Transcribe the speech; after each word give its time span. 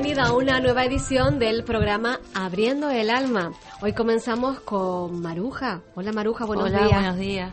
Bienvenida 0.00 0.28
a 0.28 0.32
una 0.32 0.60
nueva 0.60 0.84
edición 0.84 1.40
del 1.40 1.64
programa 1.64 2.20
Abriendo 2.32 2.88
el 2.88 3.10
Alma. 3.10 3.52
Hoy 3.82 3.94
comenzamos 3.94 4.60
con 4.60 5.20
Maruja. 5.20 5.82
Hola 5.96 6.12
Maruja, 6.12 6.44
buenos 6.44 6.66
Hola, 6.66 6.84
días. 6.84 6.92
buenos 6.92 7.18
días. 7.18 7.52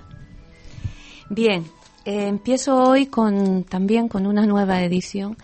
Bien, 1.27 1.66
eh, 2.05 2.27
empiezo 2.27 2.76
hoy 2.84 3.08
con 3.08 3.63
también 3.63 4.08
con 4.08 4.27
una 4.27 4.45
nueva 4.45 4.84
edición 4.84 5.38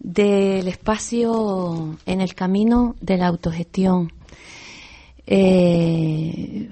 del 0.00 0.66
espacio 0.66 1.96
en 2.06 2.20
el 2.20 2.34
camino 2.34 2.96
de 3.00 3.18
la 3.18 3.28
autogestión. 3.28 4.12
Eh, 5.28 6.70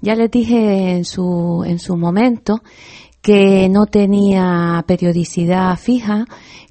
ya 0.00 0.14
les 0.14 0.30
dije 0.30 0.92
en 0.92 1.04
su, 1.04 1.64
en 1.66 1.78
su 1.78 1.98
momento 1.98 2.62
que 3.24 3.70
no 3.70 3.86
tenía 3.86 4.84
periodicidad 4.86 5.78
fija, 5.78 6.26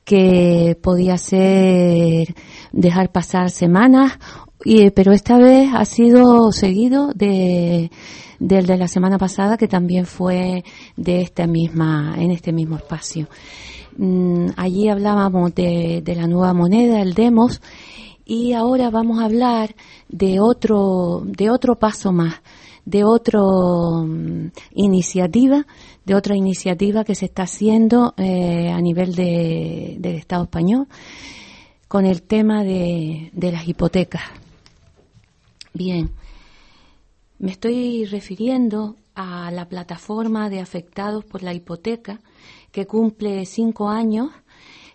que 0.05 0.77
podía 0.83 1.17
ser 1.17 2.35
dejar 2.71 3.11
pasar 3.11 3.49
semanas, 3.49 4.19
y, 4.63 4.91
pero 4.91 5.13
esta 5.13 5.39
vez 5.39 5.71
ha 5.73 5.83
sido 5.85 6.51
seguido 6.51 7.11
de, 7.15 7.89
del 8.37 8.67
de 8.67 8.77
la 8.77 8.87
semana 8.87 9.17
pasada, 9.17 9.57
que 9.57 9.67
también 9.67 10.05
fue 10.05 10.63
de 10.95 11.21
esta 11.21 11.47
misma, 11.47 12.13
en 12.19 12.29
este 12.29 12.53
mismo 12.53 12.75
espacio. 12.75 13.29
Mm, 13.97 14.49
allí 14.55 14.89
hablábamos 14.89 15.55
de, 15.55 16.03
de 16.03 16.15
la 16.15 16.27
nueva 16.27 16.53
moneda, 16.53 17.01
el 17.01 17.15
Demos, 17.15 17.61
y 18.25 18.53
ahora 18.53 18.91
vamos 18.91 19.19
a 19.19 19.25
hablar 19.25 19.73
de 20.07 20.39
otro, 20.39 21.23
de 21.25 21.49
otro 21.49 21.79
paso 21.79 22.11
más, 22.11 22.43
de 22.85 23.03
otra 23.03 23.41
um, 23.41 24.49
iniciativa, 24.73 25.65
de 26.05 26.15
otra 26.15 26.35
iniciativa 26.35 27.03
que 27.03 27.15
se 27.15 27.25
está 27.25 27.43
haciendo 27.43 28.13
eh, 28.17 28.69
a 28.71 28.81
nivel 28.81 29.15
de, 29.15 29.97
del 29.99 30.15
Estado 30.15 30.43
español 30.43 30.87
con 31.87 32.05
el 32.05 32.23
tema 32.23 32.63
de, 32.63 33.29
de 33.33 33.51
las 33.51 33.67
hipotecas. 33.67 34.23
Bien, 35.73 36.11
me 37.39 37.51
estoy 37.51 38.05
refiriendo 38.05 38.95
a 39.15 39.51
la 39.51 39.67
plataforma 39.67 40.49
de 40.49 40.59
afectados 40.59 41.23
por 41.25 41.43
la 41.43 41.53
hipoteca 41.53 42.19
que 42.71 42.87
cumple 42.87 43.45
cinco 43.45 43.89
años 43.89 44.29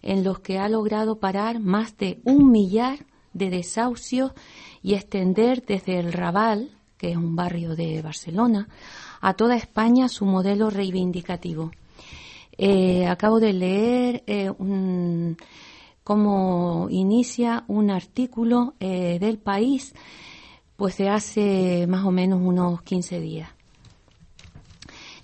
en 0.02 0.24
los 0.24 0.40
que 0.40 0.58
ha 0.58 0.68
logrado 0.68 1.18
parar 1.18 1.60
más 1.60 1.96
de 1.96 2.20
un 2.24 2.50
millar 2.50 3.06
de 3.32 3.50
desahucios 3.50 4.32
y 4.82 4.94
extender 4.94 5.64
desde 5.64 5.98
el 5.98 6.12
Raval, 6.12 6.70
que 6.98 7.12
es 7.12 7.16
un 7.16 7.36
barrio 7.36 7.76
de 7.76 8.02
Barcelona, 8.02 8.68
a 9.20 9.34
toda 9.34 9.56
España 9.56 10.08
su 10.08 10.26
modelo 10.26 10.68
reivindicativo. 10.68 11.70
Eh, 12.60 13.06
acabo 13.06 13.38
de 13.38 13.52
leer 13.52 14.24
eh, 14.26 14.52
cómo 16.02 16.88
inicia 16.90 17.64
un 17.68 17.90
artículo 17.90 18.74
eh, 18.80 19.18
del 19.20 19.38
país, 19.38 19.94
pues 20.76 20.96
de 20.98 21.08
hace 21.08 21.86
más 21.86 22.04
o 22.04 22.10
menos 22.10 22.40
unos 22.42 22.82
15 22.82 23.20
días. 23.20 23.50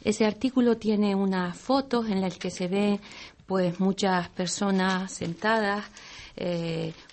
Ese 0.03 0.27
artículo 0.27 0.77
tiene 0.77 1.15
unas 1.15 1.57
fotos 1.57 2.09
en 2.09 2.21
las 2.21 2.39
que 2.39 2.51
se 2.51 2.69
ve 2.69 3.01
pues 3.47 3.81
muchas 3.81 4.29
personas 4.29 5.13
sentadas, 5.13 5.85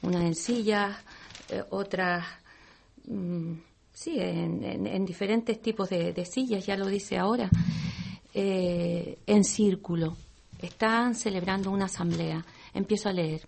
unas 0.01 0.21
en 0.21 0.35
sillas, 0.35 0.95
otras 1.69 2.25
mm, 3.05 3.53
sí, 4.01 4.19
en, 4.19 4.63
en, 4.63 4.87
en, 4.87 5.05
diferentes 5.05 5.61
tipos 5.61 5.87
de, 5.89 6.11
de, 6.11 6.25
sillas, 6.25 6.65
ya 6.65 6.75
lo 6.75 6.87
dice 6.87 7.19
ahora, 7.19 7.51
eh, 8.33 9.19
en 9.27 9.43
círculo. 9.43 10.17
Están 10.59 11.13
celebrando 11.13 11.69
una 11.69 11.85
asamblea. 11.85 12.43
Empiezo 12.73 13.09
a 13.09 13.13
leer. 13.13 13.47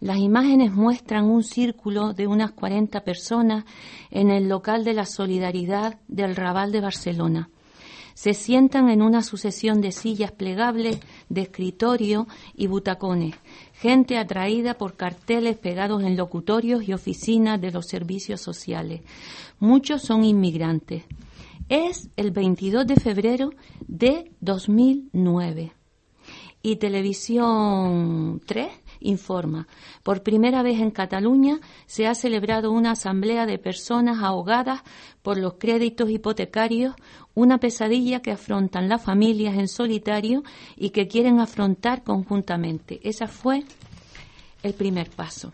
Las 0.00 0.16
imágenes 0.16 0.72
muestran 0.72 1.26
un 1.26 1.44
círculo 1.44 2.14
de 2.14 2.26
unas 2.26 2.52
40 2.52 3.04
personas 3.04 3.64
en 4.10 4.30
el 4.30 4.48
local 4.48 4.82
de 4.82 4.94
la 4.94 5.04
Solidaridad 5.04 6.00
del 6.08 6.36
Raval 6.36 6.72
de 6.72 6.80
Barcelona. 6.80 7.50
Se 8.14 8.34
sientan 8.34 8.88
en 8.88 9.02
una 9.02 9.22
sucesión 9.22 9.80
de 9.80 9.92
sillas 9.92 10.32
plegables, 10.32 11.00
de 11.28 11.42
escritorio 11.42 12.26
y 12.54 12.66
butacones, 12.66 13.34
gente 13.74 14.18
atraída 14.18 14.74
por 14.74 14.96
carteles 14.96 15.56
pegados 15.56 16.02
en 16.02 16.16
locutorios 16.16 16.86
y 16.86 16.92
oficinas 16.92 17.60
de 17.60 17.70
los 17.70 17.86
servicios 17.86 18.40
sociales. 18.40 19.00
Muchos 19.62 20.02
son 20.02 20.24
inmigrantes. 20.24 21.04
Es 21.68 22.10
el 22.16 22.32
22 22.32 22.84
de 22.84 22.96
febrero 22.96 23.50
de 23.86 24.32
2009 24.40 25.72
y 26.64 26.76
Televisión 26.76 28.42
3 28.44 28.72
informa. 28.98 29.68
Por 30.02 30.24
primera 30.24 30.64
vez 30.64 30.80
en 30.80 30.90
Cataluña 30.90 31.60
se 31.86 32.08
ha 32.08 32.16
celebrado 32.16 32.72
una 32.72 32.90
asamblea 32.90 33.46
de 33.46 33.58
personas 33.58 34.20
ahogadas 34.20 34.80
por 35.22 35.38
los 35.38 35.54
créditos 35.54 36.10
hipotecarios, 36.10 36.96
una 37.34 37.58
pesadilla 37.58 38.20
que 38.20 38.32
afrontan 38.32 38.88
las 38.88 39.04
familias 39.04 39.54
en 39.54 39.68
solitario 39.68 40.42
y 40.74 40.90
que 40.90 41.06
quieren 41.06 41.38
afrontar 41.38 42.02
conjuntamente. 42.02 42.98
Ese 43.04 43.28
fue 43.28 43.62
el 44.64 44.74
primer 44.74 45.08
paso. 45.08 45.52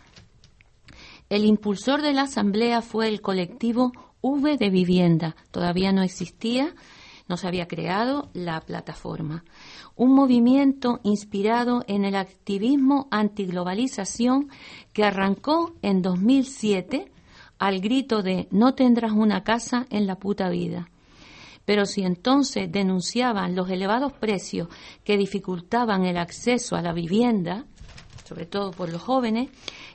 El 1.28 1.44
impulsor 1.44 2.02
de 2.02 2.12
la 2.12 2.22
asamblea 2.22 2.82
fue 2.82 3.08
el 3.08 3.20
colectivo 3.20 3.92
V 4.20 4.56
de 4.56 4.70
Vivienda. 4.70 5.36
Todavía 5.50 5.92
no 5.92 6.02
existía, 6.02 6.74
no 7.28 7.36
se 7.36 7.46
había 7.46 7.68
creado 7.68 8.30
la 8.32 8.60
plataforma 8.60 9.44
un 9.98 10.14
movimiento 10.14 11.00
inspirado 11.02 11.82
en 11.88 12.04
el 12.04 12.14
activismo 12.14 13.08
antiglobalización 13.10 14.48
que 14.92 15.02
arrancó 15.02 15.74
en 15.82 16.02
2007 16.02 17.10
al 17.58 17.80
grito 17.80 18.22
de 18.22 18.46
no 18.52 18.74
tendrás 18.74 19.10
una 19.10 19.42
casa 19.42 19.86
en 19.90 20.06
la 20.06 20.14
puta 20.14 20.48
vida. 20.50 20.88
Pero 21.64 21.84
si 21.84 22.02
entonces 22.02 22.70
denunciaban 22.70 23.56
los 23.56 23.68
elevados 23.68 24.12
precios 24.12 24.68
que 25.02 25.16
dificultaban 25.16 26.04
el 26.04 26.16
acceso 26.16 26.76
a 26.76 26.82
la 26.82 26.92
vivienda, 26.92 27.66
sobre 28.28 28.44
todo 28.44 28.72
por 28.72 28.92
los 28.92 29.00
jóvenes, 29.00 29.48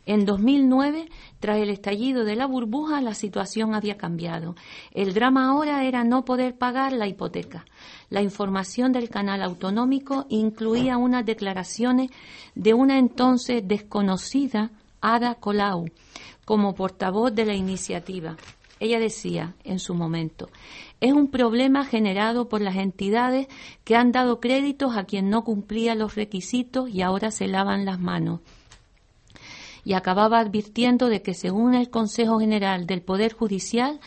en 0.07 0.25
2009, 0.25 1.07
tras 1.39 1.59
el 1.59 1.69
estallido 1.69 2.25
de 2.25 2.35
la 2.35 2.47
burbuja, 2.47 2.99
la 2.99 3.13
situación 3.13 3.75
había 3.75 3.95
cambiado. 3.95 4.55
El 4.91 5.13
drama 5.13 5.47
ahora 5.49 5.85
era 5.85 6.03
no 6.03 6.25
poder 6.25 6.57
pagar 6.57 6.93
la 6.93 7.07
hipoteca. 7.07 7.63
La 8.09 8.23
información 8.23 8.91
del 8.91 9.09
canal 9.09 9.43
autonómico 9.43 10.25
incluía 10.29 10.97
unas 10.97 11.25
declaraciones 11.25 12.09
de 12.55 12.73
una 12.73 12.97
entonces 12.97 13.67
desconocida 13.67 14.71
Ada 14.99 15.35
Colau 15.35 15.85
como 16.43 16.73
portavoz 16.73 17.33
de 17.33 17.45
la 17.45 17.53
iniciativa. 17.53 18.35
Ella 18.83 18.99
decía 18.99 19.55
en 19.63 19.79
su 19.79 19.95
momento, 19.95 20.49
es 20.99 21.13
un 21.13 21.29
problema 21.29 21.85
generado 21.85 22.49
por 22.49 22.59
las 22.59 22.75
entidades 22.75 23.47
que 23.85 23.95
han 23.95 24.11
dado 24.11 24.41
créditos 24.41 24.97
a 24.97 25.05
quien 25.05 25.29
no 25.29 25.45
cumplía 25.45 25.95
los 25.95 26.15
requisitos 26.15 26.89
y 26.89 27.01
ahora 27.01 27.31
se 27.31 27.47
lavan 27.47 27.85
las 27.85 28.01
manos 28.01 28.41
y 29.85 29.93
acababa 29.93 30.39
advirtiendo 30.39 31.07
de 31.07 31.21
que 31.21 31.33
según 31.33 31.75
el 31.75 31.89
Consejo 31.89 32.41
General 32.41 32.85
del 32.85 33.01
Poder 33.01 33.31
Judicial, 33.31 34.01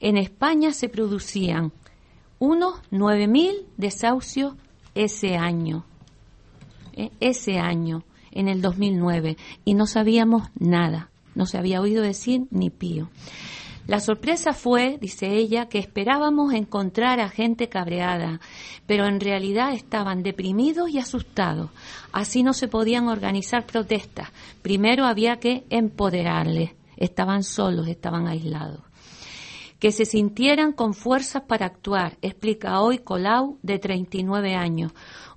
en 0.00 0.16
España 0.16 0.72
se 0.72 0.88
producían 0.88 1.70
unos 2.38 2.76
9.000 2.90 3.66
desahucios 3.76 4.54
ese 4.94 5.36
año, 5.36 5.84
¿eh? 6.94 7.10
ese 7.20 7.58
año, 7.58 8.02
en 8.30 8.48
el 8.48 8.62
2009, 8.62 9.36
y 9.66 9.74
no 9.74 9.86
sabíamos 9.86 10.48
nada, 10.58 11.10
no 11.34 11.44
se 11.44 11.58
había 11.58 11.82
oído 11.82 12.02
decir 12.02 12.46
ni 12.50 12.70
pío. 12.70 13.10
La 13.86 13.98
sorpresa 13.98 14.52
fue, 14.52 14.96
dice 15.00 15.34
ella, 15.34 15.68
que 15.68 15.80
esperábamos 15.80 16.54
encontrar 16.54 17.18
a 17.18 17.28
gente 17.28 17.68
cabreada, 17.68 18.40
pero 18.86 19.06
en 19.06 19.18
realidad 19.18 19.72
estaban 19.72 20.22
deprimidos 20.22 20.88
y 20.90 20.98
asustados. 20.98 21.70
Así 22.12 22.44
no 22.44 22.52
se 22.52 22.68
podían 22.68 23.08
organizar 23.08 23.66
protestas. 23.66 24.28
Primero 24.62 25.04
había 25.04 25.36
que 25.36 25.64
empoderarles. 25.68 26.70
Estaban 26.96 27.42
solos, 27.42 27.88
estaban 27.88 28.28
aislados. 28.28 28.80
Que 29.80 29.90
se 29.90 30.04
sintieran 30.04 30.72
con 30.72 30.94
fuerzas 30.94 31.42
para 31.42 31.66
actuar, 31.66 32.16
explica 32.22 32.80
hoy 32.80 32.98
Colau, 32.98 33.58
de 33.62 33.80
39 33.80 34.54
años, 34.54 34.92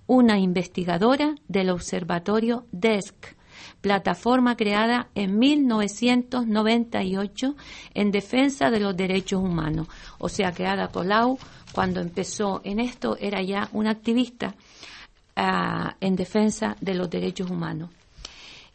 una 0.05 0.37
investigadora 0.37 1.33
del 1.47 1.71
Observatorio 1.71 2.67
DESC 2.71 3.35
plataforma 3.85 4.57
creada 4.57 5.09
en 5.13 5.37
1998 5.37 7.55
en 7.93 8.09
defensa 8.09 8.71
de 8.71 8.79
los 8.79 8.97
derechos 8.97 9.43
humanos. 9.43 9.87
O 10.17 10.27
sea 10.27 10.51
que 10.51 10.65
Ada 10.65 10.87
Colau, 10.87 11.37
cuando 11.71 12.01
empezó 12.01 12.61
en 12.63 12.79
esto, 12.79 13.15
era 13.19 13.43
ya 13.43 13.69
una 13.73 13.91
activista 13.91 14.55
uh, 15.37 15.89
en 16.01 16.15
defensa 16.15 16.75
de 16.81 16.95
los 16.95 17.11
derechos 17.11 17.51
humanos. 17.51 17.91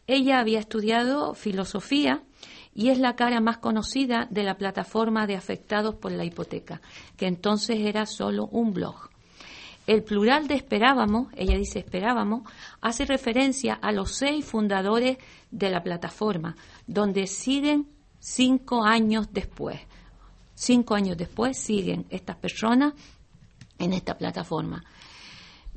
Ella 0.07 0.39
había 0.39 0.61
estudiado 0.61 1.33
filosofía 1.33 2.23
y 2.73 2.87
es 2.87 2.97
la 2.97 3.17
cara 3.17 3.41
más 3.41 3.57
conocida 3.57 4.29
de 4.29 4.43
la 4.43 4.55
plataforma 4.55 5.27
de 5.27 5.35
afectados 5.35 5.95
por 5.95 6.13
la 6.13 6.23
hipoteca, 6.23 6.79
que 7.17 7.27
entonces 7.27 7.79
era 7.81 8.05
solo 8.05 8.45
un 8.45 8.71
blog. 8.71 9.10
El 9.91 10.03
plural 10.03 10.47
de 10.47 10.55
esperábamos, 10.55 11.27
ella 11.35 11.57
dice 11.57 11.79
esperábamos, 11.79 12.49
hace 12.79 13.03
referencia 13.03 13.73
a 13.73 13.91
los 13.91 14.15
seis 14.15 14.45
fundadores 14.45 15.17
de 15.51 15.69
la 15.69 15.83
plataforma, 15.83 16.55
donde 16.87 17.27
siguen 17.27 17.89
cinco 18.17 18.85
años 18.85 19.33
después. 19.33 19.81
Cinco 20.55 20.95
años 20.95 21.17
después 21.17 21.57
siguen 21.57 22.05
estas 22.09 22.37
personas 22.37 22.93
en 23.79 23.91
esta 23.91 24.17
plataforma. 24.17 24.81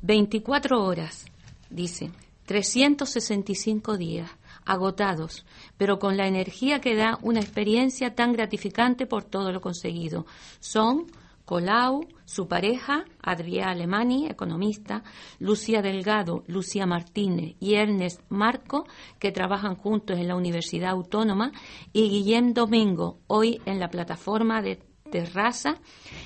24 0.01 0.81
horas, 0.81 1.25
dicen, 1.69 2.13
365 2.45 3.97
días, 3.97 4.31
agotados, 4.63 5.45
pero 5.75 5.99
con 5.99 6.15
la 6.15 6.25
energía 6.25 6.79
que 6.79 6.95
da 6.95 7.19
una 7.21 7.41
experiencia 7.41 8.15
tan 8.15 8.31
gratificante 8.31 9.07
por 9.07 9.25
todo 9.25 9.51
lo 9.51 9.59
conseguido. 9.59 10.25
Son 10.61 11.07
Colau, 11.45 12.07
su 12.25 12.47
pareja, 12.47 13.05
Adrià 13.21 13.69
Alemani, 13.69 14.25
economista, 14.27 15.03
Lucía 15.39 15.83
Delgado, 15.83 16.43
Lucía 16.47 16.87
Martínez 16.87 17.55
y 17.59 17.75
Ernest 17.75 18.21
Marco, 18.29 18.87
que 19.19 19.31
trabajan 19.31 19.75
juntos 19.75 20.17
en 20.17 20.27
la 20.27 20.35
Universidad 20.35 20.89
Autónoma, 20.89 21.51
y 21.93 22.09
Guillem 22.09 22.53
Domingo, 22.53 23.19
hoy 23.27 23.61
en 23.65 23.79
la 23.79 23.89
plataforma 23.89 24.63
de 24.63 24.79
Terraza 25.11 25.75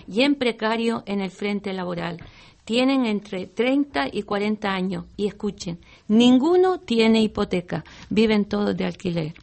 y 0.07 0.21
en 0.21 0.36
precario 0.36 1.04
en 1.06 1.19
el 1.19 1.31
frente 1.31 1.74
laboral. 1.74 2.18
Tienen 2.63 3.06
entre 3.06 3.48
30 3.48 4.07
y 4.13 4.24
40 4.24 4.69
años 4.69 5.06
y 5.18 5.27
escuchen, 5.27 5.80
ninguno 6.07 6.80
tiene 6.80 7.21
hipoteca, 7.21 7.83
viven 8.10 8.45
todos 8.45 8.77
de 8.77 8.86
alquiler. 8.86 9.33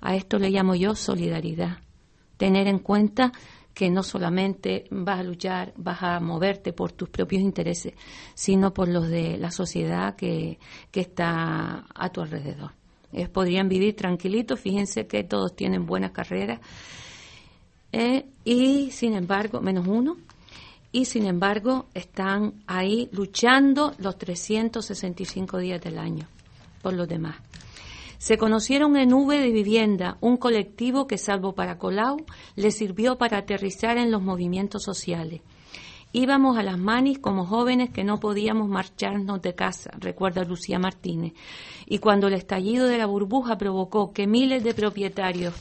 A 0.00 0.16
esto 0.16 0.38
le 0.38 0.50
llamo 0.50 0.74
yo 0.74 0.96
solidaridad. 0.96 1.78
Tener 2.38 2.66
en 2.66 2.80
cuenta 2.80 3.30
que 3.74 3.90
no 3.90 4.02
solamente 4.02 4.84
vas 4.90 5.20
a 5.20 5.22
luchar, 5.22 5.72
vas 5.76 6.02
a 6.02 6.20
moverte 6.20 6.72
por 6.72 6.92
tus 6.92 7.08
propios 7.08 7.42
intereses, 7.42 7.94
sino 8.34 8.72
por 8.74 8.88
los 8.88 9.08
de 9.08 9.38
la 9.38 9.50
sociedad 9.50 10.14
que, 10.16 10.58
está 10.92 11.86
a 11.94 12.08
tu 12.10 12.20
alrededor. 12.20 12.72
Ellos 13.12 13.30
podrían 13.30 13.68
vivir 13.68 13.96
tranquilitos, 13.96 14.60
fíjense 14.60 15.06
que 15.06 15.24
todos 15.24 15.54
tienen 15.54 15.86
buenas 15.86 16.12
carreras, 16.12 16.60
eh, 17.92 18.24
y 18.44 18.90
sin 18.90 19.14
embargo, 19.14 19.60
menos 19.60 19.86
uno, 19.86 20.16
y 20.92 21.06
sin 21.06 21.26
embargo 21.26 21.86
están 21.94 22.62
ahí 22.66 23.08
luchando 23.12 23.94
los 23.98 24.16
365 24.18 25.58
días 25.58 25.80
del 25.80 25.98
año 25.98 26.26
por 26.82 26.92
los 26.92 27.08
demás. 27.08 27.36
Se 28.22 28.38
conocieron 28.38 28.96
en 28.96 29.12
V 29.12 29.36
de 29.36 29.50
Vivienda, 29.50 30.16
un 30.20 30.36
colectivo 30.36 31.08
que, 31.08 31.18
salvo 31.18 31.56
para 31.56 31.76
Colau, 31.76 32.18
le 32.54 32.70
sirvió 32.70 33.18
para 33.18 33.38
aterrizar 33.38 33.98
en 33.98 34.12
los 34.12 34.22
movimientos 34.22 34.84
sociales. 34.84 35.40
Íbamos 36.12 36.56
a 36.56 36.62
las 36.62 36.78
manis 36.78 37.18
como 37.18 37.44
jóvenes 37.44 37.90
que 37.90 38.04
no 38.04 38.20
podíamos 38.20 38.68
marcharnos 38.68 39.42
de 39.42 39.56
casa, 39.56 39.90
recuerda 39.98 40.44
Lucía 40.44 40.78
Martínez. 40.78 41.32
Y 41.84 41.98
cuando 41.98 42.28
el 42.28 42.34
estallido 42.34 42.86
de 42.86 42.98
la 42.98 43.06
burbuja 43.06 43.58
provocó 43.58 44.12
que 44.12 44.28
miles 44.28 44.62
de 44.62 44.72
propietarios 44.72 45.54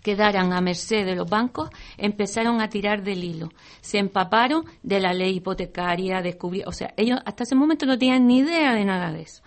quedaran 0.00 0.52
a 0.52 0.60
merced 0.60 1.04
de 1.04 1.16
los 1.16 1.28
bancos, 1.28 1.70
empezaron 1.96 2.60
a 2.60 2.68
tirar 2.68 3.02
del 3.02 3.24
hilo. 3.24 3.48
Se 3.80 3.98
empaparon 3.98 4.64
de 4.84 5.00
la 5.00 5.12
ley 5.12 5.38
hipotecaria, 5.38 6.22
descubrieron, 6.22 6.68
o 6.68 6.72
sea, 6.72 6.94
ellos 6.96 7.18
hasta 7.24 7.42
ese 7.42 7.56
momento 7.56 7.84
no 7.84 7.98
tenían 7.98 8.28
ni 8.28 8.38
idea 8.38 8.74
de 8.74 8.84
nada 8.84 9.10
de 9.10 9.22
eso 9.22 9.42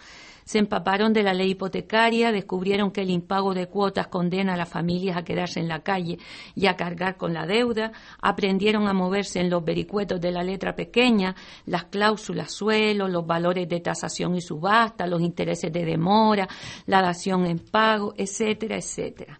se 0.45 0.59
empaparon 0.59 1.11
de 1.11 1.23
la 1.23 1.33
ley 1.33 1.51
hipotecaria, 1.51 2.31
descubrieron 2.31 2.91
que 2.91 3.01
el 3.01 3.09
impago 3.09 3.55
de 3.55 3.67
cuotas 3.67 4.07
condena 4.07 4.53
a 4.53 4.57
las 4.57 4.69
familias 4.69 5.17
a 5.17 5.23
quedarse 5.23 5.59
en 5.59 5.67
la 5.67 5.81
calle 5.81 6.19
y 6.53 6.67
a 6.67 6.75
cargar 6.75 7.17
con 7.17 7.33
la 7.33 7.47
deuda, 7.47 7.91
aprendieron 8.21 8.87
a 8.87 8.93
moverse 8.93 9.39
en 9.39 9.49
los 9.49 9.65
vericuetos 9.65 10.21
de 10.21 10.31
la 10.31 10.43
letra 10.43 10.75
pequeña, 10.75 11.35
las 11.65 11.85
cláusulas 11.85 12.51
suelo, 12.51 13.07
los 13.07 13.25
valores 13.25 13.67
de 13.67 13.79
tasación 13.79 14.35
y 14.35 14.41
subasta, 14.41 15.07
los 15.07 15.21
intereses 15.21 15.73
de 15.73 15.83
demora, 15.83 16.47
la 16.85 17.01
dación 17.01 17.47
en 17.47 17.57
pago, 17.57 18.13
etcétera, 18.15 18.77
etcétera. 18.77 19.39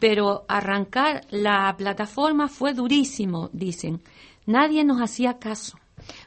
Pero 0.00 0.44
arrancar 0.48 1.24
la 1.30 1.72
plataforma 1.76 2.48
fue 2.48 2.74
durísimo, 2.74 3.48
dicen. 3.52 4.02
Nadie 4.46 4.82
nos 4.82 5.00
hacía 5.00 5.38
caso. 5.38 5.78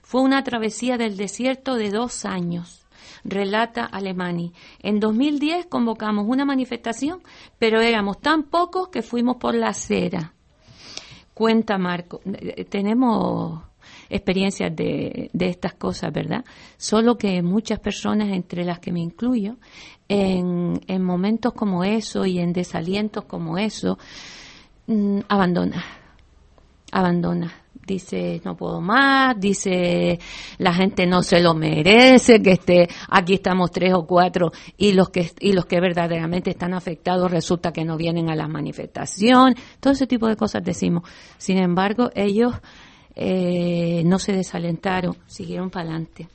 Fue 0.03 0.21
una 0.21 0.43
travesía 0.43 0.97
del 0.97 1.17
desierto 1.17 1.75
de 1.75 1.89
dos 1.89 2.23
años 2.23 2.82
relata 3.23 3.85
Alemani. 3.85 4.53
En 4.79 4.99
2010 4.99 5.67
convocamos 5.67 6.25
una 6.27 6.45
manifestación, 6.45 7.21
pero 7.57 7.81
éramos 7.81 8.19
tan 8.19 8.43
pocos 8.43 8.89
que 8.89 9.01
fuimos 9.01 9.37
por 9.37 9.55
la 9.55 9.69
acera. 9.69 10.33
Cuenta 11.33 11.77
Marco. 11.77 12.21
Tenemos 12.69 13.61
experiencias 14.09 14.75
de, 14.75 15.31
estas 15.33 15.73
cosas, 15.73 16.11
¿verdad? 16.13 16.45
Solo 16.77 17.17
que 17.17 17.41
muchas 17.41 17.79
personas, 17.79 18.29
entre 18.29 18.63
las 18.63 18.79
que 18.79 18.91
me 18.91 18.99
incluyo, 18.99 19.57
en, 20.07 20.79
en 20.87 21.03
momentos 21.03 21.53
como 21.53 21.83
eso 21.83 22.25
y 22.25 22.39
en 22.39 22.53
desalientos 22.53 23.25
como 23.25 23.57
eso, 23.57 23.97
mm, 24.87 25.21
abandona, 25.27 25.83
abandona 26.91 27.62
dice 27.85 28.41
no 28.43 28.55
puedo 28.55 28.81
más, 28.81 29.39
dice 29.39 30.19
la 30.57 30.73
gente 30.73 31.05
no 31.05 31.21
se 31.21 31.39
lo 31.39 31.53
merece, 31.53 32.41
que 32.41 32.51
esté 32.51 32.89
aquí 33.09 33.35
estamos 33.35 33.71
tres 33.71 33.93
o 33.93 34.05
cuatro 34.05 34.51
y 34.77 34.93
los 34.93 35.09
que 35.09 35.31
y 35.39 35.53
los 35.53 35.65
que 35.65 35.79
verdaderamente 35.79 36.51
están 36.51 36.73
afectados 36.73 37.31
resulta 37.31 37.71
que 37.71 37.85
no 37.85 37.97
vienen 37.97 38.29
a 38.29 38.35
la 38.35 38.47
manifestación, 38.47 39.55
todo 39.79 39.93
ese 39.93 40.07
tipo 40.07 40.27
de 40.27 40.35
cosas 40.35 40.63
decimos. 40.63 41.03
Sin 41.37 41.57
embargo, 41.57 42.09
ellos 42.15 42.53
eh, 43.15 44.03
no 44.05 44.19
se 44.19 44.33
desalentaron, 44.33 45.17
siguieron 45.27 45.69
para 45.69 45.89
adelante. 45.89 46.27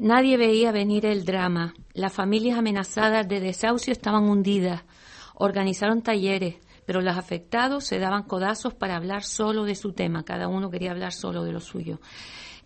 Nadie 0.00 0.36
veía 0.36 0.72
venir 0.72 1.06
el 1.06 1.24
drama. 1.24 1.74
Las 1.92 2.12
familias 2.12 2.58
amenazadas 2.58 3.28
de 3.28 3.40
desahucio 3.40 3.92
estaban 3.92 4.24
hundidas. 4.24 4.82
Organizaron 5.36 6.02
talleres, 6.02 6.56
pero 6.86 7.00
los 7.00 7.16
afectados 7.16 7.84
se 7.84 7.98
daban 7.98 8.24
codazos 8.24 8.74
para 8.74 8.96
hablar 8.96 9.22
solo 9.22 9.64
de 9.64 9.74
su 9.74 9.92
tema, 9.92 10.24
cada 10.24 10.48
uno 10.48 10.70
quería 10.70 10.90
hablar 10.90 11.12
solo 11.12 11.44
de 11.44 11.52
lo 11.52 11.60
suyo. 11.60 12.00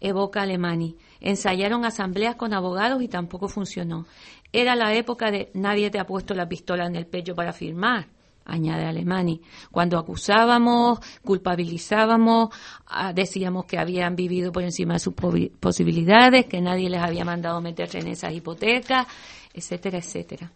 Evoca 0.01 0.43
Alemani. 0.43 0.97
Ensayaron 1.21 1.85
asambleas 1.85 2.37
con 2.37 2.55
abogados 2.55 3.03
y 3.03 3.09
tampoco 3.09 3.49
funcionó. 3.49 4.07
Era 4.53 4.77
la 4.77 4.95
época 4.95 5.31
de 5.31 5.51
nadie 5.55 5.91
te 5.91 5.99
ha 5.99 6.07
puesto 6.07 6.35
la 6.35 6.49
pistola 6.49 6.87
en 6.87 6.95
el 6.95 7.07
pecho 7.07 7.35
para 7.35 7.53
firmar 7.53 8.07
añade 8.49 8.87
Alemani. 8.87 9.43
Cuando 9.71 9.99
acusábamos, 9.99 10.99
culpabilizábamos, 11.23 12.49
ah, 12.87 13.13
decíamos 13.13 13.67
que 13.67 13.79
habían 13.79 14.17
vivido 14.17 14.51
por 14.51 14.65
encima 14.65 14.95
de 14.95 15.01
sus 15.01 15.15
posibilidades, 15.61 16.47
que 16.47 16.61
nadie 16.61 16.91
les 16.91 17.01
había 17.01 17.25
mandado 17.25 17.61
meterse 17.61 17.99
en 17.99 18.09
esas 18.09 18.33
hipotecas, 18.33 19.07
etcétera, 19.53 19.99
etcétera. 19.99 20.51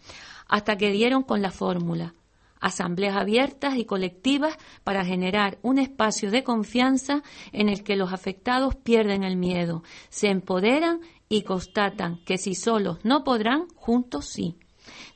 Hasta 0.49 0.77
que 0.77 0.91
dieron 0.91 1.23
con 1.23 1.43
la 1.43 1.51
fórmula 1.51 2.15
asambleas 2.63 3.17
abiertas 3.17 3.77
y 3.77 3.85
colectivas 3.85 4.57
para 4.85 5.05
generar 5.05 5.59
un 5.61 5.79
espacio 5.79 6.31
de 6.31 6.45
confianza 6.45 7.23
en 7.53 7.69
el 7.69 7.83
que 7.83 7.97
los 7.97 8.13
afectados 8.13 8.77
pierden 8.77 9.25
el 9.25 9.37
miedo, 9.37 9.83
se 10.09 10.29
empoderan 10.29 11.01
y 11.29 11.43
constatan 11.43 12.25
que 12.25 12.39
si 12.39 12.55
solos 12.55 12.99
no 13.05 13.25
podrán, 13.25 13.67
juntos 13.75 14.27
sí. 14.27 14.57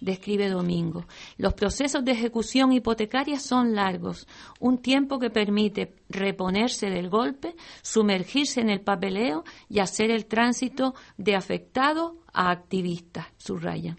Describe 0.00 0.48
Domingo. 0.48 1.06
Los 1.38 1.54
procesos 1.54 2.04
de 2.04 2.12
ejecución 2.12 2.72
hipotecaria 2.72 3.38
son 3.40 3.74
largos, 3.74 4.26
un 4.60 4.78
tiempo 4.78 5.18
que 5.18 5.30
permite 5.30 5.94
reponerse 6.08 6.88
del 6.88 7.08
golpe, 7.08 7.54
sumergirse 7.82 8.60
en 8.60 8.70
el 8.70 8.80
papeleo 8.80 9.44
y 9.68 9.80
hacer 9.80 10.10
el 10.10 10.26
tránsito 10.26 10.94
de 11.16 11.34
afectado 11.34 12.16
a 12.32 12.50
activista, 12.50 13.32
subraya 13.36 13.96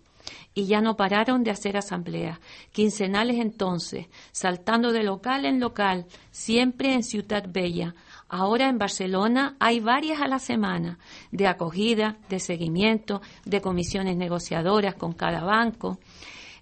y 0.54 0.66
ya 0.66 0.82
no 0.82 0.96
pararon 0.96 1.44
de 1.44 1.52
hacer 1.52 1.78
asambleas, 1.78 2.40
quincenales 2.72 3.38
entonces, 3.38 4.08
saltando 4.32 4.92
de 4.92 5.04
local 5.04 5.46
en 5.46 5.60
local, 5.60 6.06
siempre 6.32 6.94
en 6.94 7.04
Ciudad 7.04 7.46
Bella. 7.48 7.96
Ahora 8.30 8.68
en 8.68 8.78
Barcelona 8.78 9.56
hay 9.60 9.80
varias 9.80 10.22
a 10.22 10.28
la 10.28 10.40
semana, 10.40 11.00
de 11.32 11.48
acogida, 11.48 12.18
de 12.30 12.40
seguimiento, 12.40 13.22
de 13.46 13.62
comisiones 13.62 14.18
negociadoras 14.18 14.96
con 14.96 15.14
cada 15.14 15.44
banco. 15.44 16.00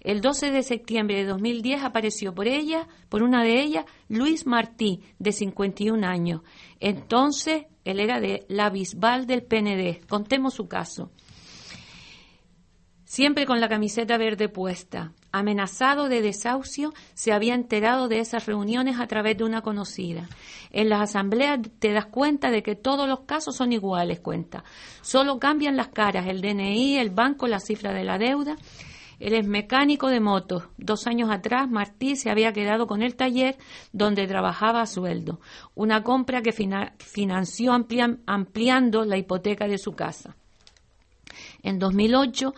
El 0.01 0.21
12 0.21 0.51
de 0.51 0.61
septiembre 0.61 1.15
de 1.15 1.25
2010 1.25 1.83
apareció 1.83 2.35
por 2.35 2.47
ella, 2.47 2.87
por 3.09 3.23
una 3.23 3.43
de 3.43 3.59
ellas, 3.61 3.85
Luis 4.07 4.45
Martí, 4.45 5.01
de 5.17 5.31
51 5.31 6.05
años. 6.05 6.41
Entonces, 6.79 7.65
él 7.85 7.99
era 7.99 8.19
de 8.19 8.45
la 8.47 8.69
Bisbal 8.69 9.25
del 9.25 9.41
PND. 9.41 10.05
Contemos 10.07 10.53
su 10.53 10.67
caso 10.67 11.09
siempre 13.15 13.45
con 13.45 13.61
la 13.61 13.69
camiseta 13.69 14.17
verde 14.17 14.49
puesta. 14.49 15.13
Amenazado 15.31 16.09
de 16.09 16.21
desahucio, 16.21 16.93
se 17.13 17.31
había 17.31 17.55
enterado 17.55 18.09
de 18.09 18.19
esas 18.19 18.45
reuniones 18.45 18.99
a 18.99 19.07
través 19.07 19.37
de 19.37 19.45
una 19.45 19.61
conocida. 19.61 20.27
En 20.69 20.89
las 20.89 20.99
asambleas 20.99 21.61
te 21.79 21.93
das 21.93 22.07
cuenta 22.07 22.51
de 22.51 22.61
que 22.61 22.75
todos 22.75 23.07
los 23.07 23.21
casos 23.21 23.55
son 23.55 23.71
iguales, 23.71 24.19
cuenta. 24.19 24.65
Solo 25.01 25.39
cambian 25.39 25.77
las 25.77 25.87
caras, 25.87 26.27
el 26.27 26.41
DNI, 26.41 26.97
el 26.97 27.09
banco, 27.09 27.47
la 27.47 27.61
cifra 27.61 27.93
de 27.93 28.03
la 28.03 28.17
deuda. 28.17 28.57
Él 29.21 29.33
es 29.33 29.47
mecánico 29.47 30.09
de 30.09 30.19
motos. 30.19 30.63
Dos 30.77 31.07
años 31.07 31.29
atrás, 31.31 31.69
Martí 31.69 32.17
se 32.17 32.29
había 32.29 32.51
quedado 32.51 32.85
con 32.85 33.01
el 33.01 33.15
taller 33.15 33.55
donde 33.93 34.27
trabajaba 34.27 34.81
a 34.81 34.87
sueldo. 34.87 35.39
Una 35.73 36.03
compra 36.03 36.41
que 36.41 36.51
financió 36.51 37.71
ampliando 37.71 39.05
la 39.05 39.17
hipoteca 39.17 39.69
de 39.69 39.77
su 39.77 39.93
casa. 39.93 40.35
En 41.63 41.79
2008, 41.79 42.53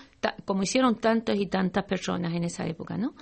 como 0.46 0.63
hicieron 0.63 0.96
tantas 0.96 1.38
y 1.38 1.48
tantas 1.48 1.84
personas 1.86 2.34
en 2.34 2.43
esa 2.43 2.65
época, 2.65 2.98
¿no? 2.98 3.13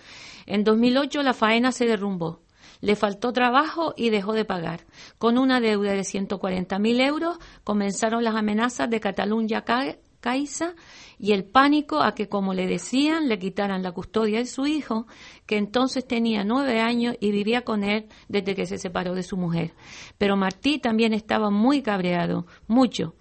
En 0.45 0.63
2008 0.63 1.23
la 1.23 1.33
faena 1.33 1.71
se 1.71 1.85
derrumbó. 1.85 2.41
Le 2.81 2.95
faltó 2.95 3.31
trabajo 3.31 3.93
y 3.95 4.09
dejó 4.09 4.33
de 4.33 4.45
pagar. 4.45 4.85
Con 5.17 5.37
una 5.37 5.59
deuda 5.59 5.93
de 5.93 6.01
140.000 6.01 7.01
euros 7.07 7.37
comenzaron 7.63 8.23
las 8.23 8.35
amenazas 8.35 8.89
de 8.89 8.99
Cataluña 8.99 9.63
Caixa 10.19 10.75
y 11.17 11.31
el 11.31 11.45
pánico 11.45 12.01
a 12.01 12.13
que, 12.13 12.27
como 12.27 12.53
le 12.53 12.67
decían, 12.67 13.29
le 13.29 13.39
quitaran 13.39 13.83
la 13.83 13.91
custodia 13.91 14.39
de 14.39 14.45
su 14.45 14.65
hijo, 14.65 15.07
que 15.45 15.57
entonces 15.57 16.05
tenía 16.05 16.43
nueve 16.43 16.81
años 16.81 17.15
y 17.19 17.31
vivía 17.31 17.61
con 17.61 17.83
él 17.83 18.07
desde 18.27 18.55
que 18.55 18.65
se 18.65 18.77
separó 18.77 19.13
de 19.15 19.23
su 19.23 19.37
mujer. 19.37 19.73
Pero 20.17 20.35
Martí 20.35 20.79
también 20.79 21.13
estaba 21.13 21.49
muy 21.49 21.81
cabreado, 21.81 22.45
mucho. 22.67 23.15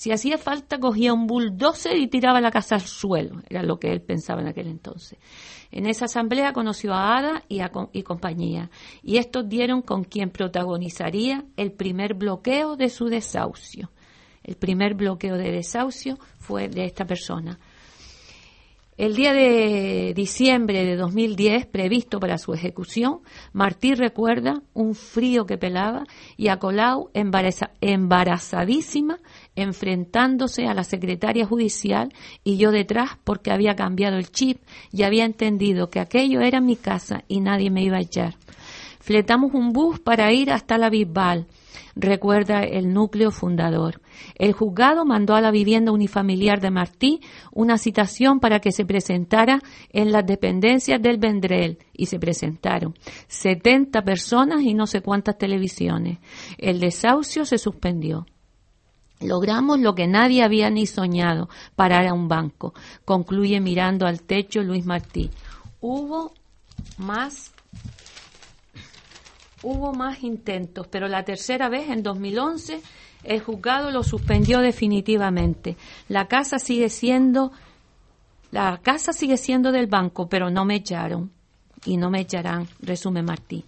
Si 0.00 0.12
hacía 0.12 0.38
falta, 0.38 0.78
cogía 0.78 1.12
un 1.12 1.26
bulldozer 1.26 1.94
y 1.98 2.08
tiraba 2.08 2.40
la 2.40 2.50
casa 2.50 2.76
al 2.76 2.80
suelo, 2.80 3.42
era 3.50 3.62
lo 3.62 3.78
que 3.78 3.92
él 3.92 4.00
pensaba 4.00 4.40
en 4.40 4.48
aquel 4.48 4.66
entonces. 4.68 5.18
En 5.70 5.84
esa 5.84 6.06
asamblea 6.06 6.54
conoció 6.54 6.94
a 6.94 7.18
Ada 7.18 7.42
y, 7.48 7.60
a, 7.60 7.70
y 7.92 8.02
compañía, 8.02 8.70
y 9.02 9.18
estos 9.18 9.46
dieron 9.46 9.82
con 9.82 10.04
quien 10.04 10.30
protagonizaría 10.30 11.44
el 11.58 11.72
primer 11.72 12.14
bloqueo 12.14 12.76
de 12.76 12.88
su 12.88 13.08
desahucio. 13.08 13.90
El 14.42 14.56
primer 14.56 14.94
bloqueo 14.94 15.36
de 15.36 15.50
desahucio 15.50 16.18
fue 16.38 16.70
de 16.70 16.86
esta 16.86 17.04
persona. 17.04 17.58
El 19.00 19.16
día 19.16 19.32
de 19.32 20.12
diciembre 20.14 20.84
de 20.84 20.94
2010, 20.94 21.64
previsto 21.64 22.20
para 22.20 22.36
su 22.36 22.52
ejecución, 22.52 23.20
Martí 23.54 23.94
recuerda 23.94 24.60
un 24.74 24.94
frío 24.94 25.46
que 25.46 25.56
pelaba 25.56 26.04
y 26.36 26.48
a 26.48 26.58
Colau 26.58 27.08
embarazadísima 27.14 29.18
enfrentándose 29.56 30.66
a 30.66 30.74
la 30.74 30.84
secretaria 30.84 31.46
judicial 31.46 32.12
y 32.44 32.58
yo 32.58 32.72
detrás 32.72 33.12
porque 33.24 33.50
había 33.50 33.74
cambiado 33.74 34.18
el 34.18 34.30
chip 34.30 34.58
y 34.92 35.04
había 35.04 35.24
entendido 35.24 35.88
que 35.88 36.00
aquello 36.00 36.42
era 36.42 36.60
mi 36.60 36.76
casa 36.76 37.24
y 37.26 37.40
nadie 37.40 37.70
me 37.70 37.82
iba 37.82 37.96
a 37.96 38.02
echar. 38.02 38.36
Fletamos 39.00 39.54
un 39.54 39.72
bus 39.72 39.98
para 39.98 40.30
ir 40.30 40.52
hasta 40.52 40.76
la 40.76 40.90
Bisbal 40.90 41.46
recuerda 41.94 42.62
el 42.62 42.92
núcleo 42.92 43.30
fundador. 43.30 44.00
El 44.34 44.52
juzgado 44.52 45.04
mandó 45.04 45.34
a 45.34 45.40
la 45.40 45.50
vivienda 45.50 45.92
unifamiliar 45.92 46.60
de 46.60 46.70
Martí 46.70 47.20
una 47.52 47.78
citación 47.78 48.40
para 48.40 48.60
que 48.60 48.72
se 48.72 48.84
presentara 48.84 49.60
en 49.90 50.12
las 50.12 50.26
dependencias 50.26 51.00
del 51.00 51.18
Vendrell 51.18 51.78
y 51.92 52.06
se 52.06 52.18
presentaron 52.18 52.94
70 53.28 54.02
personas 54.02 54.62
y 54.62 54.74
no 54.74 54.86
sé 54.86 55.00
cuántas 55.00 55.38
televisiones. 55.38 56.18
El 56.58 56.80
desahucio 56.80 57.44
se 57.44 57.58
suspendió. 57.58 58.26
Logramos 59.20 59.78
lo 59.78 59.94
que 59.94 60.06
nadie 60.06 60.42
había 60.42 60.70
ni 60.70 60.86
soñado, 60.86 61.50
parar 61.76 62.06
a 62.06 62.14
un 62.14 62.26
banco, 62.26 62.72
concluye 63.04 63.60
mirando 63.60 64.06
al 64.06 64.22
techo 64.22 64.62
Luis 64.62 64.86
Martí. 64.86 65.30
Hubo 65.80 66.32
más 66.96 67.52
Hubo 69.62 69.92
más 69.92 70.22
intentos, 70.22 70.86
pero 70.88 71.06
la 71.06 71.24
tercera 71.24 71.68
vez, 71.68 71.90
en 71.90 72.02
2011, 72.02 72.80
el 73.24 73.40
juzgado 73.40 73.90
lo 73.90 74.02
suspendió 74.02 74.60
definitivamente. 74.60 75.76
La 76.08 76.26
casa 76.28 76.58
sigue 76.58 76.88
siendo, 76.88 77.52
la 78.50 78.78
casa 78.78 79.12
sigue 79.12 79.36
siendo 79.36 79.70
del 79.70 79.86
banco, 79.86 80.28
pero 80.28 80.50
no 80.50 80.64
me 80.64 80.76
echaron 80.76 81.30
y 81.84 81.96
no 81.96 82.10
me 82.10 82.20
echarán, 82.20 82.68
resume 82.80 83.22
Martí. 83.22 83.64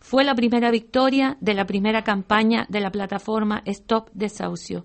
Fue 0.00 0.24
la 0.24 0.34
primera 0.34 0.70
victoria 0.70 1.36
de 1.40 1.54
la 1.54 1.66
primera 1.66 2.02
campaña 2.02 2.66
de 2.70 2.80
la 2.80 2.90
plataforma 2.90 3.62
Stop 3.66 4.08
Desahucio. 4.14 4.84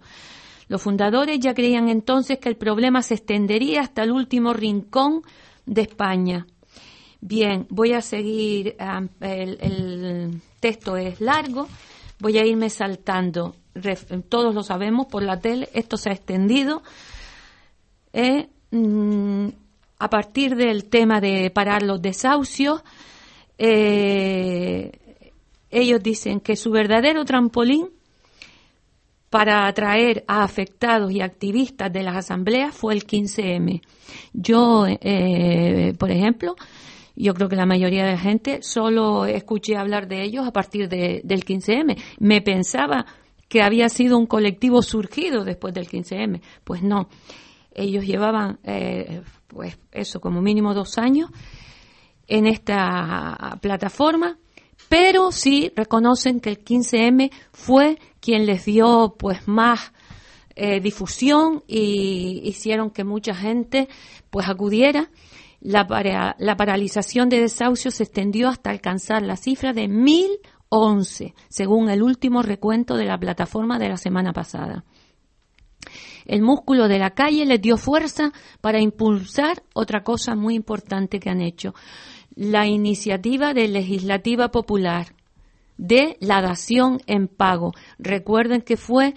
Los 0.67 0.81
fundadores 0.81 1.39
ya 1.39 1.53
creían 1.53 1.87
entonces 1.87 2.39
que 2.39 2.49
el 2.49 2.57
problema 2.57 3.01
se 3.01 3.15
extendería 3.15 3.81
hasta 3.81 4.03
el 4.03 4.11
último 4.11 4.53
rincón 4.53 5.21
de 5.65 5.83
España. 5.83 6.47
Bien, 7.25 7.67
voy 7.69 7.93
a 7.93 8.01
seguir, 8.01 8.75
el, 9.21 10.41
texto 10.59 10.97
es 10.97 11.21
largo, 11.21 11.69
voy 12.19 12.37
a 12.37 12.45
irme 12.45 12.69
saltando, 12.69 13.55
todos 14.27 14.53
lo 14.53 14.61
sabemos 14.61 15.05
por 15.05 15.23
la 15.23 15.39
tele, 15.39 15.69
esto 15.73 15.95
se 15.95 16.09
ha 16.09 16.13
extendido. 16.13 16.83
Eh, 18.11 18.49
mm, 18.71 19.47
a 19.99 20.09
partir 20.09 20.57
del 20.57 20.89
tema 20.89 21.21
de 21.21 21.49
parar 21.49 21.83
los 21.83 22.01
desahucios, 22.01 22.83
eh, 23.57 24.91
ellos 25.71 26.03
dicen 26.03 26.41
que 26.41 26.57
su 26.57 26.71
verdadero 26.71 27.23
trampolín 27.23 27.89
para 29.29 29.65
atraer 29.65 30.25
a 30.27 30.43
afectados 30.43 31.09
y 31.13 31.21
activistas 31.21 31.91
de 31.93 32.03
las 32.03 32.17
asambleas 32.17 32.75
fue 32.75 32.93
el 32.93 33.07
15M. 33.07 33.81
Yo, 34.33 34.87
eh, 34.87 35.93
por 35.97 36.11
ejemplo, 36.11 36.57
yo 37.15 37.33
creo 37.33 37.49
que 37.49 37.55
la 37.55 37.65
mayoría 37.65 38.05
de 38.05 38.13
la 38.13 38.17
gente 38.17 38.61
solo 38.61 39.25
escuché 39.25 39.77
hablar 39.77 40.07
de 40.07 40.23
ellos 40.23 40.47
a 40.47 40.51
partir 40.51 40.89
de, 40.89 41.21
del 41.23 41.45
15M. 41.45 41.97
Me 42.19 42.41
pensaba 42.41 43.05
que 43.47 43.61
había 43.61 43.89
sido 43.89 44.17
un 44.17 44.25
colectivo 44.25 44.81
surgido 44.81 45.43
después 45.43 45.73
del 45.73 45.87
15M. 45.87 46.41
Pues 46.63 46.81
no. 46.81 47.09
Ellos 47.71 48.05
llevaban, 48.05 48.59
eh, 48.63 49.21
pues 49.47 49.77
eso, 49.91 50.19
como 50.19 50.41
mínimo 50.41 50.73
dos 50.73 50.97
años 50.97 51.29
en 52.27 52.47
esta 52.47 53.57
plataforma, 53.61 54.37
pero 54.89 55.31
sí 55.31 55.71
reconocen 55.75 56.39
que 56.39 56.49
el 56.49 56.63
15M 56.63 57.31
fue 57.51 57.99
quien 58.19 58.45
les 58.45 58.65
dio 58.65 59.15
pues 59.17 59.47
más 59.47 59.91
eh, 60.55 60.79
difusión 60.79 61.63
y 61.67 62.41
hicieron 62.43 62.91
que 62.91 63.03
mucha 63.03 63.33
gente 63.33 63.87
pues 64.29 64.47
acudiera 64.47 65.09
la, 65.63 66.35
la 66.37 66.57
paralización 66.57 67.29
de 67.29 67.39
desahucios 67.39 67.95
se 67.95 68.03
extendió 68.03 68.49
hasta 68.49 68.69
alcanzar 68.69 69.23
la 69.23 69.37
cifra 69.37 69.71
de 69.71 69.87
1011, 69.87 71.33
según 71.47 71.89
el 71.89 72.03
último 72.03 72.41
recuento 72.41 72.95
de 72.97 73.05
la 73.05 73.17
plataforma 73.17 73.79
de 73.79 73.89
la 73.89 73.97
semana 73.97 74.33
pasada. 74.33 74.83
El 76.25 76.41
músculo 76.41 76.87
de 76.87 76.99
la 76.99 77.11
calle 77.11 77.45
les 77.45 77.61
dio 77.61 77.77
fuerza 77.77 78.31
para 78.61 78.79
impulsar 78.79 79.63
otra 79.73 80.03
cosa 80.03 80.35
muy 80.35 80.55
importante 80.55 81.19
que 81.19 81.29
han 81.29 81.41
hecho, 81.41 81.73
la 82.35 82.67
iniciativa 82.67 83.53
de 83.53 83.67
legislativa 83.67 84.49
popular 84.51 85.15
de 85.77 86.17
la 86.19 86.41
dación 86.41 86.99
en 87.07 87.27
pago. 87.27 87.73
Recuerden 87.99 88.61
que 88.61 88.77
fue 88.77 89.13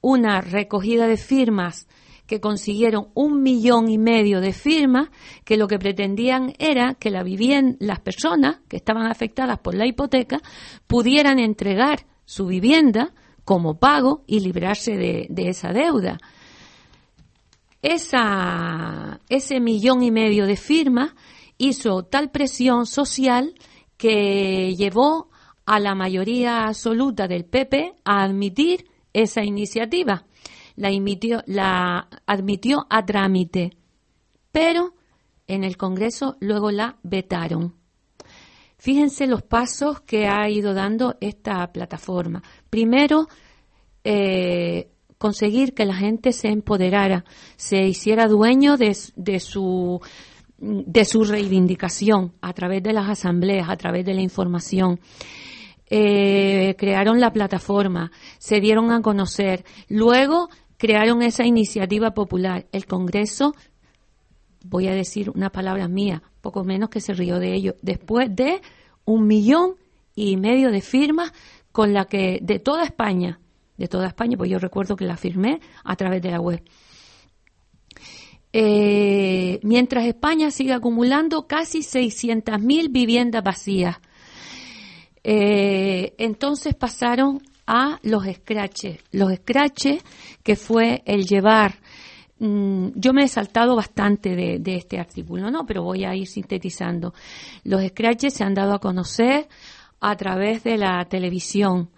una 0.00 0.40
recogida 0.40 1.06
de 1.06 1.16
firmas 1.16 1.86
que 2.32 2.40
consiguieron 2.40 3.08
un 3.12 3.42
millón 3.42 3.90
y 3.90 3.98
medio 3.98 4.40
de 4.40 4.54
firmas 4.54 5.10
que 5.44 5.58
lo 5.58 5.68
que 5.68 5.78
pretendían 5.78 6.54
era 6.58 6.94
que 6.94 7.10
la 7.10 7.22
vivienda, 7.22 7.76
las 7.78 8.00
personas 8.00 8.60
que 8.68 8.78
estaban 8.78 9.04
afectadas 9.04 9.58
por 9.58 9.74
la 9.74 9.84
hipoteca 9.84 10.40
pudieran 10.86 11.38
entregar 11.38 12.06
su 12.24 12.46
vivienda 12.46 13.12
como 13.44 13.78
pago 13.78 14.24
y 14.26 14.40
librarse 14.40 14.96
de, 14.96 15.28
esa 15.46 15.74
deuda. 15.74 16.20
Esa, 17.82 19.20
ese 19.28 19.60
millón 19.60 20.02
y 20.02 20.10
medio 20.10 20.46
de 20.46 20.56
firmas 20.56 21.10
hizo 21.58 22.02
tal 22.04 22.30
presión 22.30 22.86
social 22.86 23.52
que 23.98 24.74
llevó 24.74 25.28
a 25.66 25.78
la 25.80 25.94
mayoría 25.94 26.64
absoluta 26.64 27.28
del 27.28 27.44
PP 27.44 27.92
a 28.06 28.22
admitir 28.24 28.86
esa 29.12 29.44
iniciativa 29.44 30.24
la, 30.76 30.90
la 31.46 32.08
admitió 32.26 32.86
a 32.90 33.04
trámite, 33.04 33.76
pero 34.50 34.94
en 35.46 35.64
el 35.64 35.76
Congreso 35.76 36.36
luego 36.40 36.70
la 36.70 36.96
vetaron. 37.02 37.74
Fíjense 38.78 39.26
los 39.26 39.42
pasos 39.42 40.00
que 40.00 40.26
ha 40.26 40.48
ido 40.50 40.74
dando 40.74 41.16
esta 41.20 41.70
plataforma. 41.72 42.42
Primero, 42.68 43.28
eh, 44.02 44.90
conseguir 45.18 45.72
que 45.72 45.84
la 45.84 45.94
gente 45.94 46.32
se 46.32 46.48
empoderara, 46.48 47.24
se 47.56 47.84
hiciera 47.84 48.26
dueño 48.26 48.76
de, 48.76 48.94
su 49.38 50.00
de 50.58 51.04
su 51.04 51.22
reivindicación 51.22 52.32
a 52.40 52.52
través 52.52 52.82
de 52.82 52.92
las 52.92 53.08
asambleas, 53.08 53.68
a 53.68 53.76
través 53.76 54.04
de 54.04 54.14
la 54.14 54.20
información. 54.20 54.98
Eh, 55.94 56.74
crearon 56.78 57.20
la 57.20 57.34
plataforma, 57.34 58.12
se 58.38 58.60
dieron 58.60 58.90
a 58.90 59.02
conocer. 59.02 59.62
Luego 59.90 60.48
crearon 60.78 61.20
esa 61.20 61.44
iniciativa 61.44 62.14
popular. 62.14 62.64
El 62.72 62.86
Congreso, 62.86 63.54
voy 64.64 64.88
a 64.88 64.94
decir 64.94 65.28
una 65.28 65.50
palabra 65.50 65.88
mía, 65.88 66.22
poco 66.40 66.64
menos 66.64 66.88
que 66.88 67.02
se 67.02 67.12
rió 67.12 67.38
de 67.38 67.52
ello, 67.52 67.74
después 67.82 68.34
de 68.34 68.62
un 69.04 69.26
millón 69.26 69.74
y 70.14 70.38
medio 70.38 70.70
de 70.70 70.80
firmas 70.80 71.30
con 71.72 71.92
la 71.92 72.06
que 72.06 72.38
de 72.40 72.58
toda 72.58 72.84
España, 72.84 73.38
de 73.76 73.86
toda 73.86 74.06
España, 74.06 74.38
pues 74.38 74.50
yo 74.50 74.58
recuerdo 74.58 74.96
que 74.96 75.04
la 75.04 75.18
firmé 75.18 75.60
a 75.84 75.94
través 75.94 76.22
de 76.22 76.30
la 76.30 76.40
web. 76.40 76.62
Eh, 78.54 79.60
mientras 79.62 80.06
España 80.06 80.50
sigue 80.50 80.72
acumulando 80.72 81.46
casi 81.46 81.80
600.000 81.80 82.90
viviendas 82.90 83.44
vacías. 83.44 83.98
Eh, 85.24 86.14
entonces 86.18 86.74
pasaron 86.74 87.40
a 87.66 87.98
los 88.02 88.24
scratches. 88.24 88.98
Los 89.12 89.34
scratches, 89.34 90.02
que 90.42 90.56
fue 90.56 91.02
el 91.06 91.24
llevar 91.24 91.76
mm, 92.38 92.88
yo 92.94 93.12
me 93.12 93.24
he 93.24 93.28
saltado 93.28 93.76
bastante 93.76 94.34
de, 94.34 94.76
este 94.76 94.98
artículo, 94.98 95.50
¿no? 95.50 95.64
Pero 95.64 95.82
voy 95.82 96.04
a 96.04 96.14
ir 96.14 96.26
sintetizando. 96.26 97.14
Los 97.64 97.86
scratches 97.86 98.34
se 98.34 98.44
han 98.44 98.54
dado 98.54 98.74
a 98.74 98.80
conocer 98.80 99.48
a 100.00 100.16
través 100.16 100.64
de 100.64 100.76
la 100.76 101.04
televisión. 101.04 101.90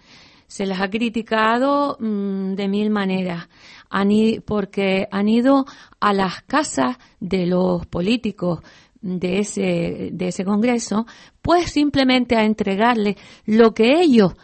Se 0.46 0.66
las 0.66 0.80
ha 0.80 0.90
criticado 0.90 1.96
mm, 1.98 2.54
de 2.54 2.68
mil 2.68 2.90
maneras, 2.90 3.48
han 3.88 4.10
porque 4.44 5.08
han 5.10 5.28
ido 5.28 5.64
a 5.98 6.12
las 6.12 6.42
casas 6.42 6.98
de 7.20 7.46
los 7.46 7.86
políticos 7.86 8.60
de 9.04 9.38
ese, 9.38 10.10
de 10.12 10.28
ese 10.28 10.44
Congreso, 10.44 11.06
pues 11.42 11.70
simplemente 11.70 12.36
a 12.36 12.44
entregarle 12.44 13.16
lo 13.46 13.72
que 13.74 14.00
ellos 14.00 14.34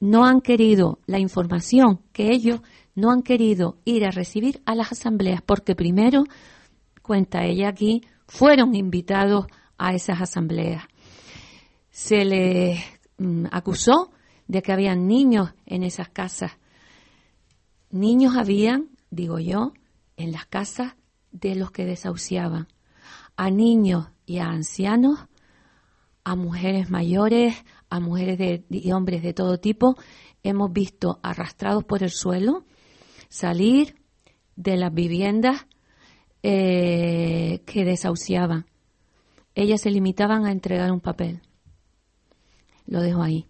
no 0.00 0.24
han 0.24 0.40
querido, 0.40 0.98
la 1.06 1.18
información 1.18 2.00
que 2.12 2.30
ellos 2.32 2.60
no 2.94 3.10
han 3.10 3.22
querido 3.22 3.78
ir 3.84 4.04
a 4.04 4.10
recibir 4.10 4.62
a 4.66 4.74
las 4.74 4.92
asambleas, 4.92 5.42
porque 5.42 5.74
primero, 5.74 6.24
cuenta 7.02 7.44
ella 7.44 7.68
aquí, 7.68 8.02
fueron 8.26 8.74
invitados 8.74 9.46
a 9.76 9.94
esas 9.94 10.20
asambleas. 10.20 10.84
Se 11.90 12.24
les 12.24 12.78
Mm, 13.18 13.46
acusó 13.52 14.10
de 14.48 14.62
que 14.62 14.72
habían 14.72 15.06
niños 15.06 15.54
en 15.66 15.82
esas 15.82 16.08
casas. 16.08 16.52
Niños 17.90 18.36
habían, 18.36 18.90
digo 19.10 19.38
yo, 19.38 19.72
en 20.16 20.32
las 20.32 20.46
casas 20.46 20.94
de 21.30 21.54
los 21.54 21.70
que 21.70 21.84
desahuciaban. 21.84 22.68
A 23.36 23.50
niños 23.50 24.08
y 24.26 24.38
a 24.38 24.46
ancianos, 24.46 25.18
a 26.24 26.36
mujeres 26.36 26.90
mayores, 26.90 27.64
a 27.90 28.00
mujeres 28.00 28.62
y 28.70 28.92
hombres 28.92 29.22
de 29.22 29.34
todo 29.34 29.58
tipo, 29.58 29.96
hemos 30.42 30.72
visto 30.72 31.20
arrastrados 31.22 31.84
por 31.84 32.02
el 32.02 32.10
suelo 32.10 32.64
salir 33.28 33.96
de 34.56 34.76
las 34.76 34.92
viviendas 34.92 35.66
eh, 36.42 37.62
que 37.66 37.84
desahuciaban. 37.84 38.66
Ellas 39.54 39.80
se 39.80 39.90
limitaban 39.90 40.44
a 40.44 40.52
entregar 40.52 40.92
un 40.92 41.00
papel. 41.00 41.42
Lo 42.86 43.00
dejo 43.00 43.22
ahí. 43.22 43.48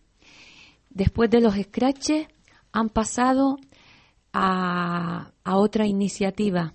Después 0.91 1.31
de 1.31 1.41
los 1.41 1.55
scratches 1.55 2.29
han 2.73 2.89
pasado 2.89 3.59
a, 4.33 5.33
a 5.43 5.57
otra 5.57 5.87
iniciativa 5.87 6.75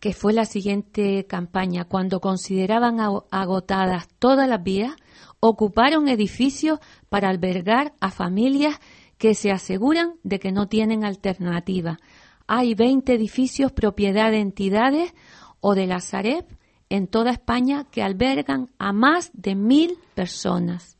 que 0.00 0.12
fue 0.12 0.32
la 0.32 0.44
siguiente 0.44 1.26
campaña. 1.26 1.84
Cuando 1.84 2.20
consideraban 2.20 2.98
agotadas 3.30 4.08
todas 4.18 4.48
las 4.48 4.62
vías, 4.62 4.94
ocuparon 5.40 6.08
edificios 6.08 6.78
para 7.08 7.28
albergar 7.28 7.94
a 8.00 8.10
familias 8.10 8.80
que 9.18 9.34
se 9.34 9.50
aseguran 9.50 10.14
de 10.22 10.38
que 10.38 10.52
no 10.52 10.68
tienen 10.68 11.04
alternativa. 11.04 11.98
Hay 12.46 12.74
20 12.74 13.14
edificios 13.14 13.72
propiedad 13.72 14.30
de 14.30 14.40
entidades 14.40 15.14
o 15.60 15.74
de 15.74 15.86
la 15.86 16.00
Sareb 16.00 16.44
en 16.90 17.06
toda 17.06 17.30
España 17.30 17.86
que 17.90 18.02
albergan 18.02 18.70
a 18.78 18.92
más 18.92 19.30
de 19.32 19.54
mil 19.54 19.98
personas 20.14 20.94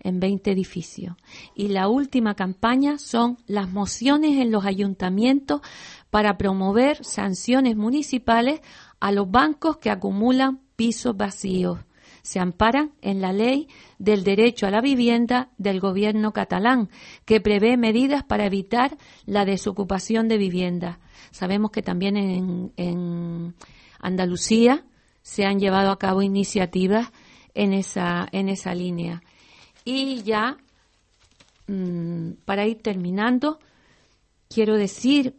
en 0.00 0.20
20 0.20 0.52
edificios. 0.52 1.16
Y 1.54 1.68
la 1.68 1.88
última 1.88 2.34
campaña 2.34 2.98
son 2.98 3.38
las 3.46 3.70
mociones 3.70 4.38
en 4.38 4.50
los 4.50 4.64
ayuntamientos 4.64 5.60
para 6.10 6.38
promover 6.38 7.04
sanciones 7.04 7.76
municipales 7.76 8.60
a 9.00 9.12
los 9.12 9.30
bancos 9.30 9.76
que 9.78 9.90
acumulan 9.90 10.60
pisos 10.76 11.16
vacíos. 11.16 11.80
Se 12.22 12.40
amparan 12.40 12.92
en 13.00 13.20
la 13.20 13.32
ley 13.32 13.68
del 13.98 14.24
derecho 14.24 14.66
a 14.66 14.70
la 14.70 14.80
vivienda 14.80 15.50
del 15.56 15.80
gobierno 15.80 16.32
catalán, 16.32 16.90
que 17.24 17.40
prevé 17.40 17.76
medidas 17.76 18.22
para 18.22 18.46
evitar 18.46 18.98
la 19.24 19.44
desocupación 19.44 20.28
de 20.28 20.36
viviendas. 20.36 20.98
Sabemos 21.30 21.70
que 21.70 21.82
también 21.82 22.16
en, 22.16 22.72
en 22.76 23.54
Andalucía 24.00 24.84
se 25.22 25.44
han 25.44 25.58
llevado 25.58 25.90
a 25.90 25.98
cabo 25.98 26.22
iniciativas 26.22 27.12
en 27.54 27.72
esa, 27.72 28.28
en 28.32 28.48
esa 28.48 28.74
línea. 28.74 29.22
Y 29.84 30.22
ya, 30.22 30.58
mm, 31.66 32.32
para 32.44 32.66
ir 32.66 32.82
terminando, 32.82 33.58
quiero 34.48 34.76
decir, 34.76 35.34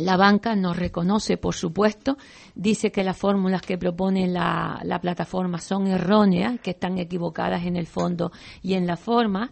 la 0.00 0.16
banca 0.16 0.54
nos 0.56 0.76
reconoce, 0.76 1.36
por 1.36 1.54
supuesto, 1.54 2.16
dice 2.54 2.90
que 2.90 3.04
las 3.04 3.16
fórmulas 3.16 3.62
que 3.62 3.78
propone 3.78 4.26
la, 4.26 4.80
la 4.84 5.00
plataforma 5.00 5.58
son 5.58 5.86
erróneas, 5.86 6.60
que 6.60 6.70
están 6.70 6.98
equivocadas 6.98 7.64
en 7.64 7.76
el 7.76 7.86
fondo 7.86 8.32
y 8.62 8.74
en 8.74 8.86
la 8.86 8.96
forma. 8.96 9.50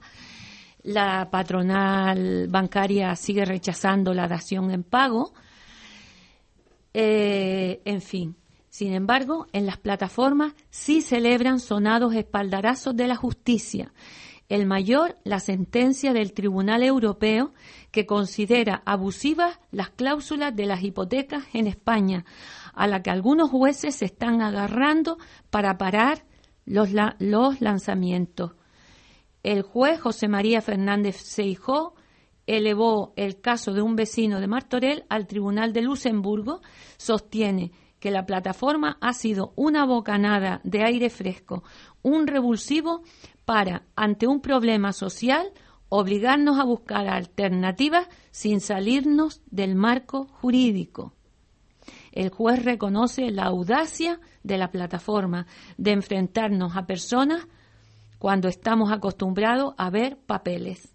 La 0.83 1.29
patronal 1.31 2.49
bancaria 2.49 3.15
sigue 3.17 3.45
rechazando 3.45 4.15
la 4.15 4.29
dación 4.29 4.71
en 4.71 4.85
pago. 4.85 5.33
Eh, 6.95 7.83
en 7.85 8.01
fin, 8.01 8.37
sin 8.71 8.95
embargo, 8.95 9.47
en 9.53 9.67
las 9.67 9.79
plataformas 9.79 10.53
sí 10.71 11.03
celebran 11.03 11.59
sonados 11.59 12.15
espaldarazos 12.15 12.97
de 12.97 13.09
la 13.09 13.17
justicia. 13.17 13.93
El 14.49 14.65
mayor, 14.65 15.17
la 15.25 15.41
sentencia 15.41 16.15
del 16.15 16.33
Tribunal 16.33 16.83
Europeo 16.83 17.53
que 17.91 18.07
considera 18.07 18.83
abusivas 18.87 19.61
las 19.71 19.91
cláusulas 19.91 20.57
de 20.57 20.65
las 20.65 20.83
hipotecas 20.83 21.45
en 21.53 21.67
España, 21.67 22.25
a 22.73 22.87
la 22.87 23.03
que 23.03 23.11
algunos 23.11 23.51
jueces 23.51 23.97
se 23.97 24.07
están 24.07 24.41
agarrando 24.41 25.19
para 25.51 25.77
parar 25.77 26.25
los, 26.65 26.91
los 27.19 27.61
lanzamientos. 27.61 28.53
El 29.43 29.63
juez 29.63 30.01
José 30.01 30.29
María 30.29 30.63
Fernández 30.63 31.17
Seijó 31.17 31.95
elevó 32.47 33.13
el 33.17 33.41
caso 33.41 33.75
de 33.75 33.83
un 33.83 33.97
vecino 33.97 34.41
de 34.41 34.47
Martorell 34.47 35.05
al 35.11 35.27
Tribunal 35.27 35.75
de 35.75 35.83
Luxemburgo, 35.83 36.63
sostiene 36.97 37.73
que 38.01 38.11
la 38.11 38.25
plataforma 38.25 38.97
ha 39.01 39.13
sido 39.13 39.53
una 39.57 39.85
bocanada 39.85 40.61
de 40.65 40.83
aire 40.85 41.11
fresco, 41.11 41.63
un 42.03 42.27
revulsivo 42.27 43.03
para, 43.49 43.87
ante 43.97 44.27
un 44.27 44.43
problema 44.43 44.93
social, 44.93 45.55
obligarnos 45.89 46.61
a 46.61 46.65
buscar 46.65 47.09
alternativas 47.09 48.07
sin 48.31 48.61
salirnos 48.61 49.41
del 49.47 49.75
marco 49.75 50.27
jurídico. 50.27 51.15
El 52.13 52.29
juez 52.29 52.63
reconoce 52.63 53.31
la 53.31 53.45
audacia 53.45 54.21
de 54.43 54.59
la 54.59 54.71
plataforma 54.71 55.47
de 55.79 55.93
enfrentarnos 55.93 56.77
a 56.77 56.85
personas 56.85 57.49
cuando 58.19 58.49
estamos 58.49 58.93
acostumbrados 58.93 59.73
a 59.79 59.89
ver 59.89 60.19
papeles. 60.19 60.95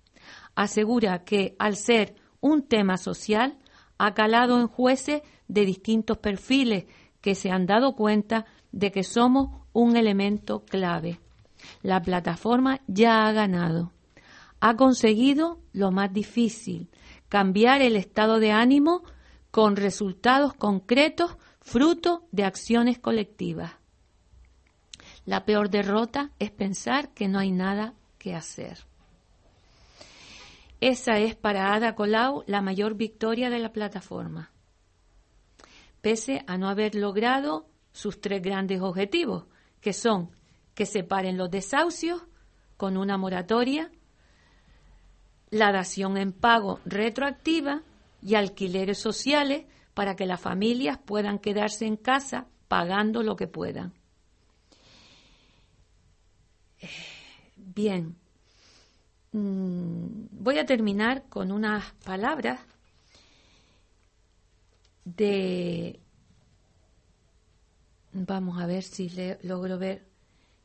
Asegura 0.54 1.24
que, 1.24 1.56
al 1.58 1.76
ser 1.76 2.14
un 2.40 2.68
tema 2.68 2.98
social, 2.98 3.58
ha 3.98 4.14
calado 4.14 4.62
en 4.62 4.68
jueces 4.68 5.24
de 5.48 5.66
distintos 5.66 6.20
perfiles 6.20 6.86
que 7.20 7.34
se 7.34 7.50
han 7.50 7.66
dado 7.66 7.96
cuenta 7.96 8.46
de 8.72 8.92
que 8.92 9.02
somos 9.02 9.60
un 9.74 9.98
elemento 9.98 10.64
clave. 10.66 11.23
La 11.84 12.02
plataforma 12.02 12.82
ya 12.88 13.28
ha 13.28 13.32
ganado. 13.32 13.92
Ha 14.60 14.76
conseguido 14.76 15.60
lo 15.72 15.92
más 15.92 16.12
difícil, 16.12 16.90
cambiar 17.30 17.84
el 17.84 17.96
estado 17.96 18.40
de 18.40 18.52
ánimo 18.52 19.04
con 19.52 19.76
resultados 19.76 20.56
concretos 20.56 21.38
fruto 21.62 22.26
de 22.32 22.46
acciones 22.46 22.98
colectivas. 22.98 23.74
La 25.26 25.46
peor 25.46 25.70
derrota 25.70 26.32
es 26.40 26.50
pensar 26.50 27.14
que 27.14 27.28
no 27.28 27.38
hay 27.38 27.52
nada 27.52 27.94
que 28.18 28.34
hacer. 28.34 28.80
Esa 30.82 31.20
es 31.20 31.36
para 31.36 31.76
Ada 31.76 31.94
Colau 31.94 32.44
la 32.48 32.62
mayor 32.62 32.96
victoria 32.96 33.52
de 33.52 33.60
la 33.60 33.72
plataforma 33.72 34.54
pese 36.04 36.44
a 36.48 36.58
no 36.58 36.68
haber 36.68 36.96
logrado 36.96 37.66
sus 37.94 38.20
tres 38.20 38.42
grandes 38.42 38.82
objetivos, 38.82 39.46
que 39.80 39.94
son 39.94 40.32
que 40.76 40.86
separen 40.86 41.38
los 41.38 41.52
desahucios 41.52 42.24
con 42.78 42.98
una 42.98 43.18
moratoria, 43.18 43.92
la 45.50 45.72
dación 45.72 46.18
en 46.18 46.32
pago 46.32 46.80
retroactiva 46.86 47.84
y 48.22 48.36
alquileres 48.36 48.98
sociales 48.98 49.66
para 49.94 50.16
que 50.16 50.26
las 50.26 50.42
familias 50.42 50.98
puedan 50.98 51.40
quedarse 51.40 51.86
en 51.86 51.98
casa 51.98 52.48
pagando 52.68 53.22
lo 53.22 53.36
que 53.36 53.48
puedan. 53.48 53.94
Bien, 57.56 58.16
mm, 59.32 60.28
voy 60.32 60.58
a 60.58 60.66
terminar 60.66 61.24
con 61.30 61.52
unas 61.52 61.94
palabras 62.04 62.60
de, 65.06 66.00
vamos 68.12 68.62
a 68.62 68.66
ver 68.66 68.84
si 68.84 69.10
le, 69.10 69.40
logro 69.44 69.78
ver 69.78 70.13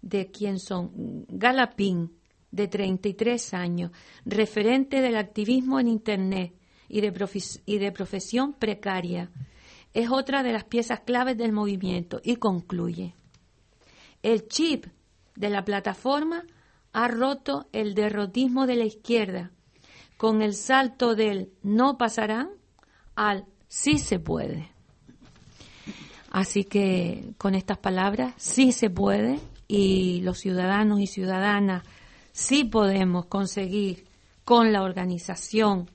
de 0.03 0.31
quién 0.31 0.59
son, 0.59 1.27
Galapín, 1.29 2.13
de 2.51 2.69
33 2.69 3.55
años, 3.55 3.91
referente 4.25 5.01
del 5.01 5.17
activismo 5.17 5.81
en 5.81 5.89
Internet 5.89 6.55
y 6.89 7.01
de, 7.01 7.13
y 7.67 7.79
de 7.79 7.93
profesión 7.93 8.55
precaria. 8.55 9.31
es 9.95 10.11
otra 10.11 10.43
de 10.43 10.53
las 10.53 10.65
piezas 10.65 11.01
claves 11.01 11.37
del 11.37 11.53
movimiento 11.53 12.21
y 12.23 12.37
concluye. 12.37 13.15
El 14.23 14.49
chip 14.49 14.87
de 15.37 15.51
la 15.51 15.65
plataforma 15.65 16.45
ha 16.93 17.09
roto 17.09 17.69
el 17.73 17.95
derrotismo 17.95 18.67
de 18.67 18.77
la 18.77 18.85
izquierda 18.85 19.53
con 20.17 20.43
el 20.43 20.55
salto 20.55 21.15
del 21.15 21.53
no 21.63 21.97
pasarán 21.97 22.51
al 23.15 23.47
sí 23.69 23.99
se 23.99 24.19
puede. 24.19 24.71
Así 26.31 26.65
que 26.65 27.33
con 27.39 27.55
estas 27.55 27.79
palabras, 27.79 28.35
sí 28.37 28.73
se 28.73 28.91
puede 28.91 29.39
y 29.69 30.23
los 30.23 30.39
ciudadanos 30.39 30.99
y 31.01 31.07
ciudadanas 31.07 31.85
sí 32.33 32.65
podemos 32.65 33.27
conseguir 33.27 34.09
con 34.45 34.73
la 34.73 34.83
organización 34.83 35.91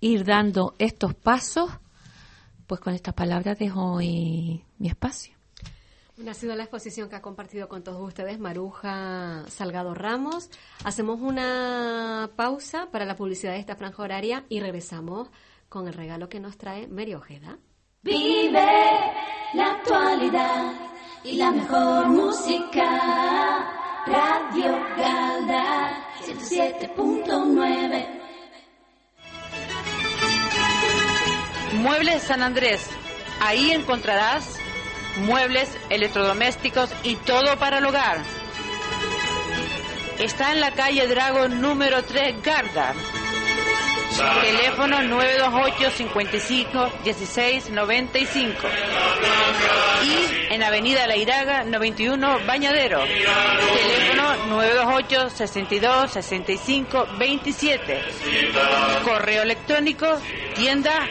ir 0.00 0.24
dando 0.24 0.74
estos 0.78 1.14
pasos, 1.14 1.70
pues 2.66 2.80
con 2.80 2.94
estas 2.94 3.14
palabras 3.14 3.58
dejo 3.58 3.98
mi 3.98 4.64
espacio. 4.82 5.40
Ha 6.28 6.34
sido 6.34 6.54
la 6.54 6.64
exposición 6.64 7.08
que 7.08 7.16
ha 7.16 7.22
compartido 7.22 7.68
con 7.68 7.82
todos 7.82 8.06
ustedes 8.06 8.38
Maruja 8.38 9.44
Salgado 9.48 9.94
Ramos. 9.94 10.50
Hacemos 10.84 11.20
una 11.20 12.30
pausa 12.36 12.88
para 12.92 13.06
la 13.06 13.16
publicidad 13.16 13.52
de 13.52 13.58
esta 13.58 13.74
franja 13.74 14.02
horaria 14.02 14.44
y 14.50 14.60
regresamos 14.60 15.30
con 15.70 15.88
el 15.88 15.94
regalo 15.94 16.28
que 16.28 16.38
nos 16.38 16.58
trae 16.58 16.88
Mary 16.88 17.14
Ojeda. 17.14 17.58
Vive 18.02 18.66
la 19.54 19.72
actualidad 19.72 20.89
y 21.24 21.36
la 21.36 21.50
mejor 21.50 22.08
música. 22.08 23.76
Radio 24.06 24.78
Galdar 24.96 25.92
107.9. 26.24 28.06
Muebles 31.74 32.22
San 32.22 32.42
Andrés. 32.42 32.88
Ahí 33.40 33.70
encontrarás 33.70 34.58
muebles, 35.18 35.76
electrodomésticos 35.90 36.90
y 37.02 37.16
todo 37.16 37.58
para 37.58 37.78
el 37.78 37.84
hogar. 37.84 38.18
Está 40.18 40.52
en 40.52 40.60
la 40.60 40.72
calle 40.72 41.06
Dragon 41.06 41.60
número 41.60 42.02
3 42.02 42.42
Garda. 42.42 42.94
Teléfono 44.42 45.02
928 45.02 45.90
55 45.90 46.92
16 47.04 47.70
95. 47.70 48.68
Y 50.02 50.54
en 50.54 50.62
Avenida 50.62 51.06
La 51.06 51.16
Iraga 51.16 51.64
91 51.64 52.38
Bañadero. 52.46 53.02
Teléfono 53.04 54.36
928 54.48 55.30
62 55.30 56.10
65 56.12 57.06
27. 57.18 58.02
Correo 59.04 59.42
electrónico 59.42 60.06
tienda 60.54 61.06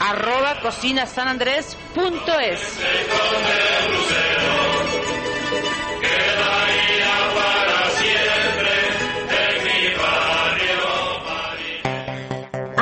arroba 0.00 0.60
cocinasanandrés.es. 0.60 2.78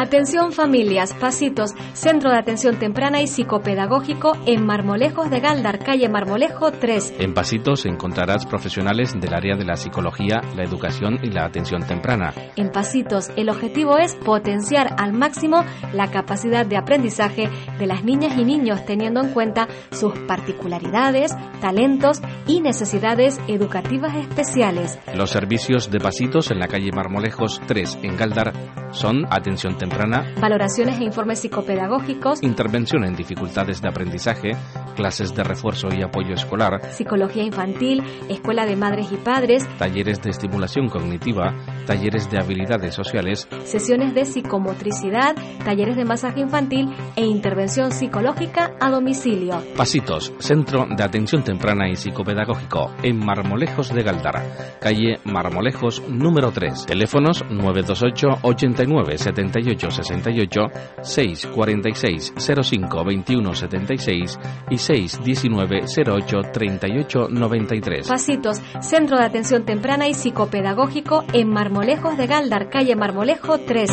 Atención 0.09 0.53
familias, 0.53 1.13
pasitos, 1.13 1.75
Centro 1.93 2.31
de 2.31 2.39
Atención 2.39 2.79
Temprana 2.79 3.21
y 3.21 3.27
Psicopedagógico 3.27 4.33
en 4.47 4.65
Marmolejos 4.65 5.29
de 5.29 5.39
Galdar, 5.41 5.81
calle 5.81 6.09
Marmolejo 6.09 6.73
3. 6.73 7.17
En 7.19 7.35
Pasitos 7.35 7.85
encontrarás 7.85 8.47
profesionales 8.47 9.13
del 9.21 9.35
área 9.35 9.55
de 9.55 9.67
la 9.67 9.77
psicología, 9.77 10.41
la 10.57 10.65
educación 10.65 11.19
y 11.23 11.27
la 11.27 11.45
atención 11.45 11.87
temprana. 11.87 12.33
En 12.57 12.71
Pasitos, 12.71 13.29
el 13.37 13.51
objetivo 13.51 13.99
es 13.99 14.15
potenciar 14.15 14.95
al 14.97 15.13
máximo 15.13 15.63
la 15.93 16.11
capacidad 16.11 16.65
de 16.65 16.79
aprendizaje 16.79 17.51
de 17.79 17.87
las 17.87 18.03
niñas 18.03 18.33
y 18.39 18.47
niños 18.47 18.87
teniendo 18.87 19.21
en 19.21 19.35
cuenta 19.35 19.69
sus 19.91 20.19
particularidades, 20.21 21.37
talentos 21.61 22.23
y 22.47 22.63
necesidades 22.63 23.39
educativas 23.47 24.17
especiales. 24.17 24.99
Los 25.15 25.29
servicios 25.29 25.91
de 25.91 26.01
Pasitos 26.01 26.51
en 26.51 26.61
la 26.61 26.67
calle 26.69 26.93
Marmolejos 26.93 27.61
3 27.67 27.99
en 28.05 28.17
Galdar 28.17 28.55
son 28.91 29.27
atención 29.31 29.77
temprana 29.77 29.98
valoraciones 30.41 31.01
e 31.01 31.05
informes 31.05 31.41
psicopedagógicos, 31.41 32.43
intervención 32.43 33.05
en 33.05 33.17
dificultades 33.17 33.83
de 33.83 33.89
aprendizaje, 33.89 34.53
clases 34.95 35.35
de 35.35 35.43
refuerzo 35.43 35.89
y 35.91 36.03
apoyo 36.03 36.35
escolar, 36.35 36.93
psicología 36.93 37.43
infantil, 37.43 38.05
escuela 38.29 38.65
de 38.65 38.77
madres 38.77 39.11
y 39.11 39.17
padres, 39.17 39.67
talleres 39.77 40.23
de 40.23 40.31
estimulación 40.31 40.89
cognitiva, 40.89 41.55
talleres 41.87 42.31
de 42.31 42.39
habilidades 42.39 42.95
sociales, 42.95 43.49
sesiones 43.65 44.15
de 44.15 44.25
psicomotricidad, 44.25 45.35
talleres 45.65 45.97
de 45.97 46.05
masaje 46.05 46.41
infantil 46.41 46.95
e 47.17 47.25
intervención 47.25 47.91
psicológica 47.91 48.75
a 48.81 48.91
domicilio. 48.91 49.61
Pasitos, 49.77 50.33
Centro 50.39 50.87
de 50.89 51.03
Atención 51.03 51.43
Temprana 51.43 51.89
y 51.89 51.97
Psicopedagógico, 51.97 52.93
en 53.03 53.19
Marmolejos 53.19 53.93
de 53.93 54.03
Galdar, 54.03 54.79
calle 54.81 55.19
Marmolejos 55.25 56.03
número 56.09 56.53
3, 56.53 56.87
teléfonos 56.87 57.45
928 57.51 58.41
89 58.43 59.19
78 59.19 59.88
68 59.91 60.61
646 61.03 62.35
05 62.37 63.05
21 63.05 63.55
76 63.55 64.39
y 64.71 64.79
619 64.79 65.85
08 66.07 66.37
38 66.53 67.29
93. 67.31 68.09
Pasitos, 68.09 68.61
Centro 68.81 69.19
de 69.19 69.25
Atención 69.25 69.65
Temprana 69.65 70.09
y 70.09 70.15
Psicopedagógico 70.15 71.25
en 71.33 71.49
Marmolejos 71.51 72.17
de 72.17 72.27
Galdar, 72.27 72.71
calle 72.71 72.97
Marmolejo 72.97 73.59
3. 73.59 73.91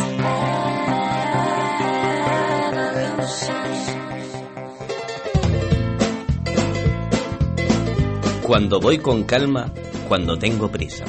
Cuando 8.45 8.79
voy 8.79 8.99
con 8.99 9.23
calma, 9.23 9.71
cuando 10.07 10.37
tengo 10.37 10.69
prisa. 10.69 11.03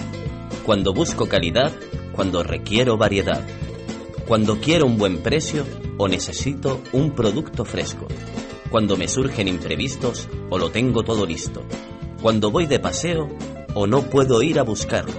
Cuando 0.64 0.94
busco 0.94 1.28
calidad, 1.28 1.70
cuando 2.12 2.42
requiero 2.42 2.96
variedad 2.96 3.42
cuando 4.26 4.60
quiero 4.60 4.86
un 4.86 4.98
buen 4.98 5.18
precio 5.18 5.64
o 5.98 6.08
necesito 6.08 6.80
un 6.92 7.12
producto 7.12 7.64
fresco, 7.64 8.06
cuando 8.70 8.96
me 8.96 9.06
surgen 9.06 9.46
imprevistos 9.46 10.28
o 10.50 10.58
lo 10.58 10.70
tengo 10.70 11.04
todo 11.04 11.24
listo, 11.24 11.62
cuando 12.20 12.50
voy 12.50 12.66
de 12.66 12.80
paseo 12.80 13.28
o 13.74 13.86
no 13.86 14.02
puedo 14.02 14.42
ir 14.42 14.58
a 14.58 14.64
buscarlo, 14.64 15.14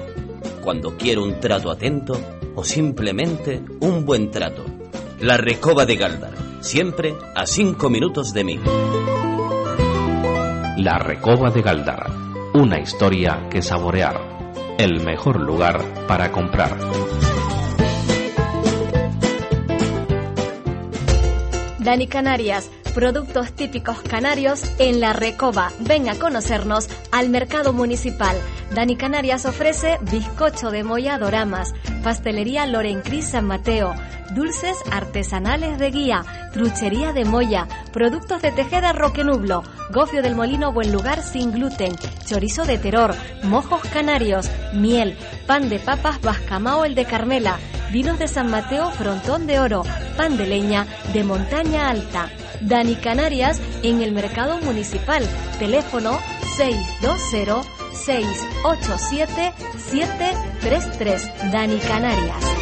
cuando 0.61 0.97
quiero 0.97 1.23
un 1.23 1.39
trato 1.39 1.71
atento 1.71 2.19
o 2.55 2.63
simplemente 2.63 3.63
un 3.79 4.05
buen 4.05 4.29
trato. 4.29 4.65
La 5.21 5.37
Recoba 5.37 5.85
de 5.85 5.95
Galdar, 5.95 6.33
siempre 6.59 7.15
a 7.33 7.45
cinco 7.45 7.89
minutos 7.89 8.33
de 8.33 8.43
mí. 8.43 8.59
La 10.77 10.99
Recoba 10.99 11.49
de 11.49 11.61
Galdar, 11.61 12.11
una 12.53 12.79
historia 12.79 13.47
que 13.49 13.61
saborear, 13.61 14.53
el 14.77 14.99
mejor 15.01 15.39
lugar 15.39 16.07
para 16.07 16.31
comprar. 16.31 16.77
Dani 21.87 22.07
Canarias, 22.07 22.69
productos 22.93 23.53
típicos 23.53 24.01
canarios 24.01 24.61
en 24.77 24.99
La 24.99 25.13
Recoba. 25.13 25.71
Ven 25.79 26.09
a 26.09 26.15
conocernos 26.15 26.89
al 27.13 27.29
mercado 27.29 27.71
municipal. 27.71 28.35
Dani 28.75 28.97
Canarias 28.97 29.45
ofrece 29.45 29.97
bizcocho 30.01 30.69
de 30.69 30.83
moya 30.83 31.17
doramas, 31.17 31.73
pastelería 32.03 32.67
Loren 32.67 32.99
Cris 32.99 33.27
San 33.27 33.45
Mateo, 33.45 33.95
dulces 34.35 34.75
artesanales 34.91 35.79
de 35.79 35.91
guía, 35.91 36.25
truchería 36.51 37.13
de 37.13 37.23
moya, 37.23 37.69
productos 37.93 38.41
de 38.41 38.51
tejeda 38.51 38.91
Roque 38.91 39.23
Nublo, 39.23 39.63
gofio 39.89 40.21
del 40.21 40.35
molino 40.35 40.73
Buen 40.73 40.91
Lugar 40.91 41.23
sin 41.23 41.53
gluten, 41.53 41.95
chorizo 42.25 42.65
de 42.65 42.77
terror, 42.77 43.15
mojos 43.43 43.79
canarios, 43.93 44.51
miel, 44.73 45.17
pan 45.45 45.69
de 45.69 45.79
papas 45.79 46.19
Bascamao 46.19 46.83
el 46.83 46.95
de 46.95 47.05
Carmela, 47.05 47.57
vinos 47.91 48.19
de 48.19 48.27
San 48.27 48.49
Mateo 48.49 48.91
Frontón 48.91 49.47
de 49.47 49.59
Oro, 49.59 49.83
pan 50.15 50.37
de 50.37 50.47
leña 50.47 50.87
de 51.13 51.23
Montaña 51.23 51.89
Alta. 51.89 52.29
Dani 52.61 52.95
Canarias 52.95 53.61
en 53.83 54.01
el 54.01 54.11
mercado 54.11 54.59
municipal. 54.61 55.23
Teléfono 55.59 56.19
620 56.57 57.77
687 57.93 59.53
733. 59.77 61.51
Dani 61.51 61.77
Canarias. 61.79 62.57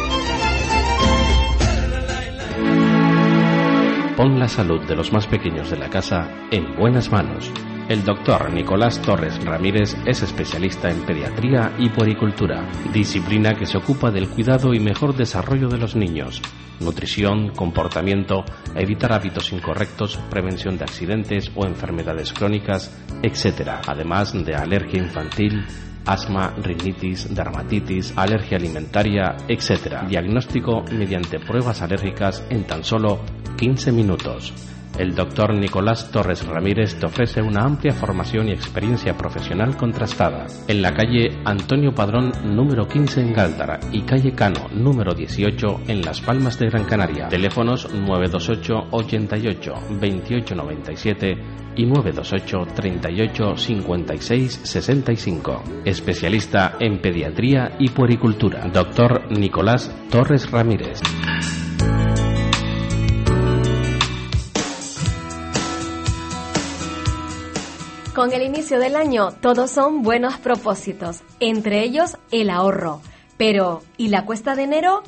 Pon 4.16 4.38
la 4.38 4.48
salud 4.48 4.86
de 4.86 4.96
los 4.96 5.12
más 5.12 5.26
pequeños 5.26 5.70
de 5.70 5.76
la 5.76 5.90
casa 5.90 6.28
en 6.50 6.74
buenas 6.76 7.10
manos. 7.10 7.52
El 7.88 8.02
doctor 8.04 8.52
Nicolás 8.52 9.00
Torres 9.00 9.38
Ramírez 9.44 9.96
es 10.06 10.20
especialista 10.20 10.90
en 10.90 11.02
pediatría 11.02 11.72
y 11.78 11.88
puericultura, 11.88 12.68
disciplina 12.92 13.54
que 13.54 13.64
se 13.64 13.78
ocupa 13.78 14.10
del 14.10 14.28
cuidado 14.28 14.74
y 14.74 14.80
mejor 14.80 15.14
desarrollo 15.14 15.68
de 15.68 15.78
los 15.78 15.94
niños, 15.94 16.42
nutrición, 16.80 17.50
comportamiento, 17.50 18.44
evitar 18.74 19.12
hábitos 19.12 19.52
incorrectos, 19.52 20.18
prevención 20.28 20.76
de 20.76 20.82
accidentes 20.82 21.52
o 21.54 21.64
enfermedades 21.64 22.32
crónicas, 22.32 22.92
etc., 23.22 23.78
además 23.86 24.32
de 24.32 24.56
alergia 24.56 25.00
infantil, 25.00 25.64
asma, 26.06 26.54
rinitis, 26.60 27.32
dermatitis, 27.32 28.12
alergia 28.16 28.58
alimentaria, 28.58 29.36
etc. 29.46 30.02
Diagnóstico 30.08 30.82
mediante 30.90 31.38
pruebas 31.38 31.82
alérgicas 31.82 32.44
en 32.50 32.64
tan 32.64 32.82
solo 32.82 33.20
15 33.56 33.92
minutos 33.92 34.75
El 34.98 35.14
doctor 35.14 35.54
Nicolás 35.54 36.10
Torres 36.10 36.46
Ramírez 36.46 36.98
te 36.98 37.06
ofrece 37.06 37.42
una 37.42 37.64
amplia 37.64 37.92
formación 37.92 38.48
y 38.48 38.52
experiencia 38.52 39.14
profesional 39.14 39.76
contrastada. 39.76 40.46
En 40.68 40.80
la 40.80 40.94
calle 40.94 41.38
Antonio 41.44 41.94
Padrón 41.94 42.32
número 42.44 42.88
15 42.88 43.20
en 43.20 43.32
Gáldara 43.34 43.78
y 43.92 44.02
calle 44.02 44.32
Cano 44.32 44.68
número 44.72 45.12
18 45.12 45.82
en 45.88 46.00
Las 46.00 46.22
Palmas 46.22 46.58
de 46.58 46.70
Gran 46.70 46.84
Canaria. 46.84 47.28
Teléfonos 47.28 47.92
928 47.92 48.88
88 48.90 49.74
28 50.00 50.54
97 50.54 51.36
y 51.76 51.84
928 51.84 52.74
38 52.74 53.56
56 53.56 54.60
65. 54.64 55.62
Especialista 55.84 56.76
en 56.80 57.02
pediatría 57.02 57.76
y 57.78 57.90
puericultura. 57.90 58.66
Doctor 58.72 59.30
Nicolás 59.30 59.94
Torres 60.10 60.50
Ramírez. 60.50 61.02
Con 68.16 68.32
el 68.32 68.40
inicio 68.40 68.80
del 68.80 68.96
año, 68.96 69.32
todos 69.42 69.70
son 69.70 70.00
buenos 70.00 70.38
propósitos, 70.38 71.20
entre 71.38 71.82
ellos 71.82 72.16
el 72.30 72.48
ahorro. 72.48 73.02
Pero, 73.36 73.82
¿y 73.98 74.08
la 74.08 74.24
cuesta 74.24 74.54
de 74.56 74.62
enero? 74.62 75.02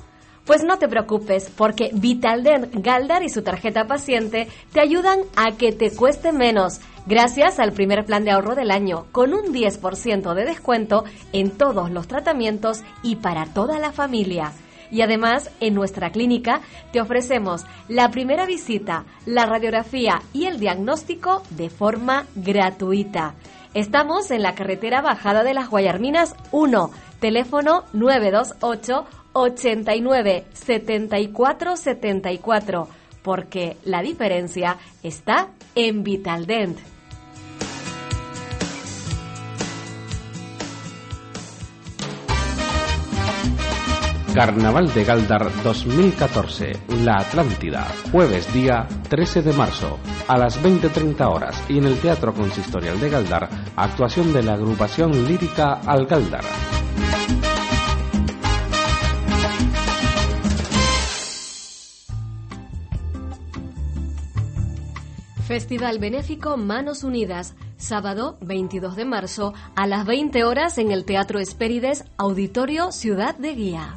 Pues 0.45 0.63
no 0.63 0.77
te 0.77 0.89
preocupes, 0.89 1.51
porque 1.57 1.89
Vitaldent 1.95 2.67
Galdar 2.85 3.23
y 3.23 3.31
su 3.31 3.41
tarjeta 3.41 3.87
paciente 3.87 4.47
te 4.75 4.81
ayudan 4.81 5.21
a 5.37 5.57
que 5.57 5.73
te 5.73 5.91
cueste 5.91 6.33
menos, 6.33 6.81
gracias 7.07 7.59
al 7.59 7.73
primer 7.73 8.05
plan 8.05 8.25
de 8.25 8.31
ahorro 8.31 8.55
del 8.55 8.71
año, 8.71 9.07
con 9.11 9.33
un 9.33 9.55
10% 9.55 10.35
de 10.35 10.45
descuento 10.45 11.05
en 11.33 11.51
todos 11.51 11.91
los 11.91 12.09
tratamientos 12.09 12.83
y 13.03 13.17
para 13.17 13.47
toda 13.47 13.79
la 13.79 13.91
familia. 13.91 14.53
Y 14.91 15.03
además, 15.03 15.51
en 15.61 15.75
nuestra 15.75 16.11
clínica 16.11 16.61
te 16.93 17.01
ofrecemos 17.01 17.65
la 17.89 18.11
primera 18.11 18.47
visita, 18.47 19.05
la 19.27 19.47
radiografía 19.47 20.23
y 20.33 20.47
el 20.47 20.59
diagnóstico 20.59 21.43
de 21.51 21.71
forma 21.71 22.27
gratuita. 22.35 23.35
Estamos 23.75 24.31
en 24.31 24.43
la 24.43 24.55
carretera 24.55 25.03
Bajada 25.03 25.45
de 25.45 25.55
las 25.55 25.69
Guayarminas 25.69 26.35
1, 26.53 26.91
teléfono 27.21 27.85
928 27.93 29.07
89 29.35 30.47
74 30.53 31.77
74, 31.77 32.89
porque 33.23 33.77
la 33.85 34.03
diferencia 34.03 34.79
está 35.03 35.49
en 35.75 36.03
Vitaldent. 36.03 36.79
Carnaval 44.35 44.93
de 44.93 45.05
Galdar 45.05 45.51
2014, 45.65 46.73
La 47.03 47.17
Atlántida, 47.17 47.89
jueves 48.13 48.53
día 48.53 48.87
13 49.09 49.43
de 49.43 49.53
marzo, 49.55 49.99
a 50.29 50.37
las 50.37 50.63
20.30 50.63 51.27
horas 51.27 51.65
y 51.69 51.79
en 51.79 51.87
el 51.87 51.99
Teatro 51.99 52.35
Consistorial 52.35 53.01
de 53.01 53.09
Galdar, 53.09 53.49
actuación 53.75 54.33
de 54.33 54.43
la 54.43 54.53
agrupación 54.53 55.27
lírica 55.27 55.81
Al 55.87 56.07
Galdar. 56.07 56.45
Festival 65.47 65.99
Benéfico 65.99 66.59
Manos 66.59 67.03
Unidas, 67.03 67.55
sábado 67.79 68.37
22 68.43 68.95
de 68.95 69.07
marzo 69.07 69.55
a 69.75 69.87
las 69.87 70.05
20 70.07 70.45
horas 70.45 70.77
en 70.77 70.93
el 70.93 71.07
Teatro 71.07 71.41
Espérides, 71.41 72.05
Auditorio 72.19 72.93
Ciudad 72.93 73.35
de 73.35 73.55
Guía. 73.55 73.97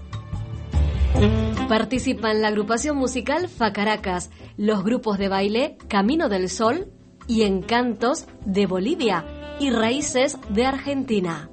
Participan 1.68 2.42
la 2.42 2.50
agrupación 2.50 2.98
musical 2.98 3.48
Facaracas, 3.48 4.30
los 4.58 4.84
grupos 4.84 5.18
de 5.18 5.30
baile 5.30 5.78
Camino 5.88 6.28
del 6.28 6.50
Sol 6.50 6.92
y 7.28 7.44
Encantos 7.44 8.26
de 8.46 8.66
Bolivia 8.66 9.26
y 9.60 9.70
Raíces 9.70 10.38
de 10.50 10.66
Argentina. 10.66 11.50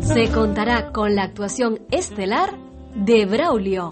Se 0.00 0.28
contará 0.30 0.92
con 0.92 1.14
la 1.14 1.22
actuación 1.22 1.80
estelar 1.90 2.56
de 2.94 3.26
Braulio. 3.26 3.90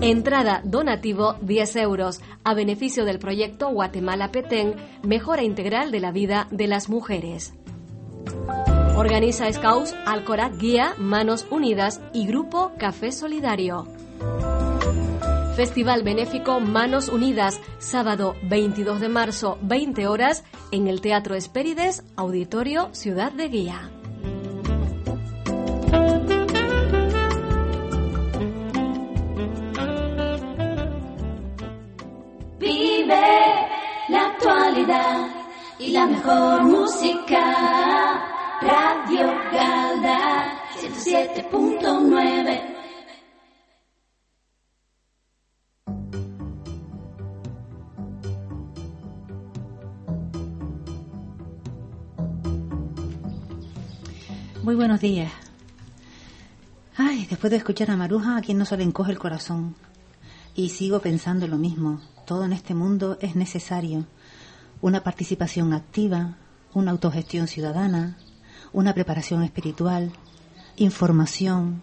Entrada 0.00 0.62
donativo 0.64 1.34
10 1.42 1.76
euros 1.76 2.20
a 2.42 2.54
beneficio 2.54 3.04
del 3.04 3.18
proyecto 3.18 3.68
Guatemala 3.70 4.32
Petén, 4.32 4.74
mejora 5.02 5.42
integral 5.42 5.90
de 5.90 6.00
la 6.00 6.10
vida 6.10 6.48
de 6.50 6.66
las 6.66 6.88
mujeres. 6.88 7.52
Organiza 9.00 9.50
Scouts, 9.50 9.96
Alcoraz 10.04 10.58
Guía, 10.58 10.94
Manos 10.98 11.46
Unidas 11.48 12.02
y 12.12 12.26
Grupo 12.26 12.72
Café 12.76 13.12
Solidario. 13.12 13.88
Festival 15.56 16.02
Benéfico 16.02 16.60
Manos 16.60 17.08
Unidas, 17.08 17.62
sábado 17.78 18.36
22 18.42 19.00
de 19.00 19.08
marzo, 19.08 19.56
20 19.62 20.06
horas, 20.06 20.44
en 20.70 20.86
el 20.86 21.00
Teatro 21.00 21.34
Espérides, 21.34 22.04
Auditorio 22.14 22.90
Ciudad 22.92 23.32
de 23.32 23.48
Guía. 23.48 23.90
Vive 32.58 33.22
la 34.10 34.26
actualidad 34.26 35.26
y 35.78 35.92
la 35.92 36.06
mejor 36.06 36.64
música. 36.64 38.39
Radio 38.62 39.26
Galda 39.50 40.52
107.9. 40.76 42.60
Muy 54.62 54.74
buenos 54.74 55.00
días. 55.00 55.32
Ay, 56.98 57.26
después 57.30 57.50
de 57.50 57.56
escuchar 57.56 57.90
a 57.90 57.96
Maruja, 57.96 58.36
a 58.36 58.42
quien 58.42 58.58
no 58.58 58.66
se 58.66 58.76
le 58.76 58.82
encoge 58.82 59.10
el 59.10 59.18
corazón. 59.18 59.74
Y 60.54 60.68
sigo 60.68 61.00
pensando 61.00 61.48
lo 61.48 61.56
mismo. 61.56 62.02
Todo 62.26 62.44
en 62.44 62.52
este 62.52 62.74
mundo 62.74 63.16
es 63.22 63.36
necesario. 63.36 64.04
Una 64.82 65.02
participación 65.02 65.72
activa, 65.72 66.36
una 66.74 66.90
autogestión 66.90 67.48
ciudadana, 67.48 68.18
una 68.72 68.94
preparación 68.94 69.42
espiritual, 69.42 70.12
información, 70.76 71.82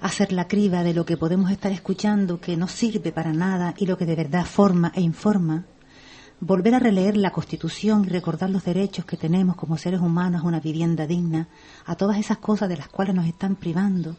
hacer 0.00 0.32
la 0.32 0.48
criba 0.48 0.82
de 0.82 0.94
lo 0.94 1.06
que 1.06 1.16
podemos 1.16 1.50
estar 1.50 1.72
escuchando 1.72 2.40
que 2.40 2.56
no 2.56 2.68
sirve 2.68 3.12
para 3.12 3.32
nada 3.32 3.74
y 3.78 3.86
lo 3.86 3.96
que 3.96 4.06
de 4.06 4.16
verdad 4.16 4.44
forma 4.44 4.92
e 4.94 5.00
informa, 5.00 5.64
volver 6.40 6.74
a 6.74 6.80
releer 6.80 7.16
la 7.16 7.30
Constitución 7.30 8.04
y 8.04 8.08
recordar 8.08 8.50
los 8.50 8.64
derechos 8.64 9.04
que 9.04 9.16
tenemos 9.16 9.54
como 9.54 9.76
seres 9.76 10.00
humanos 10.00 10.42
a 10.42 10.46
una 10.46 10.58
vivienda 10.58 11.06
digna, 11.06 11.48
a 11.86 11.94
todas 11.94 12.18
esas 12.18 12.38
cosas 12.38 12.68
de 12.68 12.76
las 12.76 12.88
cuales 12.88 13.14
nos 13.14 13.26
están 13.26 13.54
privando 13.54 14.16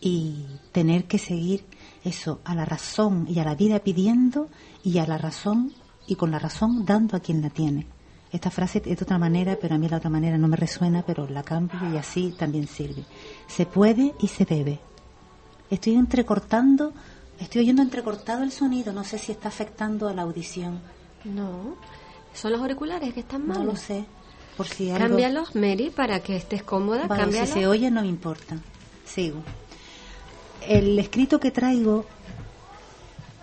y 0.00 0.44
tener 0.72 1.06
que 1.06 1.18
seguir 1.18 1.64
eso 2.04 2.40
a 2.44 2.54
la 2.54 2.66
razón 2.66 3.26
y 3.26 3.38
a 3.38 3.44
la 3.44 3.54
vida 3.54 3.78
pidiendo 3.80 4.50
y 4.84 4.98
a 4.98 5.06
la 5.06 5.16
razón 5.16 5.72
y 6.06 6.16
con 6.16 6.30
la 6.30 6.38
razón 6.38 6.84
dando 6.84 7.16
a 7.16 7.20
quien 7.20 7.40
la 7.40 7.48
tiene. 7.48 7.86
Esta 8.32 8.50
frase 8.50 8.82
es 8.84 8.98
de 8.98 9.04
otra 9.04 9.18
manera, 9.18 9.56
pero 9.60 9.74
a 9.74 9.78
mí 9.78 9.88
la 9.88 9.98
otra 9.98 10.10
manera 10.10 10.36
no 10.36 10.48
me 10.48 10.56
resuena, 10.56 11.02
pero 11.06 11.28
la 11.28 11.42
cambio 11.42 11.78
y 11.92 11.96
así 11.96 12.34
también 12.36 12.66
sirve. 12.66 13.04
Se 13.46 13.66
puede 13.66 14.14
y 14.20 14.28
se 14.28 14.44
debe. 14.44 14.80
Estoy 15.70 15.94
entrecortando, 15.94 16.92
estoy 17.38 17.62
oyendo 17.62 17.82
entrecortado 17.82 18.42
el 18.42 18.52
sonido, 18.52 18.92
no 18.92 19.04
sé 19.04 19.18
si 19.18 19.32
está 19.32 19.48
afectando 19.48 20.08
a 20.08 20.14
la 20.14 20.22
audición. 20.22 20.80
No, 21.24 21.76
son 22.34 22.52
los 22.52 22.60
auriculares 22.60 23.14
que 23.14 23.20
están 23.20 23.46
mal. 23.46 23.58
No 23.58 23.64
lo 23.64 23.76
sé. 23.76 24.04
Por 24.56 24.66
si 24.66 24.90
algo... 24.90 25.08
Cámbialos, 25.08 25.54
Mary, 25.54 25.90
para 25.90 26.20
que 26.20 26.36
estés 26.36 26.62
cómoda. 26.62 27.06
Vale, 27.06 27.46
si 27.46 27.52
se 27.52 27.66
oye 27.66 27.90
no 27.90 28.02
me 28.02 28.08
importa. 28.08 28.56
Sigo. 29.04 29.42
El 30.66 30.98
escrito 30.98 31.38
que 31.38 31.50
traigo 31.50 32.06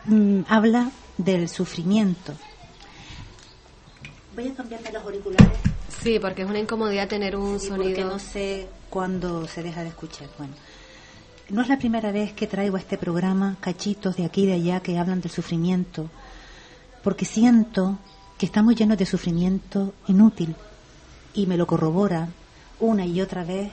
mm, 0.05 0.41
habla 0.47 0.91
del 1.17 1.47
sufrimiento. 1.49 2.33
Voy 4.35 4.47
a 4.47 4.53
cambiarme 4.55 4.91
los 4.91 5.03
auriculares 5.03 5.57
Sí, 6.01 6.19
porque 6.19 6.41
es 6.41 6.49
una 6.49 6.59
incomodidad 6.59 7.07
tener 7.07 7.35
un 7.35 7.59
Sí, 7.59 7.67
porque 7.69 7.83
sonido. 7.93 8.09
no 8.09 8.19
sé 8.19 8.67
cuándo 8.89 9.47
se 9.47 9.63
deja 9.63 9.83
de 9.83 9.89
escuchar. 9.89 10.27
Bueno, 10.37 10.53
no 11.49 11.61
es 11.61 11.69
la 11.69 11.77
primera 11.77 12.11
vez 12.11 12.33
que 12.33 12.47
traigo 12.47 12.75
a 12.75 12.79
este 12.79 12.97
programa 12.97 13.55
cachitos 13.61 14.17
de 14.17 14.25
aquí 14.25 14.43
y 14.43 14.47
de 14.47 14.53
allá 14.53 14.79
que 14.81 14.97
hablan 14.97 15.21
del 15.21 15.31
sufrimiento, 15.31 16.09
porque 17.03 17.25
siento 17.25 17.99
que 18.37 18.45
estamos 18.45 18.75
llenos 18.75 18.97
de 18.97 19.05
sufrimiento 19.05 19.93
inútil 20.07 20.55
y 21.33 21.45
me 21.47 21.55
lo 21.57 21.67
corrobora 21.67 22.27
una 22.79 23.05
y 23.05 23.21
otra 23.21 23.43
vez 23.45 23.71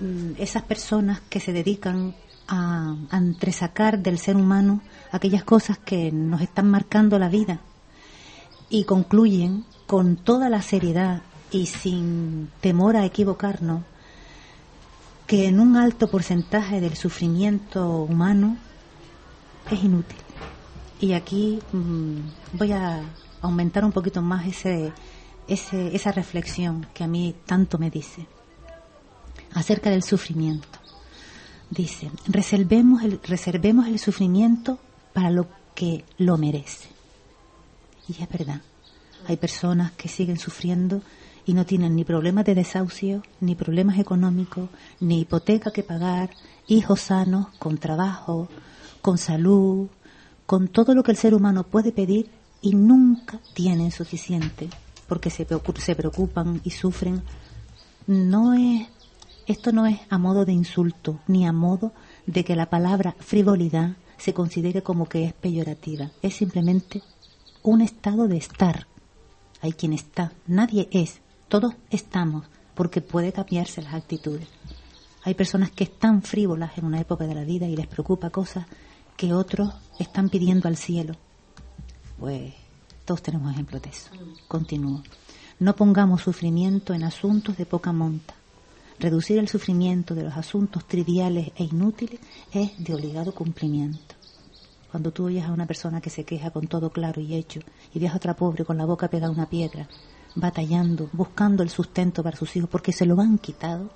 mm, 0.00 0.32
esas 0.38 0.62
personas 0.62 1.20
que 1.28 1.40
se 1.40 1.52
dedican 1.52 2.14
a, 2.46 2.94
a 3.10 3.16
entresacar 3.18 3.98
del 3.98 4.18
ser 4.18 4.36
humano 4.36 4.82
aquellas 5.10 5.42
cosas 5.42 5.78
que 5.78 6.12
nos 6.12 6.42
están 6.42 6.70
marcando 6.70 7.18
la 7.18 7.28
vida 7.28 7.60
y 8.70 8.84
concluyen 8.84 9.64
con 9.86 10.16
toda 10.16 10.48
la 10.48 10.62
seriedad 10.62 11.22
y 11.50 11.66
sin 11.66 12.48
temor 12.60 12.96
a 12.96 13.04
equivocarnos 13.04 13.82
que 15.26 15.46
en 15.46 15.60
un 15.60 15.76
alto 15.76 16.08
porcentaje 16.08 16.80
del 16.80 16.96
sufrimiento 16.96 18.02
humano 18.02 18.56
es 19.70 19.82
inútil. 19.82 20.18
Y 21.00 21.12
aquí 21.12 21.58
mm, 21.72 22.56
voy 22.56 22.72
a 22.72 23.02
aumentar 23.40 23.84
un 23.84 23.92
poquito 23.92 24.22
más 24.22 24.46
ese, 24.46 24.92
ese, 25.48 25.94
esa 25.94 26.12
reflexión 26.12 26.86
que 26.94 27.04
a 27.04 27.08
mí 27.08 27.34
tanto 27.46 27.78
me 27.78 27.90
dice 27.90 28.26
acerca 29.54 29.90
del 29.90 30.02
sufrimiento. 30.02 30.78
Dice, 31.70 32.10
reservemos 32.26 33.02
el, 33.02 33.20
reservemos 33.22 33.86
el 33.86 33.98
sufrimiento 33.98 34.78
para 35.12 35.30
lo 35.30 35.46
que 35.74 36.04
lo 36.18 36.36
merece. 36.36 36.88
Y 38.10 38.20
es 38.20 38.28
verdad, 38.28 38.60
hay 39.28 39.36
personas 39.36 39.92
que 39.92 40.08
siguen 40.08 40.36
sufriendo 40.36 41.00
y 41.46 41.54
no 41.54 41.64
tienen 41.64 41.94
ni 41.94 42.04
problemas 42.04 42.44
de 42.44 42.56
desahucio, 42.56 43.22
ni 43.40 43.54
problemas 43.54 43.98
económicos, 43.98 44.68
ni 44.98 45.20
hipoteca 45.20 45.70
que 45.70 45.84
pagar, 45.84 46.30
hijos 46.66 47.02
sanos, 47.02 47.46
con 47.60 47.78
trabajo, 47.78 48.48
con 49.00 49.16
salud, 49.16 49.88
con 50.44 50.66
todo 50.66 50.94
lo 50.96 51.04
que 51.04 51.12
el 51.12 51.16
ser 51.16 51.34
humano 51.34 51.62
puede 51.62 51.92
pedir 51.92 52.28
y 52.60 52.74
nunca 52.74 53.38
tienen 53.54 53.92
suficiente 53.92 54.68
porque 55.06 55.30
se 55.30 55.46
preocupan 55.94 56.60
y 56.64 56.70
sufren. 56.70 57.22
No 58.08 58.54
es, 58.54 58.88
esto 59.46 59.70
no 59.70 59.86
es 59.86 60.00
a 60.08 60.18
modo 60.18 60.44
de 60.44 60.52
insulto 60.52 61.20
ni 61.28 61.46
a 61.46 61.52
modo 61.52 61.92
de 62.26 62.44
que 62.44 62.56
la 62.56 62.70
palabra 62.70 63.14
frivolidad 63.20 63.92
se 64.18 64.34
considere 64.34 64.82
como 64.82 65.08
que 65.08 65.24
es 65.26 65.32
peyorativa. 65.32 66.10
Es 66.22 66.34
simplemente 66.34 67.02
un 67.62 67.80
estado 67.80 68.28
de 68.28 68.36
estar. 68.36 68.86
Hay 69.60 69.72
quien 69.72 69.92
está, 69.92 70.32
nadie 70.46 70.88
es, 70.90 71.20
todos 71.48 71.74
estamos, 71.90 72.46
porque 72.74 73.00
puede 73.00 73.32
cambiarse 73.32 73.82
las 73.82 73.94
actitudes. 73.94 74.48
Hay 75.22 75.34
personas 75.34 75.70
que 75.70 75.84
están 75.84 76.22
frívolas 76.22 76.78
en 76.78 76.86
una 76.86 77.00
época 77.00 77.26
de 77.26 77.34
la 77.34 77.44
vida 77.44 77.66
y 77.66 77.76
les 77.76 77.86
preocupa 77.86 78.30
cosas 78.30 78.66
que 79.16 79.34
otros 79.34 79.74
están 79.98 80.30
pidiendo 80.30 80.66
al 80.66 80.76
cielo. 80.76 81.14
Pues 82.18 82.54
todos 83.04 83.22
tenemos 83.22 83.52
ejemplos 83.52 83.82
de 83.82 83.90
eso. 83.90 84.10
Continúo. 84.48 85.02
No 85.58 85.76
pongamos 85.76 86.22
sufrimiento 86.22 86.94
en 86.94 87.04
asuntos 87.04 87.58
de 87.58 87.66
poca 87.66 87.92
monta. 87.92 88.34
Reducir 88.98 89.38
el 89.38 89.48
sufrimiento 89.48 90.14
de 90.14 90.24
los 90.24 90.36
asuntos 90.36 90.86
triviales 90.86 91.52
e 91.56 91.64
inútiles 91.64 92.20
es 92.52 92.72
de 92.82 92.94
obligado 92.94 93.34
cumplimiento. 93.34 94.14
Cuando 94.90 95.12
tú 95.12 95.26
oyes 95.26 95.44
a 95.44 95.52
una 95.52 95.66
persona 95.66 96.00
que 96.00 96.10
se 96.10 96.24
queja 96.24 96.50
con 96.50 96.66
todo 96.66 96.90
claro 96.90 97.20
y 97.20 97.34
hecho 97.34 97.60
y 97.94 97.98
ves 97.98 98.12
a 98.12 98.16
otra 98.16 98.34
pobre 98.34 98.64
con 98.64 98.76
la 98.76 98.86
boca 98.86 99.08
pegada 99.08 99.28
a 99.28 99.34
una 99.34 99.48
piedra, 99.48 99.88
batallando, 100.34 101.08
buscando 101.12 101.62
el 101.62 101.70
sustento 101.70 102.22
para 102.22 102.36
sus 102.36 102.56
hijos 102.56 102.68
porque 102.68 102.92
se 102.92 103.06
lo 103.06 103.20
han 103.20 103.38
quitado, 103.38 103.90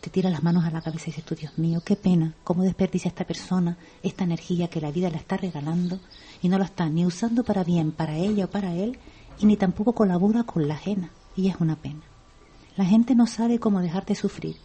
te 0.00 0.08
tira 0.08 0.30
las 0.30 0.42
manos 0.42 0.64
a 0.64 0.70
la 0.70 0.80
cabeza 0.80 1.04
y 1.04 1.10
dices 1.10 1.24
tú, 1.24 1.34
Dios 1.34 1.58
mío, 1.58 1.82
qué 1.84 1.94
pena, 1.94 2.34
cómo 2.42 2.62
desperdicia 2.62 3.08
esta 3.08 3.26
persona 3.26 3.76
esta 4.02 4.24
energía 4.24 4.68
que 4.68 4.80
la 4.80 4.90
vida 4.90 5.10
la 5.10 5.18
está 5.18 5.36
regalando 5.36 6.00
y 6.40 6.48
no 6.48 6.58
la 6.58 6.64
está 6.64 6.88
ni 6.88 7.04
usando 7.04 7.44
para 7.44 7.64
bien, 7.64 7.92
para 7.92 8.16
ella 8.16 8.46
o 8.46 8.50
para 8.50 8.74
él, 8.74 8.98
y 9.38 9.46
ni 9.46 9.56
tampoco 9.56 9.92
colabora 9.92 10.44
con 10.44 10.68
la 10.68 10.74
ajena, 10.74 11.10
y 11.36 11.48
es 11.48 11.56
una 11.60 11.76
pena. 11.76 12.00
La 12.76 12.84
gente 12.84 13.14
no 13.14 13.26
sabe 13.26 13.58
cómo 13.58 13.80
dejar 13.80 14.06
de 14.06 14.14
sufrir, 14.14 14.56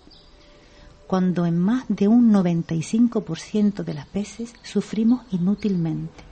cuando 1.07 1.45
en 1.45 1.57
más 1.57 1.85
de 1.87 2.07
un 2.07 2.33
95% 2.33 3.83
de 3.83 3.93
las 3.93 4.11
veces 4.11 4.53
sufrimos 4.63 5.21
inútilmente. 5.31 6.23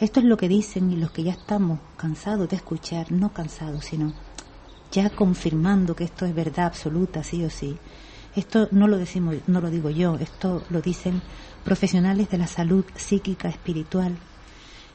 Esto 0.00 0.20
es 0.20 0.26
lo 0.26 0.36
que 0.36 0.48
dicen 0.48 0.90
y 0.90 0.96
los 0.96 1.10
que 1.10 1.22
ya 1.22 1.32
estamos 1.32 1.78
cansados 1.96 2.48
de 2.48 2.56
escuchar, 2.56 3.12
no 3.12 3.32
cansados, 3.32 3.84
sino 3.84 4.12
ya 4.90 5.10
confirmando 5.10 5.94
que 5.94 6.04
esto 6.04 6.26
es 6.26 6.34
verdad 6.34 6.66
absoluta, 6.66 7.22
sí 7.22 7.44
o 7.44 7.50
sí, 7.50 7.76
esto 8.34 8.68
no 8.70 8.88
lo 8.88 8.96
decimos, 8.96 9.36
no 9.46 9.60
lo 9.60 9.70
digo 9.70 9.90
yo, 9.90 10.16
esto 10.16 10.64
lo 10.70 10.80
dicen 10.80 11.20
profesionales 11.64 12.30
de 12.30 12.38
la 12.38 12.46
salud 12.46 12.84
psíquica 12.96 13.48
espiritual. 13.48 14.16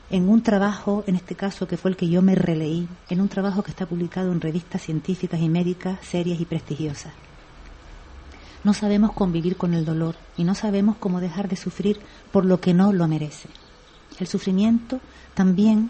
En 0.10 0.28
un 0.28 0.42
trabajo, 0.42 1.04
en 1.06 1.16
este 1.16 1.36
caso 1.36 1.68
que 1.68 1.78
fue 1.78 1.92
el 1.92 1.98
que 1.98 2.10
yo 2.10 2.22
me 2.22 2.34
releí, 2.34 2.88
en 3.10 3.22
un 3.22 3.30
trabajo 3.30 3.62
que 3.62 3.72
está 3.72 3.86
publicado 3.86 4.32
en 4.32 4.42
revistas 4.42 4.82
científicas 4.82 5.40
y 5.40 5.50
médicas 5.50 6.00
serias 6.02 6.40
y 6.40 6.46
prestigiosas. 6.46 7.27
No 8.64 8.74
sabemos 8.74 9.14
convivir 9.14 9.56
con 9.56 9.74
el 9.74 9.86
dolor 9.86 10.16
y 10.36 10.44
no 10.44 10.56
sabemos 10.56 10.98
cómo 10.98 11.20
dejar 11.22 11.48
de 11.48 11.56
sufrir 11.56 12.00
por 12.32 12.46
lo 12.46 12.60
que 12.60 12.74
no 12.74 12.92
lo 12.92 13.08
merece. 13.08 13.50
El 14.20 14.28
sufrimiento 14.28 15.00
también 15.36 15.90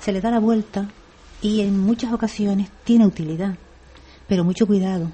se 0.00 0.12
le 0.12 0.20
da 0.20 0.30
la 0.30 0.40
vuelta 0.40 0.88
y 1.42 1.60
en 1.60 1.78
muchas 1.78 2.12
ocasiones 2.12 2.70
tiene 2.84 3.06
utilidad, 3.06 3.56
pero 4.28 4.44
mucho 4.44 4.66
cuidado, 4.66 5.10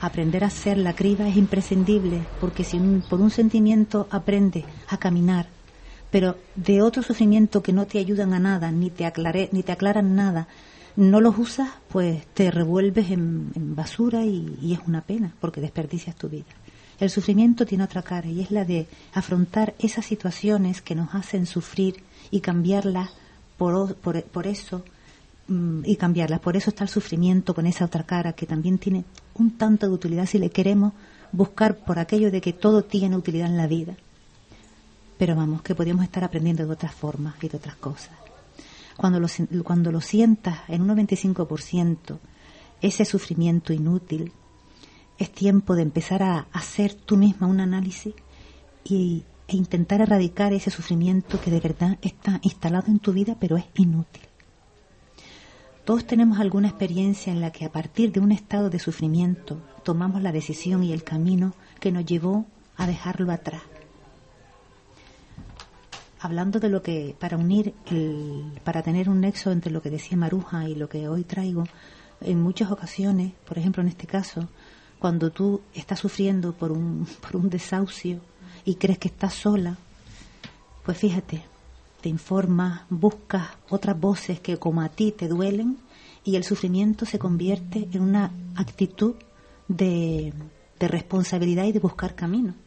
aprender 0.00 0.44
a 0.44 0.50
ser 0.50 0.78
la 0.78 0.94
criba 0.94 1.28
es 1.28 1.36
imprescindible, 1.36 2.26
porque 2.38 2.64
si 2.64 2.78
por 3.08 3.20
un 3.20 3.30
sentimiento 3.30 4.06
aprendes 4.10 4.64
a 4.88 4.98
caminar, 4.98 5.46
pero 6.10 6.36
de 6.54 6.82
otro 6.82 7.02
sufrimiento 7.02 7.62
que 7.62 7.72
no 7.72 7.86
te 7.86 7.98
ayudan 7.98 8.32
a 8.32 8.38
nada, 8.38 8.70
ni 8.70 8.90
te, 8.90 9.04
aclaré, 9.04 9.48
ni 9.52 9.62
te 9.62 9.72
aclaran 9.72 10.14
nada, 10.14 10.48
no 10.96 11.20
los 11.20 11.38
usas, 11.38 11.70
pues 11.88 12.26
te 12.34 12.50
revuelves 12.50 13.10
en, 13.10 13.52
basura 13.76 14.24
y, 14.24 14.72
es 14.72 14.80
una 14.86 15.02
pena, 15.02 15.34
porque 15.40 15.60
desperdicias 15.60 16.16
tu 16.16 16.28
vida. 16.28 16.44
El 16.98 17.10
sufrimiento 17.10 17.66
tiene 17.66 17.84
otra 17.84 18.02
cara 18.02 18.28
y 18.28 18.40
es 18.40 18.50
la 18.50 18.64
de 18.64 18.86
afrontar 19.12 19.74
esas 19.78 20.06
situaciones 20.06 20.80
que 20.80 20.94
nos 20.94 21.14
hacen 21.14 21.46
sufrir 21.46 22.02
y 22.30 22.40
cambiarlas 22.40 23.10
por, 23.58 23.94
por, 23.96 24.46
eso 24.46 24.82
Mm, 25.48 25.82
y 25.84 25.96
cambiarlas. 25.96 26.40
Por 26.40 26.56
eso 26.56 26.70
está 26.70 26.84
el 26.84 26.90
sufrimiento 26.90 27.54
con 27.54 27.66
esa 27.66 27.84
otra 27.84 28.02
cara 28.02 28.32
que 28.32 28.46
también 28.46 28.78
tiene 28.78 29.04
un 29.34 29.56
tanto 29.56 29.86
de 29.86 29.92
utilidad 29.92 30.26
si 30.26 30.38
le 30.38 30.50
queremos 30.50 30.92
buscar 31.30 31.76
por 31.76 31.98
aquello 31.98 32.30
de 32.30 32.40
que 32.40 32.52
todo 32.52 32.82
tiene 32.82 33.16
utilidad 33.16 33.48
en 33.48 33.56
la 33.56 33.68
vida. 33.68 33.94
Pero 35.18 35.36
vamos, 35.36 35.62
que 35.62 35.74
podríamos 35.74 36.04
estar 36.04 36.24
aprendiendo 36.24 36.66
de 36.66 36.72
otras 36.72 36.94
formas 36.94 37.34
y 37.42 37.48
de 37.48 37.56
otras 37.58 37.76
cosas. 37.76 38.25
Cuando 38.96 39.20
lo, 39.20 39.28
cuando 39.62 39.92
lo 39.92 40.00
sientas 40.00 40.60
en 40.68 40.82
un 40.82 40.96
95%, 40.96 42.18
ese 42.80 43.04
sufrimiento 43.04 43.72
inútil, 43.72 44.32
es 45.18 45.30
tiempo 45.30 45.74
de 45.74 45.82
empezar 45.82 46.22
a 46.22 46.46
hacer 46.52 46.94
tú 46.94 47.16
misma 47.16 47.46
un 47.46 47.60
análisis 47.60 48.14
y, 48.84 49.24
e 49.48 49.56
intentar 49.56 50.00
erradicar 50.00 50.52
ese 50.52 50.70
sufrimiento 50.70 51.40
que 51.40 51.50
de 51.50 51.60
verdad 51.60 51.98
está 52.02 52.40
instalado 52.42 52.88
en 52.88 52.98
tu 52.98 53.12
vida, 53.12 53.36
pero 53.38 53.56
es 53.56 53.64
inútil. 53.74 54.22
Todos 55.84 56.04
tenemos 56.04 56.40
alguna 56.40 56.68
experiencia 56.68 57.32
en 57.32 57.40
la 57.40 57.52
que 57.52 57.64
a 57.64 57.70
partir 57.70 58.10
de 58.10 58.18
un 58.18 58.32
estado 58.32 58.70
de 58.70 58.80
sufrimiento 58.80 59.62
tomamos 59.84 60.20
la 60.20 60.32
decisión 60.32 60.82
y 60.82 60.92
el 60.92 61.04
camino 61.04 61.54
que 61.78 61.92
nos 61.92 62.04
llevó 62.04 62.44
a 62.76 62.88
dejarlo 62.88 63.30
atrás. 63.30 63.62
Hablando 66.26 66.58
de 66.58 66.68
lo 66.68 66.82
que, 66.82 67.14
para 67.20 67.36
unir, 67.36 67.72
para 68.64 68.82
tener 68.82 69.08
un 69.08 69.20
nexo 69.20 69.52
entre 69.52 69.70
lo 69.70 69.80
que 69.80 69.90
decía 69.90 70.16
Maruja 70.16 70.68
y 70.68 70.74
lo 70.74 70.88
que 70.88 71.06
hoy 71.06 71.22
traigo, 71.22 71.62
en 72.20 72.42
muchas 72.42 72.72
ocasiones, 72.72 73.32
por 73.46 73.58
ejemplo 73.58 73.80
en 73.80 73.88
este 73.88 74.08
caso, 74.08 74.48
cuando 74.98 75.30
tú 75.30 75.60
estás 75.72 76.00
sufriendo 76.00 76.52
por 76.52 76.72
un, 76.72 77.06
por 77.22 77.36
un 77.36 77.48
desahucio 77.48 78.18
y 78.64 78.74
crees 78.74 78.98
que 78.98 79.06
estás 79.06 79.34
sola, 79.34 79.78
pues 80.84 80.98
fíjate, 80.98 81.44
te 82.00 82.08
informas, 82.08 82.80
buscas 82.90 83.46
otras 83.70 83.96
voces 83.96 84.40
que 84.40 84.56
como 84.56 84.80
a 84.80 84.88
ti 84.88 85.12
te 85.12 85.28
duelen 85.28 85.78
y 86.24 86.34
el 86.34 86.42
sufrimiento 86.42 87.06
se 87.06 87.20
convierte 87.20 87.88
en 87.92 88.02
una 88.02 88.32
actitud 88.56 89.14
de, 89.68 90.32
de 90.80 90.88
responsabilidad 90.88 91.66
y 91.66 91.72
de 91.72 91.78
buscar 91.78 92.16
camino. 92.16 92.65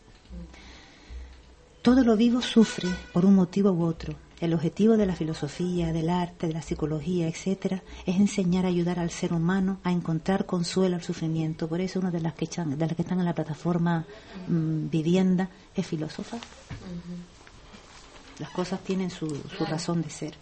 Todo 1.81 2.03
lo 2.03 2.17
vivo 2.17 2.41
sufre 2.41 2.89
por 3.13 3.25
un 3.25 3.35
motivo 3.35 3.71
u 3.71 3.83
otro. 3.83 4.13
El 4.41 4.53
objetivo 4.53 4.97
de 4.97 5.05
la 5.05 5.15
filosofía, 5.15 5.93
del 5.93 6.09
arte, 6.09 6.47
de 6.47 6.53
la 6.53 6.61
psicología, 6.61 7.27
etcétera, 7.27 7.83
es 8.05 8.17
enseñar 8.17 8.65
a 8.65 8.69
ayudar 8.69 8.99
al 8.99 9.11
ser 9.11 9.33
humano 9.33 9.79
a 9.83 9.91
encontrar 9.91 10.45
consuelo 10.45 10.97
al 10.97 11.03
sufrimiento. 11.03 11.67
Por 11.67 11.79
eso 11.79 11.99
una 11.99 12.11
de 12.11 12.19
las 12.19 12.33
que, 12.33 12.45
están, 12.45 12.77
de 12.77 12.85
las 12.85 12.95
que 12.95 13.01
están 13.01 13.19
en 13.19 13.25
la 13.25 13.35
plataforma 13.35 14.05
mm, 14.47 14.89
vivienda 14.89 15.49
es 15.73 15.87
filósofa. 15.87 16.37
Las 18.39 18.49
cosas 18.51 18.81
tienen 18.81 19.09
su, 19.09 19.27
razón 19.59 20.01
de 20.01 20.09
ser. 20.09 20.33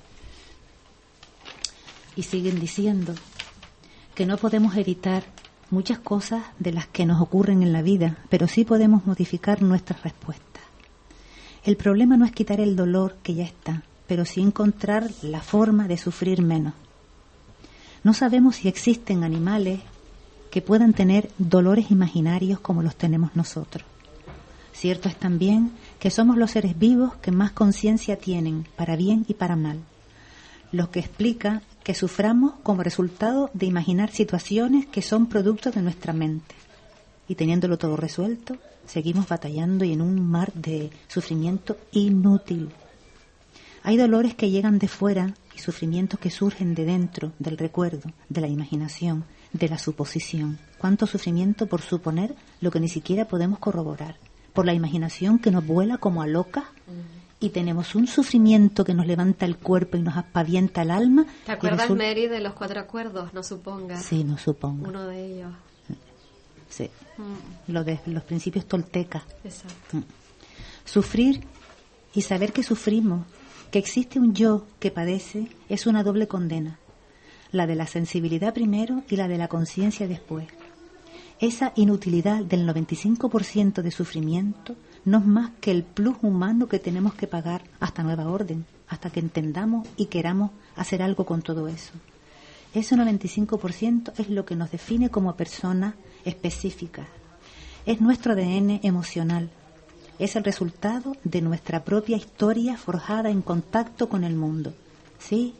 Y 2.15 2.23
siguen 2.23 2.59
diciendo 2.59 3.13
que 4.15 4.25
no 4.25 4.37
podemos 4.37 4.75
evitar 4.75 5.23
muchas 5.69 5.99
cosas 5.99 6.43
de 6.57 6.71
las 6.71 6.87
que 6.87 7.05
nos 7.05 7.21
ocurren 7.21 7.61
en 7.61 7.73
la 7.73 7.83
vida, 7.83 8.17
pero 8.29 8.47
sí 8.47 8.65
podemos 8.65 9.05
modificar 9.05 9.61
nuestras 9.61 10.01
respuestas. 10.01 10.66
El 11.67 11.75
problema 11.75 12.15
no 12.15 12.23
es 12.23 12.31
quitar 12.31 12.61
el 12.61 12.77
dolor 12.77 13.17
que 13.21 13.33
ya 13.33 13.43
está, 13.43 13.83
pero 14.07 14.23
sí 14.23 14.39
encontrar 14.39 15.11
la 15.21 15.41
forma 15.41 15.89
de 15.89 15.97
sufrir 15.97 16.41
menos. 16.41 16.73
No 18.05 18.13
sabemos 18.13 18.55
si 18.55 18.69
existen 18.69 19.25
animales 19.25 19.81
que 20.49 20.61
puedan 20.61 20.93
tener 20.93 21.29
dolores 21.37 21.91
imaginarios 21.91 22.61
como 22.61 22.83
los 22.83 22.95
tenemos 22.95 23.35
nosotros. 23.35 23.85
Cierto 24.71 25.09
es 25.09 25.17
también 25.17 25.73
que 25.99 26.09
somos 26.09 26.37
los 26.37 26.51
seres 26.51 26.79
vivos 26.79 27.15
que 27.15 27.31
más 27.31 27.51
conciencia 27.51 28.15
tienen, 28.15 28.65
para 28.77 28.95
bien 28.95 29.25
y 29.27 29.33
para 29.33 29.57
mal, 29.57 29.79
lo 30.71 30.89
que 30.89 31.01
explica 31.01 31.63
que 31.83 31.95
suframos 31.95 32.53
como 32.63 32.81
resultado 32.81 33.51
de 33.53 33.65
imaginar 33.65 34.09
situaciones 34.11 34.85
que 34.85 35.01
son 35.01 35.25
producto 35.25 35.71
de 35.71 35.81
nuestra 35.81 36.13
mente. 36.13 36.55
Y 37.27 37.35
teniéndolo 37.35 37.77
todo 37.77 37.97
resuelto, 37.97 38.55
seguimos 38.87 39.27
batallando 39.27 39.85
y 39.85 39.93
en 39.93 40.01
un 40.01 40.19
mar 40.27 40.51
de 40.53 40.89
sufrimiento 41.07 41.77
inútil. 41.91 42.69
Hay 43.83 43.97
dolores 43.97 44.35
que 44.35 44.49
llegan 44.49 44.79
de 44.79 44.87
fuera 44.87 45.33
y 45.55 45.59
sufrimientos 45.59 46.19
que 46.19 46.31
surgen 46.31 46.75
de 46.75 46.85
dentro, 46.85 47.31
del 47.39 47.57
recuerdo, 47.57 48.11
de 48.27 48.41
la 48.41 48.47
imaginación, 48.47 49.25
de 49.53 49.69
la 49.69 49.77
suposición. 49.77 50.59
¿Cuánto 50.77 51.07
sufrimiento 51.07 51.67
por 51.67 51.81
suponer 51.81 52.35
lo 52.59 52.71
que 52.71 52.79
ni 52.79 52.89
siquiera 52.89 53.27
podemos 53.27 53.59
corroborar? 53.59 54.17
Por 54.53 54.65
la 54.65 54.73
imaginación 54.73 55.39
que 55.39 55.51
nos 55.51 55.65
vuela 55.65 55.97
como 55.97 56.21
a 56.21 56.27
loca 56.27 56.71
y 57.39 57.49
tenemos 57.49 57.95
un 57.95 58.07
sufrimiento 58.07 58.83
que 58.83 58.93
nos 58.93 59.05
levanta 59.05 59.45
el 59.45 59.57
cuerpo 59.57 59.97
y 59.97 60.01
nos 60.01 60.17
aspavienta 60.17 60.81
el 60.81 60.91
alma. 60.91 61.25
¿Te 61.45 61.51
acuerdas, 61.51 61.89
Mary, 61.89 62.27
de 62.27 62.41
los 62.41 62.53
cuatro 62.53 62.79
acuerdos? 62.79 63.33
No 63.33 63.43
suponga. 63.43 63.97
Sí, 63.97 64.23
no 64.23 64.37
supongo. 64.37 64.87
Uno 64.87 65.05
de 65.05 65.25
ellos. 65.25 65.51
Sí. 66.69 66.89
Mm. 67.17 67.71
Lo 67.71 67.83
de 67.83 67.99
los 68.05 68.23
principios 68.23 68.65
toltecas. 68.65 69.23
Exacto. 69.43 69.97
Mm. 69.97 70.03
Sufrir 70.85 71.41
y 72.13 72.21
saber 72.21 72.53
que 72.53 72.63
sufrimos, 72.63 73.25
que 73.71 73.79
existe 73.79 74.19
un 74.19 74.33
yo 74.33 74.65
que 74.79 74.91
padece, 74.91 75.47
es 75.69 75.85
una 75.87 76.03
doble 76.03 76.27
condena. 76.27 76.79
La 77.51 77.67
de 77.67 77.75
la 77.75 77.87
sensibilidad 77.87 78.53
primero 78.53 79.03
y 79.09 79.15
la 79.15 79.27
de 79.27 79.37
la 79.37 79.47
conciencia 79.47 80.07
después. 80.07 80.47
Esa 81.39 81.71
inutilidad 81.75 82.43
del 82.43 82.67
95% 82.67 83.81
de 83.81 83.91
sufrimiento 83.91 84.75
no 85.05 85.19
es 85.19 85.25
más 85.25 85.51
que 85.61 85.71
el 85.71 85.83
plus 85.83 86.17
humano 86.21 86.67
que 86.67 86.79
tenemos 86.79 87.13
que 87.13 87.27
pagar 87.27 87.63
hasta 87.79 88.03
nueva 88.03 88.27
orden, 88.27 88.65
hasta 88.87 89.09
que 89.09 89.19
entendamos 89.19 89.87
y 89.97 90.07
queramos 90.07 90.51
hacer 90.75 91.01
algo 91.01 91.25
con 91.25 91.41
todo 91.41 91.67
eso. 91.67 91.93
Ese 92.73 92.95
95% 92.95 94.13
es 94.17 94.29
lo 94.29 94.45
que 94.45 94.55
nos 94.55 94.71
define 94.71 95.09
como 95.09 95.35
personas 95.35 95.95
específicas. 96.25 97.07
Es 97.85 98.01
nuestro 98.01 98.33
ADN 98.33 98.81
emocional. 98.83 99.49
Es 100.19 100.35
el 100.35 100.43
resultado 100.43 101.15
de 101.23 101.41
nuestra 101.41 101.83
propia 101.83 102.17
historia 102.17 102.77
forjada 102.77 103.29
en 103.29 103.41
contacto 103.41 104.09
con 104.09 104.23
el 104.23 104.35
mundo. 104.35 104.73
Sí, 105.19 105.53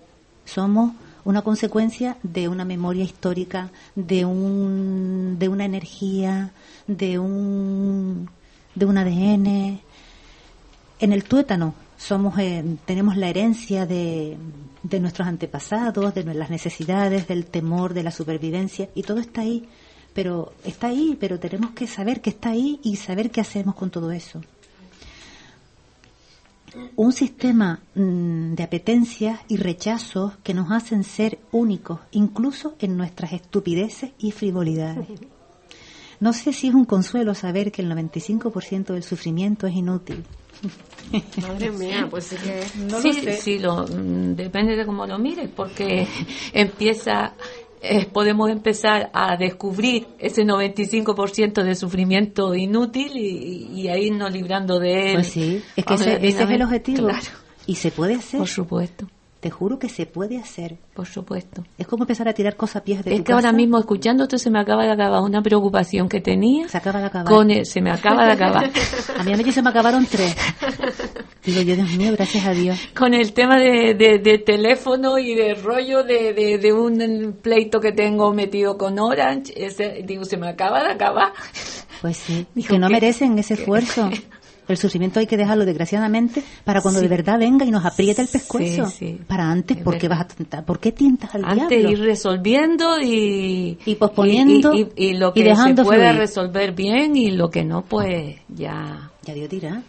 somos 0.46 0.94
una 1.24 1.42
consecuencia 1.42 2.18
de 2.24 2.48
una 2.48 2.66
memoria 2.66 3.04
histórica, 3.04 3.70
de 3.96 4.26
un, 4.26 5.38
de 5.40 5.48
una 5.50 5.66
energía, 5.66 6.52
de 6.88 7.20
un 7.20 8.30
de 8.76 8.86
un 8.86 8.98
ADN. 8.98 9.80
En 11.00 11.14
el 11.14 11.24
tuétano 11.24 11.74
somos, 11.98 12.38
eh, 12.40 12.64
tenemos 12.86 13.18
la 13.18 13.30
herencia 13.30 13.86
de, 13.86 14.38
de 14.84 15.00
nuestros 15.00 15.28
antepasados, 15.28 16.14
de 16.14 16.24
las 16.34 16.50
necesidades, 16.50 17.28
del 17.28 17.46
temor, 17.46 17.94
de 17.94 18.04
la 18.04 18.12
supervivencia, 18.12 18.90
y 18.96 19.04
todo 19.04 19.20
está 19.20 19.42
ahí. 19.42 19.68
Pero 20.14 20.54
está 20.64 20.88
ahí, 20.88 21.18
pero 21.20 21.40
tenemos 21.40 21.72
que 21.72 21.86
saber 21.86 22.22
que 22.22 22.32
está 22.32 22.50
ahí 22.50 22.80
y 22.84 22.96
saber 22.96 23.30
qué 23.30 23.42
hacemos 23.42 23.76
con 23.76 23.92
todo 23.92 24.12
eso. 24.12 24.42
Un 26.96 27.12
sistema 27.12 27.80
mm, 27.96 28.54
de 28.54 28.64
apetencias 28.64 29.40
y 29.48 29.58
rechazos 29.58 30.34
que 30.44 30.54
nos 30.54 30.72
hacen 30.72 31.04
ser 31.04 31.40
únicos, 31.52 32.00
incluso 32.12 32.76
en 32.80 32.98
nuestras 32.98 33.34
estupideces 33.34 34.12
y 34.20 34.32
frivolidades. 34.32 35.08
No 36.20 36.34
sé 36.34 36.52
si 36.54 36.68
es 36.68 36.74
un 36.74 36.86
consuelo 36.86 37.36
saber 37.36 37.72
que 37.72 37.82
el 37.82 37.92
95% 37.92 38.94
del 38.94 39.04
sufrimiento 39.04 39.68
es 39.68 39.76
inútil. 39.76 40.24
Madre 41.42 41.72
mía, 41.72 42.08
pues 42.10 42.26
sí 42.26 42.36
que 42.38 42.64
no 42.80 43.02
sí, 43.02 43.14
lo 43.14 43.14
sé. 43.14 43.38
Sí, 43.38 43.60
lo, 43.60 43.86
mm, 43.86 44.36
depende 44.36 44.76
de 44.76 44.86
cómo 44.86 45.06
lo 45.06 45.20
mires, 45.20 45.50
porque 45.56 46.08
empieza, 46.54 47.34
eh, 47.82 48.08
podemos 48.08 48.50
empezar 48.50 49.10
a 49.14 49.38
descubrir 49.38 50.08
ese 50.18 50.44
95% 50.44 51.64
de 51.64 51.76
sufrimiento 51.76 52.56
inútil 52.56 53.12
y, 53.16 53.82
y, 53.82 53.88
a 53.88 53.98
irnos 53.98 54.32
librando 54.32 54.80
de 54.80 55.10
él. 55.10 55.14
Pues 55.16 55.28
sí, 55.28 55.62
es 55.76 55.86
que 55.86 55.94
ese, 55.94 56.16
ese 56.28 56.44
es 56.44 56.50
el 56.50 56.62
objetivo. 56.62 57.08
Claro. 57.08 57.28
Y 57.68 57.76
se 57.76 57.92
puede 57.92 58.16
hacer. 58.16 58.40
Por 58.40 58.48
supuesto. 58.48 59.08
Te 59.48 59.52
juro 59.52 59.80
que 59.80 59.88
se 59.88 60.06
puede 60.06 60.38
hacer. 60.38 60.76
Por 60.94 61.06
supuesto. 61.08 61.64
Es 61.78 61.88
como 61.88 62.04
empezar 62.04 62.28
a 62.28 62.34
tirar 62.34 62.58
cosas 62.58 62.82
a 62.82 62.84
pies 62.84 63.02
de 63.06 63.12
Es 63.12 63.18
tu 63.20 63.24
que 63.24 63.32
casa. 63.32 63.36
ahora 63.48 63.54
mismo 63.54 63.78
escuchando 63.80 64.24
esto 64.24 64.38
se 64.38 64.50
me 64.50 64.60
acaba 64.60 64.84
de 64.84 64.92
acabar 64.92 65.22
una 65.22 65.42
preocupación 65.42 66.10
que 66.10 66.20
tenía. 66.20 66.68
Se 66.68 66.78
acaba 66.78 67.00
de 67.00 67.06
acabar. 67.06 67.34
Con 67.34 67.50
el- 67.50 67.66
se 67.66 67.80
me 67.80 67.90
acaba 67.90 68.26
de 68.26 68.34
acabar. 68.34 68.70
A 69.18 69.24
mí 69.24 69.32
anoche 69.32 69.54
se 69.54 69.62
me 69.62 69.70
acabaron 69.70 70.06
tres. 70.06 70.36
Digo 71.46 71.62
yo, 71.62 71.76
Dios 71.78 71.90
mío, 71.94 72.12
gracias 72.12 72.46
a 72.46 72.52
Dios. 72.52 72.78
con 72.94 73.14
el 73.14 73.32
tema 73.32 73.58
de, 73.58 73.94
de- 73.94 74.20
de 74.20 74.38
teléfono 74.40 75.18
y 75.18 75.34
de 75.34 75.54
rollo 75.56 76.04
de, 76.04 76.34
de- 76.34 76.58
de 76.58 76.74
un 76.74 77.38
pleito 77.42 77.80
que 77.80 77.94
tengo 77.94 78.34
metido 78.34 78.78
con 78.78 79.00
Orange, 79.00 79.54
ese, 79.56 80.04
digo, 80.06 80.26
se 80.26 80.36
me 80.36 80.50
acaba 80.50 80.84
de 80.84 80.92
acabar. 80.92 81.32
Pues 82.02 82.18
sí, 82.18 82.46
Dijo 82.54 82.74
que 82.74 82.80
no 82.80 82.88
que- 82.88 82.94
merecen 82.96 83.40
ese 83.40 83.54
esfuerzo. 83.54 84.10
El 84.68 84.78
sufrimiento 84.78 85.20
hay 85.20 85.28
que 85.28 85.38
dejarlo 85.38 85.64
desgraciadamente 85.66 86.44
para 86.66 86.82
cuando 86.82 87.00
de 87.00 87.08
verdad 87.08 87.40
venga 87.40 87.66
y 87.66 87.72
nos 87.72 87.86
apriete 87.86 88.22
el 88.22 88.28
pescuezo. 88.28 88.88
Sí, 88.88 88.98
sí. 88.98 89.20
Para 89.28 89.50
antes, 89.50 89.78
Es 89.78 89.84
¿por 89.84 89.98
qué 89.98 90.08
verdad. 90.10 90.26
vas 90.26 90.34
a 90.34 90.36
tentar? 90.38 90.66
¿Por 90.66 90.80
qué 90.80 90.92
tientas 90.92 91.34
al 91.36 91.46
Antes 91.46 91.70
diablo? 91.70 91.90
ir 91.92 92.00
resolviendo 92.02 93.00
y, 93.02 93.78
Y 93.86 93.96
posponiendo 93.96 94.74
y, 94.74 94.90
y- 94.98 95.06
y 95.08 95.14
lo 95.18 95.34
que 95.34 95.44
dejando 95.44 95.84
se 95.84 95.88
pueda 95.88 96.12
resolver 96.12 96.74
bien 96.74 97.16
y 97.16 97.32
lo 97.32 97.50
que 97.50 97.64
no, 97.64 97.84
pues 97.86 98.38
ya, 98.50 99.10
Ya 99.24 99.34
Dios 99.34 99.50
dirá. 99.50 99.82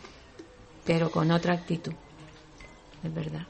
pero 0.84 1.10
con 1.10 1.30
otra 1.32 1.54
actitud. 1.54 1.92
Es 3.04 3.14
verdad. 3.14 3.42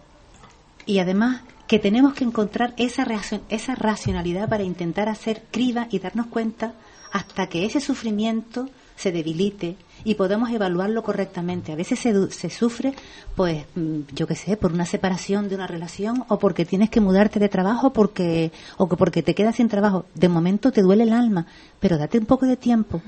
Y 0.87 0.99
además 0.99 1.43
que 1.66 1.79
tenemos 1.79 2.14
que 2.14 2.24
encontrar 2.24 2.72
esa, 2.79 3.05
reacción- 3.05 3.43
esa 3.51 3.74
racionalidad 3.74 4.49
para 4.49 4.62
intentar 4.62 5.09
hacer 5.11 5.43
criba 5.51 5.87
y 5.91 5.99
darnos 5.99 6.26
cuenta 6.29 6.72
hasta 7.12 7.47
que 7.49 7.66
ese 7.66 7.81
sufrimiento 7.81 8.68
se 8.99 9.12
debilite 9.12 9.76
y 10.05 10.14
podamos 10.14 10.51
evaluarlo 10.51 11.03
correctamente. 11.03 11.72
A 11.72 11.76
veces 11.76 11.99
se, 12.01 12.30
se 12.30 12.51
sufre, 12.51 12.94
pues, 13.36 13.64
mm, 13.74 14.01
yo 14.12 14.26
qué 14.26 14.34
sé, 14.34 14.57
por 14.57 14.72
una 14.72 14.84
separación 14.84 15.49
de 15.49 15.55
una 15.55 15.66
relación 15.66 16.24
o 16.28 16.38
porque 16.38 16.64
tienes 16.64 16.90
que 16.90 17.01
mudarte 17.01 17.38
de 17.38 17.49
trabajo 17.49 17.92
porque, 17.92 18.51
o 18.76 18.88
que 18.88 18.96
porque 18.96 19.22
te 19.22 19.34
quedas 19.34 19.57
sin 19.57 19.68
trabajo. 19.68 20.05
De 20.14 20.28
momento 20.28 20.72
te 20.72 20.82
duele 20.82 21.05
el 21.05 21.12
alma, 21.12 21.46
pero 21.78 21.96
date 21.96 22.18
un 22.18 22.26
poco 22.26 22.46
de 22.46 22.57
tiempo. 22.57 23.01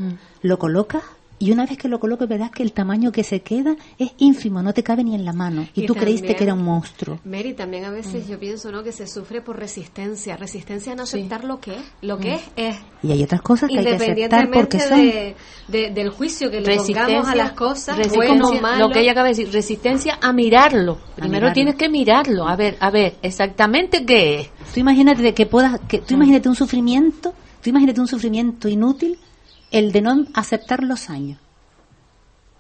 Lo 0.43 0.59
colocas 0.59 1.03
y 1.41 1.51
una 1.51 1.66
vez 1.66 1.76
que 1.76 1.88
lo 1.88 1.99
colocas 1.99 2.28
verás 2.28 2.53
que 2.53 2.62
el 2.62 2.72
tamaño 2.72 3.11
que 3.11 3.24
se 3.24 3.41
queda 3.43 3.74
es 3.99 4.12
ínfimo, 4.18 4.62
no 4.62 4.72
te 4.72 4.82
cabe 4.84 5.03
ni 5.03 5.14
en 5.16 5.24
la 5.24 5.32
mano. 5.32 5.66
Y, 5.74 5.82
Y 5.82 5.86
tú 5.86 5.95
creíste 5.97 6.36
que 6.36 6.45
era 6.45 6.55
un 6.55 6.62
monstruo. 6.62 7.18
Mary, 7.24 7.55
también 7.55 7.84
a 7.86 7.91
Mm. 7.91 7.95
veces 7.95 8.28
yo 8.28 8.38
pienso 8.38 8.70
¿no? 8.70 8.84
que 8.84 8.93
se 8.93 9.07
sufre 9.09 9.41
por 9.41 9.59
resistencia, 9.59 10.36
resistencia 10.36 10.93
a 10.93 10.97
no 10.97 11.03
aceptar 11.03 11.43
lo 11.45 11.59
que 11.59 11.72
es, 11.74 11.82
lo 12.03 12.18
que 12.18 12.32
Mm. 12.32 12.34
es 12.34 12.43
es. 12.57 12.76
Y 13.03 13.11
hay 13.12 13.22
otras 13.24 13.41
cosas 13.43 13.68
que 13.70 13.78
hay 13.78 13.84
que 13.84 13.95
aceptar 13.95 14.09
Independientemente 14.18 14.59
porque 14.59 14.80
son. 14.80 14.99
de, 15.01 15.36
de- 15.68 15.91
del 15.91 16.11
juicio 16.11 16.51
que 16.51 16.61
le 16.61 16.76
pongamos 16.76 17.26
a 17.28 17.34
las 17.34 17.53
cosas, 17.53 17.99
bueno, 18.14 18.53
malo. 18.61 18.88
lo 18.88 18.93
que 18.93 19.01
ella 19.01 19.12
acaba 19.12 19.28
de 19.28 19.34
decir, 19.34 19.51
resistencia 19.53 20.18
a 20.20 20.32
mirarlo. 20.32 20.99
Primero 21.16 21.32
mirarlo. 21.47 21.55
tienes 21.55 21.74
que 21.76 21.88
mirarlo, 21.88 22.47
a 22.47 22.55
ver, 22.57 22.76
a 22.80 22.91
ver, 22.91 23.14
exactamente 23.22 24.05
qué 24.05 24.41
es. 24.41 24.51
Tú 24.74 24.80
imagínate 24.80 25.22
de 25.22 25.32
que 25.32 25.47
puedas, 25.47 25.80
que 25.88 25.99
tú 26.01 26.14
imagínate 26.14 26.49
un 26.51 26.55
sufrimiento, 26.57 27.32
tú 27.62 27.70
imagínate 27.70 28.01
un 28.01 28.07
sufrimiento 28.09 28.68
inútil, 28.68 29.18
el 29.71 29.93
de 29.93 30.01
no 30.03 30.27
aceptar 30.35 30.83
los 30.83 31.11
años. 31.11 31.39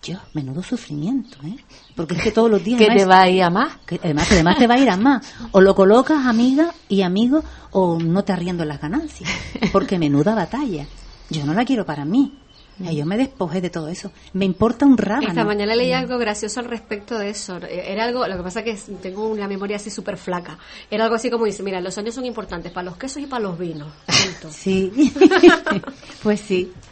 Yo, 0.02 0.16
menudo 0.32 0.62
sufrimiento, 0.62 1.36
¿eh? 1.44 1.56
Porque 1.94 2.14
es 2.14 2.22
que 2.22 2.30
todos 2.32 2.50
los 2.50 2.64
días 2.64 2.78
que 2.80 2.86
te 2.88 3.04
va 3.04 3.20
a 3.20 3.28
ir 3.28 3.42
a 3.42 3.50
más. 3.50 3.76
que 3.86 4.00
además, 4.02 4.28
que 4.28 4.34
además 4.34 4.56
te 4.58 4.66
va 4.66 4.74
a 4.74 4.78
ir 4.78 4.88
a 4.88 4.96
más. 4.96 5.26
O 5.52 5.60
lo 5.60 5.74
colocas 5.74 6.24
amiga 6.24 6.72
y 6.88 7.02
amigo, 7.02 7.44
o 7.72 7.98
no 8.00 8.24
te 8.24 8.32
arriendo 8.32 8.64
las 8.64 8.80
ganancias. 8.80 9.28
Porque 9.72 9.98
menuda 9.98 10.34
batalla. 10.34 10.86
Yo 11.28 11.44
no 11.44 11.52
la 11.52 11.66
quiero 11.66 11.84
para 11.84 12.06
mí. 12.06 12.32
Ya, 12.78 12.92
Yo 12.92 13.04
me 13.04 13.18
despojé 13.18 13.60
de 13.60 13.68
todo 13.68 13.88
eso. 13.88 14.10
Me 14.32 14.46
importa 14.46 14.86
un 14.86 14.96
rábano. 14.96 15.28
Esta 15.28 15.44
mañana 15.44 15.74
leí 15.76 15.92
algo 15.92 16.16
gracioso 16.16 16.60
al 16.60 16.66
respecto 16.66 17.18
de 17.18 17.28
eso. 17.28 17.58
Era 17.58 18.04
algo, 18.04 18.26
lo 18.26 18.38
que 18.38 18.42
pasa 18.42 18.64
que 18.64 18.70
es- 18.70 18.86
tengo 19.02 19.28
una 19.28 19.46
memoria 19.46 19.76
así 19.76 19.90
súper 19.90 20.16
flaca. 20.16 20.56
Era 20.90 21.04
algo 21.04 21.16
así 21.16 21.28
como 21.28 21.44
dice, 21.44 21.62
mira, 21.62 21.78
los 21.82 21.98
años 21.98 22.14
son 22.14 22.24
importantes 22.24 22.72
para 22.72 22.86
los 22.86 22.96
quesos 22.96 23.22
y 23.22 23.26
para 23.26 23.42
los 23.42 23.58
vinos. 23.58 23.92
Punto. 24.06 24.50
Sí, 24.50 25.12
pues 26.22 26.40
sí. 26.40 26.72
Mm, 26.74 26.89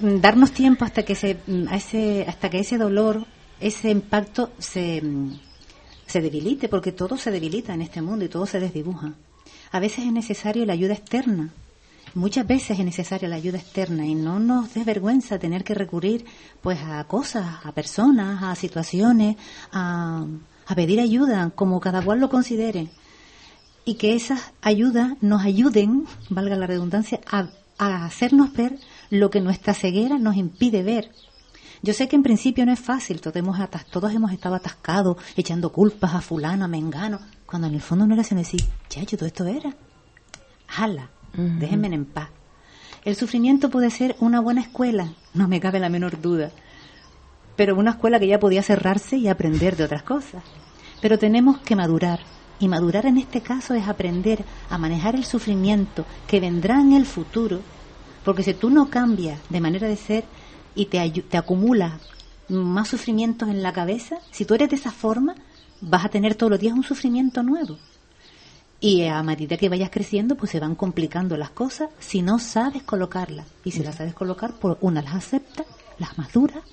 Darnos 0.00 0.52
tiempo 0.52 0.84
hasta 0.84 1.02
que 1.04 1.14
se, 1.14 1.38
mm, 1.46 1.68
a 1.68 1.76
ese, 1.76 2.24
hasta 2.28 2.48
que 2.50 2.60
ese 2.60 2.78
dolor, 2.78 3.26
ese 3.60 3.90
impacto 3.90 4.52
se, 4.58 5.02
mm, 5.02 5.38
se 6.06 6.20
debilite, 6.20 6.68
porque 6.68 6.92
todo 6.92 7.16
se 7.16 7.30
debilita 7.30 7.74
en 7.74 7.82
este 7.82 8.00
mundo 8.00 8.24
y 8.24 8.28
todo 8.28 8.46
se 8.46 8.60
desdibuja. 8.60 9.14
A 9.72 9.80
veces 9.80 10.04
es 10.06 10.12
necesario 10.12 10.64
la 10.64 10.72
ayuda 10.72 10.94
externa. 10.94 11.50
Muchas 12.14 12.46
veces 12.46 12.78
es 12.78 12.84
necesaria 12.84 13.28
la 13.28 13.36
ayuda 13.36 13.58
externa 13.58 14.06
y 14.06 14.14
no 14.14 14.38
nos 14.38 14.72
dé 14.72 14.82
vergüenza 14.84 15.38
tener 15.38 15.62
que 15.62 15.74
recurrir 15.74 16.24
pues 16.62 16.78
a 16.82 17.04
cosas, 17.04 17.64
a 17.64 17.72
personas, 17.72 18.42
a 18.42 18.54
situaciones, 18.54 19.36
a, 19.72 20.24
a 20.66 20.74
pedir 20.74 21.00
ayuda, 21.00 21.50
como 21.54 21.80
cada 21.80 22.00
cual 22.00 22.20
lo 22.20 22.30
considere 22.30 22.88
y 23.88 23.94
que 23.94 24.14
esas 24.14 24.52
ayudas 24.60 25.14
nos 25.22 25.42
ayuden, 25.46 26.06
valga 26.28 26.56
la 26.56 26.66
redundancia, 26.66 27.20
a, 27.26 27.48
a 27.78 28.04
hacernos 28.04 28.52
ver 28.52 28.78
lo 29.10 29.30
que 29.30 29.40
nuestra 29.40 29.74
ceguera 29.74 30.18
nos 30.18 30.36
impide 30.36 30.82
ver. 30.82 31.10
Yo 31.82 31.92
sé 31.92 32.08
que 32.08 32.16
en 32.16 32.22
principio 32.24 32.66
no 32.66 32.72
es 32.72 32.80
fácil, 32.80 33.20
todos 33.20 33.36
hemos, 33.36 33.58
atas- 33.60 33.86
todos 33.86 34.12
hemos 34.12 34.32
estado 34.32 34.54
atascados, 34.56 35.16
echando 35.36 35.70
culpas 35.72 36.14
a 36.14 36.20
fulano, 36.20 36.64
a 36.64 36.68
mengano, 36.68 37.20
cuando 37.46 37.68
en 37.68 37.74
el 37.74 37.80
fondo 37.80 38.06
no 38.06 38.14
era 38.14 38.24
sino 38.24 38.40
decir, 38.40 38.62
chacho, 38.88 39.16
todo 39.16 39.26
esto 39.26 39.46
era. 39.46 39.74
Jala, 40.66 41.08
déjenme 41.32 41.86
en 41.88 42.04
paz. 42.04 42.28
El 43.04 43.14
sufrimiento 43.16 43.70
puede 43.70 43.90
ser 43.90 44.16
una 44.20 44.40
buena 44.40 44.60
escuela, 44.60 45.12
no 45.34 45.46
me 45.48 45.60
cabe 45.60 45.78
la 45.78 45.88
menor 45.88 46.20
duda. 46.20 46.50
pero 47.56 47.76
una 47.76 47.90
escuela 47.92 48.20
que 48.20 48.28
ya 48.28 48.38
podía 48.38 48.62
cerrarse 48.62 49.16
y 49.16 49.26
aprender 49.26 49.76
de 49.76 49.82
otras 49.84 50.04
cosas. 50.04 50.44
Pero 51.00 51.18
tenemos 51.18 51.58
que 51.58 51.74
madurar. 51.74 52.20
Y 52.60 52.68
madurar 52.68 53.06
en 53.06 53.18
este 53.18 53.40
caso 53.40 53.74
es 53.74 53.88
aprender 53.88 54.44
a 54.70 54.78
manejar 54.78 55.16
el 55.16 55.24
sufrimiento 55.24 56.04
que 56.28 56.38
vendrá 56.38 56.80
en 56.80 56.92
el 56.92 57.04
futuro, 57.06 57.60
porque 58.28 58.42
si 58.42 58.52
tú 58.52 58.68
no 58.68 58.90
cambias 58.90 59.40
de 59.48 59.58
manera 59.58 59.88
de 59.88 59.96
ser 59.96 60.22
y 60.74 60.84
te, 60.84 61.10
te 61.10 61.38
acumulas 61.38 61.94
más 62.50 62.88
sufrimientos 62.88 63.48
en 63.48 63.62
la 63.62 63.72
cabeza, 63.72 64.18
si 64.30 64.44
tú 64.44 64.52
eres 64.52 64.68
de 64.68 64.76
esa 64.76 64.90
forma, 64.90 65.34
vas 65.80 66.04
a 66.04 66.10
tener 66.10 66.34
todos 66.34 66.50
los 66.50 66.60
días 66.60 66.74
un 66.74 66.82
sufrimiento 66.82 67.42
nuevo. 67.42 67.78
Y 68.80 69.06
a 69.06 69.22
medida 69.22 69.56
que 69.56 69.70
vayas 69.70 69.88
creciendo, 69.88 70.34
pues 70.34 70.50
se 70.50 70.60
van 70.60 70.74
complicando 70.74 71.38
las 71.38 71.48
cosas 71.48 71.88
si 72.00 72.20
no 72.20 72.38
sabes 72.38 72.82
colocarlas. 72.82 73.46
Y 73.64 73.70
si 73.70 73.82
las 73.82 73.94
sabes 73.94 74.12
colocar, 74.12 74.52
por 74.52 74.76
una 74.82 75.00
las 75.00 75.14
aceptas, 75.14 75.64
las 75.98 76.18
maduras, 76.18 76.64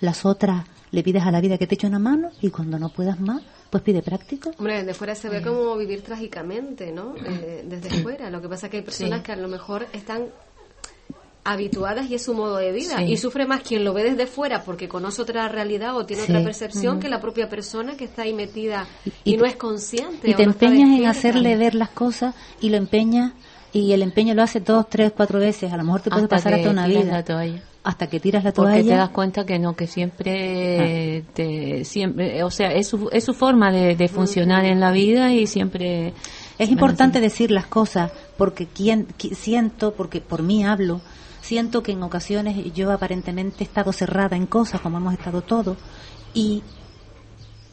las 0.00 0.26
otras 0.26 0.66
le 0.90 1.02
pides 1.02 1.22
a 1.22 1.30
la 1.30 1.40
vida 1.40 1.56
que 1.56 1.66
te 1.66 1.76
eche 1.76 1.86
una 1.86 1.98
mano 1.98 2.28
y 2.42 2.50
cuando 2.50 2.78
no 2.78 2.90
puedas 2.90 3.18
más, 3.18 3.40
pues 3.70 3.82
pide 3.82 4.02
práctica. 4.02 4.50
Hombre, 4.58 4.80
desde 4.80 4.92
fuera 4.92 5.14
se 5.14 5.30
ve 5.30 5.40
como 5.40 5.78
vivir 5.78 6.02
trágicamente, 6.02 6.92
¿no? 6.92 7.14
Eh, 7.24 7.64
desde 7.66 8.02
fuera. 8.02 8.28
Lo 8.28 8.42
que 8.42 8.50
pasa 8.50 8.66
es 8.66 8.70
que 8.70 8.76
hay 8.78 8.82
personas 8.82 9.22
que 9.22 9.32
a 9.32 9.36
lo 9.36 9.48
mejor 9.48 9.86
están 9.94 10.26
habituadas 11.44 12.10
y 12.10 12.14
es 12.14 12.24
su 12.24 12.34
modo 12.34 12.56
de 12.56 12.72
vida. 12.72 13.02
Y 13.02 13.16
sufre 13.16 13.46
más 13.46 13.62
quien 13.62 13.84
lo 13.84 13.94
ve 13.94 14.04
desde 14.04 14.26
fuera 14.26 14.62
porque 14.64 14.88
conoce 14.88 15.22
otra 15.22 15.48
realidad 15.48 15.96
o 15.96 16.06
tiene 16.06 16.22
otra 16.22 16.42
percepción 16.42 17.00
que 17.00 17.08
la 17.08 17.20
propia 17.20 17.48
persona 17.48 17.96
que 17.96 18.04
está 18.04 18.22
ahí 18.22 18.34
metida 18.34 18.86
y, 19.24 19.36
no 19.36 19.46
es 19.46 19.56
consciente 19.56 20.30
y 20.30 20.34
te 20.34 20.42
empeñas 20.42 20.98
en 20.98 21.06
hacerle 21.06 21.56
ver 21.56 21.74
las 21.74 21.90
cosas 21.90 22.34
y 22.60 22.68
lo 22.68 22.76
empeñas 22.76 23.32
y 23.72 23.92
el 23.92 24.02
empeño 24.02 24.34
lo 24.34 24.42
hace 24.42 24.60
dos, 24.60 24.88
tres, 24.88 25.12
cuatro 25.16 25.38
veces. 25.38 25.72
A 25.72 25.76
lo 25.76 25.84
mejor 25.84 26.02
te 26.02 26.10
puede 26.10 26.28
pasar 26.28 26.54
hasta 26.54 26.70
una 26.70 26.86
vida. 26.86 27.24
hasta 27.82 28.06
que 28.08 28.20
tiras 28.20 28.44
la 28.44 28.52
toalla 28.52 28.76
porque 28.76 28.90
te 28.90 28.96
das 28.96 29.10
cuenta 29.10 29.46
que 29.46 29.58
no 29.58 29.74
que 29.74 29.86
siempre 29.86 31.24
ah. 31.24 31.30
te 31.32 31.84
siempre 31.86 32.42
o 32.42 32.50
sea 32.50 32.74
es 32.74 32.88
su, 32.88 33.08
es 33.10 33.24
su 33.24 33.32
forma 33.32 33.72
de, 33.72 34.08
funcionar 34.08 34.66
en 34.66 34.80
la 34.80 34.90
vida 34.90 35.32
y 35.32 35.46
siempre 35.46 36.12
es 36.58 36.68
importante 36.68 37.20
decir 37.20 37.50
las 37.50 37.66
cosas 37.66 38.12
porque 38.36 38.66
quien, 38.66 39.06
siento 39.32 39.94
porque 39.94 40.20
por 40.20 40.42
mí 40.42 40.62
hablo 40.62 41.00
siento 41.50 41.82
que 41.82 41.90
en 41.90 42.02
ocasiones 42.04 42.72
yo 42.74 42.92
aparentemente 42.92 43.64
he 43.64 43.66
estado 43.66 43.92
cerrada 43.92 44.36
en 44.36 44.46
cosas 44.46 44.80
como 44.80 44.98
hemos 44.98 45.14
estado 45.14 45.42
todos 45.42 45.76
y 46.32 46.62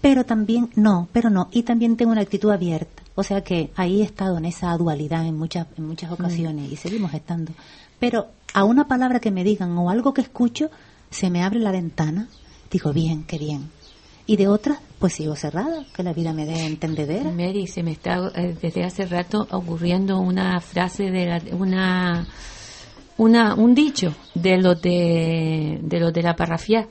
pero 0.01 0.25
también 0.25 0.71
no, 0.73 1.07
pero 1.13 1.29
no, 1.29 1.47
y 1.51 1.61
también 1.61 1.95
tengo 1.95 2.11
una 2.11 2.21
actitud 2.21 2.49
abierta. 2.49 3.03
O 3.13 3.21
sea 3.21 3.43
que 3.43 3.69
ahí 3.75 4.01
he 4.01 4.03
estado 4.03 4.39
en 4.39 4.45
esa 4.45 4.75
dualidad 4.77 5.27
en 5.27 5.37
muchas 5.37 5.67
en 5.77 5.85
muchas 5.85 6.11
ocasiones 6.11 6.71
y 6.71 6.75
seguimos 6.75 7.13
estando. 7.13 7.51
Pero 7.99 8.29
a 8.51 8.63
una 8.63 8.87
palabra 8.87 9.19
que 9.19 9.29
me 9.29 9.43
digan 9.43 9.77
o 9.77 9.91
algo 9.91 10.11
que 10.11 10.21
escucho, 10.21 10.71
se 11.11 11.29
me 11.29 11.43
abre 11.43 11.59
la 11.59 11.71
ventana, 11.71 12.29
digo, 12.71 12.91
bien, 12.93 13.25
qué 13.25 13.37
bien. 13.37 13.69
Y 14.25 14.37
de 14.37 14.47
otras, 14.47 14.79
pues 14.97 15.13
sigo 15.13 15.35
cerrada, 15.35 15.85
que 15.95 16.01
la 16.01 16.13
vida 16.13 16.33
me 16.33 16.47
dé 16.47 16.65
entendedera. 16.65 17.29
Mary, 17.29 17.67
se 17.67 17.83
me 17.83 17.91
está 17.91 18.31
eh, 18.33 18.57
desde 18.59 18.83
hace 18.83 19.05
rato 19.05 19.47
ocurriendo 19.51 20.19
una 20.19 20.59
frase 20.61 21.11
de 21.11 21.53
una 21.53 22.25
una, 23.17 23.55
un 23.55 23.73
dicho 23.73 24.13
de 24.35 24.57
los 24.57 24.81
de, 24.81 25.79
de 25.81 25.99
los 25.99 26.13
de 26.13 26.21
la 26.21 26.35
parrafia 26.35 26.87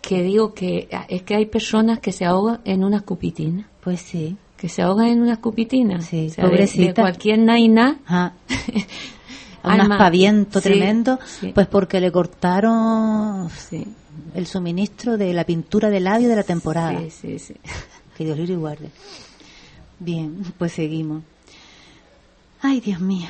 que 0.00 0.22
digo 0.22 0.54
que 0.54 0.88
ah, 0.92 1.04
es 1.08 1.22
que 1.22 1.34
hay 1.34 1.46
personas 1.46 1.98
que 1.98 2.12
se 2.12 2.24
ahogan 2.24 2.60
en 2.64 2.84
una 2.84 2.98
escupitina. 2.98 3.68
Pues 3.80 4.00
sí. 4.00 4.36
Que 4.56 4.68
se 4.68 4.82
ahogan 4.82 5.08
en 5.08 5.20
una 5.20 5.34
escupitina. 5.34 6.00
Sí, 6.00 6.32
pobrecita. 6.36 6.86
De, 6.86 6.94
cualquier 6.94 7.40
naina. 7.40 7.98
un 9.64 9.80
aspaviento 9.80 10.60
tremendo, 10.60 11.18
pues 11.52 11.66
porque 11.66 12.00
le 12.00 12.12
cortaron 12.12 13.48
el 14.34 14.46
suministro 14.46 15.16
de 15.16 15.32
la 15.32 15.44
pintura 15.44 15.90
de 15.90 15.98
labio 15.98 16.28
de 16.28 16.36
la 16.36 16.44
temporada. 16.44 17.00
Sí, 17.00 17.10
sí, 17.10 17.38
sí. 17.38 17.54
Que 18.16 18.24
Dios 18.24 18.48
lo 18.48 18.60
guarde. 18.60 18.88
Bien, 19.98 20.42
pues 20.56 20.72
seguimos. 20.72 21.22
Ay, 22.62 22.80
Dios 22.80 22.98
mío. 23.00 23.28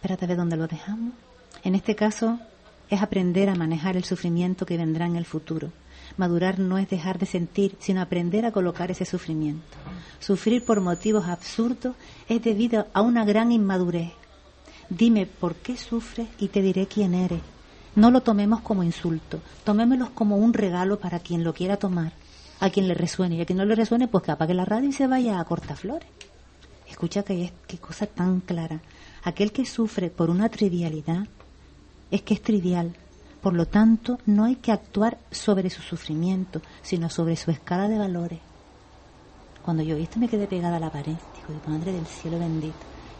Espérate 0.00 0.24
a 0.24 0.28
ver 0.28 0.38
dónde 0.38 0.56
lo 0.56 0.66
dejamos. 0.66 1.12
En 1.62 1.74
este 1.74 1.94
caso 1.94 2.40
es 2.88 3.02
aprender 3.02 3.50
a 3.50 3.54
manejar 3.54 3.98
el 3.98 4.04
sufrimiento 4.04 4.64
que 4.64 4.78
vendrá 4.78 5.04
en 5.04 5.16
el 5.16 5.26
futuro. 5.26 5.72
Madurar 6.16 6.58
no 6.58 6.78
es 6.78 6.88
dejar 6.88 7.18
de 7.18 7.26
sentir, 7.26 7.76
sino 7.80 8.00
aprender 8.00 8.46
a 8.46 8.50
colocar 8.50 8.90
ese 8.90 9.04
sufrimiento. 9.04 9.76
Sufrir 10.18 10.64
por 10.64 10.80
motivos 10.80 11.26
absurdos 11.26 11.96
es 12.30 12.42
debido 12.42 12.86
a 12.94 13.02
una 13.02 13.26
gran 13.26 13.52
inmadurez. 13.52 14.12
Dime 14.88 15.26
por 15.26 15.54
qué 15.56 15.76
sufres 15.76 16.28
y 16.38 16.48
te 16.48 16.62
diré 16.62 16.86
quién 16.86 17.12
eres. 17.12 17.42
No 17.94 18.10
lo 18.10 18.22
tomemos 18.22 18.62
como 18.62 18.82
insulto, 18.82 19.40
tomémoslo 19.64 20.14
como 20.14 20.38
un 20.38 20.54
regalo 20.54 20.98
para 20.98 21.18
quien 21.18 21.44
lo 21.44 21.52
quiera 21.52 21.76
tomar, 21.76 22.14
a 22.58 22.70
quien 22.70 22.88
le 22.88 22.94
resuene 22.94 23.34
y 23.34 23.42
a 23.42 23.44
quien 23.44 23.58
no 23.58 23.66
le 23.66 23.74
resuene, 23.74 24.08
pues 24.08 24.24
que 24.24 24.30
apague 24.30 24.54
la 24.54 24.64
radio 24.64 24.88
y 24.88 24.94
se 24.94 25.06
vaya 25.06 25.38
a 25.38 25.44
cortaflores. 25.44 26.08
Escucha 26.88 27.22
que 27.22 27.44
es 27.44 27.52
qué 27.66 27.76
cosa 27.76 28.06
tan 28.06 28.40
clara. 28.40 28.80
Aquel 29.22 29.52
que 29.52 29.66
sufre 29.66 30.10
por 30.10 30.30
una 30.30 30.48
trivialidad 30.48 31.26
es 32.10 32.22
que 32.22 32.34
es 32.34 32.42
trivial. 32.42 32.96
Por 33.42 33.54
lo 33.54 33.66
tanto, 33.66 34.18
no 34.26 34.44
hay 34.44 34.56
que 34.56 34.72
actuar 34.72 35.18
sobre 35.30 35.70
su 35.70 35.82
sufrimiento, 35.82 36.60
sino 36.82 37.08
sobre 37.08 37.36
su 37.36 37.50
escala 37.50 37.88
de 37.88 37.98
valores. 37.98 38.40
Cuando 39.62 39.82
yo 39.82 39.96
vi 39.96 40.02
esto 40.02 40.18
me 40.18 40.28
quedé 40.28 40.46
pegada 40.46 40.76
a 40.76 40.80
la 40.80 40.90
pared. 40.90 41.16
Digo, 41.48 41.60
Madre 41.66 41.92
del 41.92 42.06
cielo 42.06 42.38
bendito. 42.38 42.76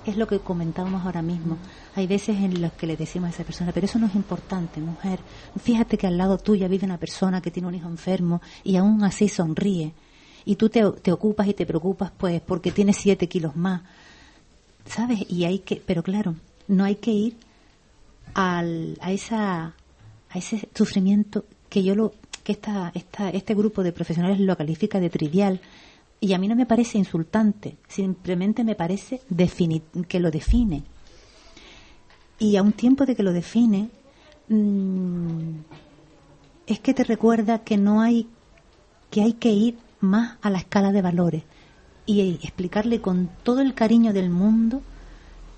Es 0.07 0.17
lo 0.17 0.27
que 0.27 0.39
comentábamos 0.39 1.05
ahora 1.05 1.21
mismo. 1.21 1.59
Hay 1.95 2.07
veces 2.07 2.39
en 2.39 2.63
las 2.63 2.73
que 2.73 2.87
le 2.87 2.97
decimos 2.97 3.29
a 3.29 3.31
esa 3.31 3.45
persona, 3.45 3.73
pero 3.73 3.85
eso 3.85 3.99
no 3.99 4.07
es 4.07 4.15
importante, 4.15 4.81
mujer. 4.81 5.21
Fíjate 5.63 5.99
que 5.99 6.07
al 6.07 6.17
lado 6.17 6.39
tuya 6.39 6.69
vive 6.69 6.87
una 6.87 6.97
persona 6.97 7.43
que 7.43 7.51
tiene 7.51 7.69
un 7.69 7.75
hijo 7.75 7.89
enfermo 7.89 8.41
y 8.65 8.77
aún 8.77 9.05
así 9.05 9.29
sonríe. 9.29 9.93
Y 10.47 10.57
tú 10.57 10.71
te, 10.71 10.83
te 11.03 11.13
ocupas 11.13 11.47
y 11.49 11.55
te 11.55 11.67
preocupas, 11.67 12.11
pues, 12.17 12.41
porque 12.41 12.73
tiene 12.73 12.95
siete 12.95 13.29
kilos 13.29 13.57
más 13.57 13.83
¿sabes? 14.91 15.25
Y 15.29 15.45
hay 15.45 15.61
que, 15.61 15.83
pero 15.85 16.03
claro, 16.03 16.35
no 16.69 16.85
hay 16.85 16.97
que 16.97 17.13
ir 17.13 17.37
al, 18.35 18.99
a 19.01 19.13
esa 19.13 19.75
a 20.31 20.39
ese 20.39 20.69
sufrimiento 20.75 21.45
que 21.69 21.83
yo 21.83 21.95
lo 21.95 22.13
que 22.45 22.53
esta, 22.53 22.93
esta, 22.95 23.31
este 23.31 23.55
grupo 23.55 23.83
de 23.83 23.93
profesionales 23.93 24.41
lo 24.41 24.57
califica 24.57 25.01
de 25.01 25.11
trivial 25.11 25.61
y 26.21 26.33
a 26.33 26.39
mí 26.39 26.49
no 26.49 26.57
me 26.57 26.67
parece 26.67 26.99
insultante, 26.99 27.77
simplemente 27.89 28.65
me 28.65 28.75
parece 28.75 29.21
que 30.09 30.21
lo 30.21 30.31
define. 30.31 30.83
Y 32.39 32.57
a 32.57 32.63
un 32.63 32.73
tiempo 32.73 33.07
de 33.07 33.15
que 33.15 33.23
lo 33.23 33.33
define, 33.33 33.89
mm, 34.49 35.55
es 36.67 36.81
que 36.81 36.95
te 36.95 37.05
recuerda 37.05 37.59
que 37.61 37.77
no 37.77 38.01
hay, 38.01 38.29
que 39.11 39.23
hay 39.23 39.35
que 39.35 39.51
ir 39.51 39.79
más 40.01 40.39
a 40.43 40.51
la 40.51 40.59
escala 40.59 40.93
de 40.93 41.03
valores 41.03 41.43
y 42.11 42.41
explicarle 42.43 43.01
con 43.01 43.29
todo 43.43 43.61
el 43.61 43.75
cariño 43.75 44.13
del 44.13 44.31
mundo 44.31 44.83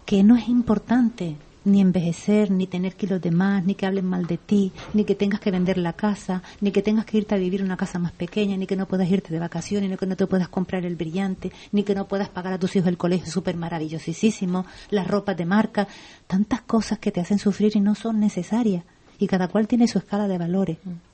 que 0.05 0.23
no 0.23 0.37
es 0.37 0.49
importante 0.49 1.37
ni 1.65 1.81
envejecer, 1.81 2.51
ni 2.51 2.67
tener 2.67 2.97
kilos 2.97 3.23
de 3.23 3.31
más, 3.31 3.65
ni 3.65 3.75
que 3.75 3.87
hablen 3.87 4.05
mal 4.05 4.27
de 4.27 4.37
ti, 4.37 4.73
ni 4.93 5.05
que 5.05 5.15
tengas 5.15 5.41
que 5.41 5.51
vender 5.51 5.79
la 5.79 5.93
casa, 5.93 6.43
ni 6.61 6.73
que 6.73 6.83
tengas 6.83 7.05
que 7.05 7.19
irte 7.19 7.35
a 7.35 7.39
vivir 7.39 7.61
en 7.61 7.67
una 7.67 7.77
casa 7.77 7.99
más 7.99 8.13
pequeña, 8.13 8.57
ni 8.57 8.67
que 8.67 8.77
no 8.77 8.87
puedas 8.87 9.09
irte 9.09 9.33
de 9.33 9.39
vacaciones, 9.39 9.89
ni 9.89 9.97
que 9.97 10.07
no 10.07 10.17
te 10.17 10.27
puedas 10.27 10.49
comprar 10.49 10.85
el 10.85 10.97
brillante, 10.97 11.53
ni 11.71 11.85
que 11.85 11.95
no 11.95 12.09
puedas 12.09 12.29
pagar 12.29 12.53
a 12.53 12.59
tus 12.59 12.75
hijos 12.77 12.89
el 12.89 12.99
colegio 12.99 13.31
súper 13.31 13.57
maravillosísimo, 13.57 14.67
las 14.91 15.07
ropas 15.07 15.37
de 15.37 15.47
marca, 15.47 15.87
tantas 16.27 16.63
cosas 16.63 16.99
que 16.99 17.13
te 17.13 17.21
hacen 17.21 17.39
sufrir 17.39 17.77
y 17.77 17.81
no 17.81 17.95
son 17.95 18.19
necesarias. 18.19 18.85
Y 19.19 19.29
cada 19.29 19.47
cual 19.49 19.69
tiene 19.69 19.87
su 19.87 19.99
escala 19.99 20.27
de 20.27 20.39
valores. 20.39 20.79
Mm. 20.85 21.13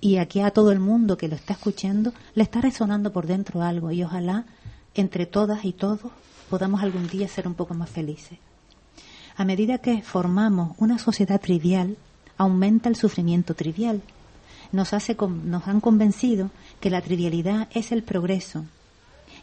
Y 0.00 0.18
aquí 0.18 0.40
a 0.40 0.50
todo 0.50 0.72
el 0.72 0.80
mundo 0.80 1.16
que 1.16 1.28
lo 1.28 1.36
está 1.36 1.54
escuchando 1.54 2.12
le 2.34 2.42
está 2.42 2.60
resonando 2.60 3.12
por 3.12 3.26
dentro 3.26 3.62
algo 3.62 3.90
y 3.90 4.02
ojalá 4.02 4.44
entre 4.94 5.26
todas 5.26 5.64
y 5.64 5.72
todos 5.72 6.12
podamos 6.50 6.82
algún 6.82 7.08
día 7.08 7.28
ser 7.28 7.46
un 7.48 7.54
poco 7.54 7.74
más 7.74 7.90
felices. 7.90 8.38
A 9.36 9.44
medida 9.44 9.78
que 9.78 10.02
formamos 10.02 10.76
una 10.78 10.98
sociedad 10.98 11.40
trivial, 11.40 11.96
aumenta 12.36 12.88
el 12.88 12.96
sufrimiento 12.96 13.54
trivial. 13.54 14.00
Nos, 14.72 14.92
hace, 14.92 15.16
nos 15.44 15.66
han 15.66 15.80
convencido 15.80 16.50
que 16.80 16.90
la 16.90 17.00
trivialidad 17.00 17.68
es 17.72 17.92
el 17.92 18.02
progreso. 18.02 18.64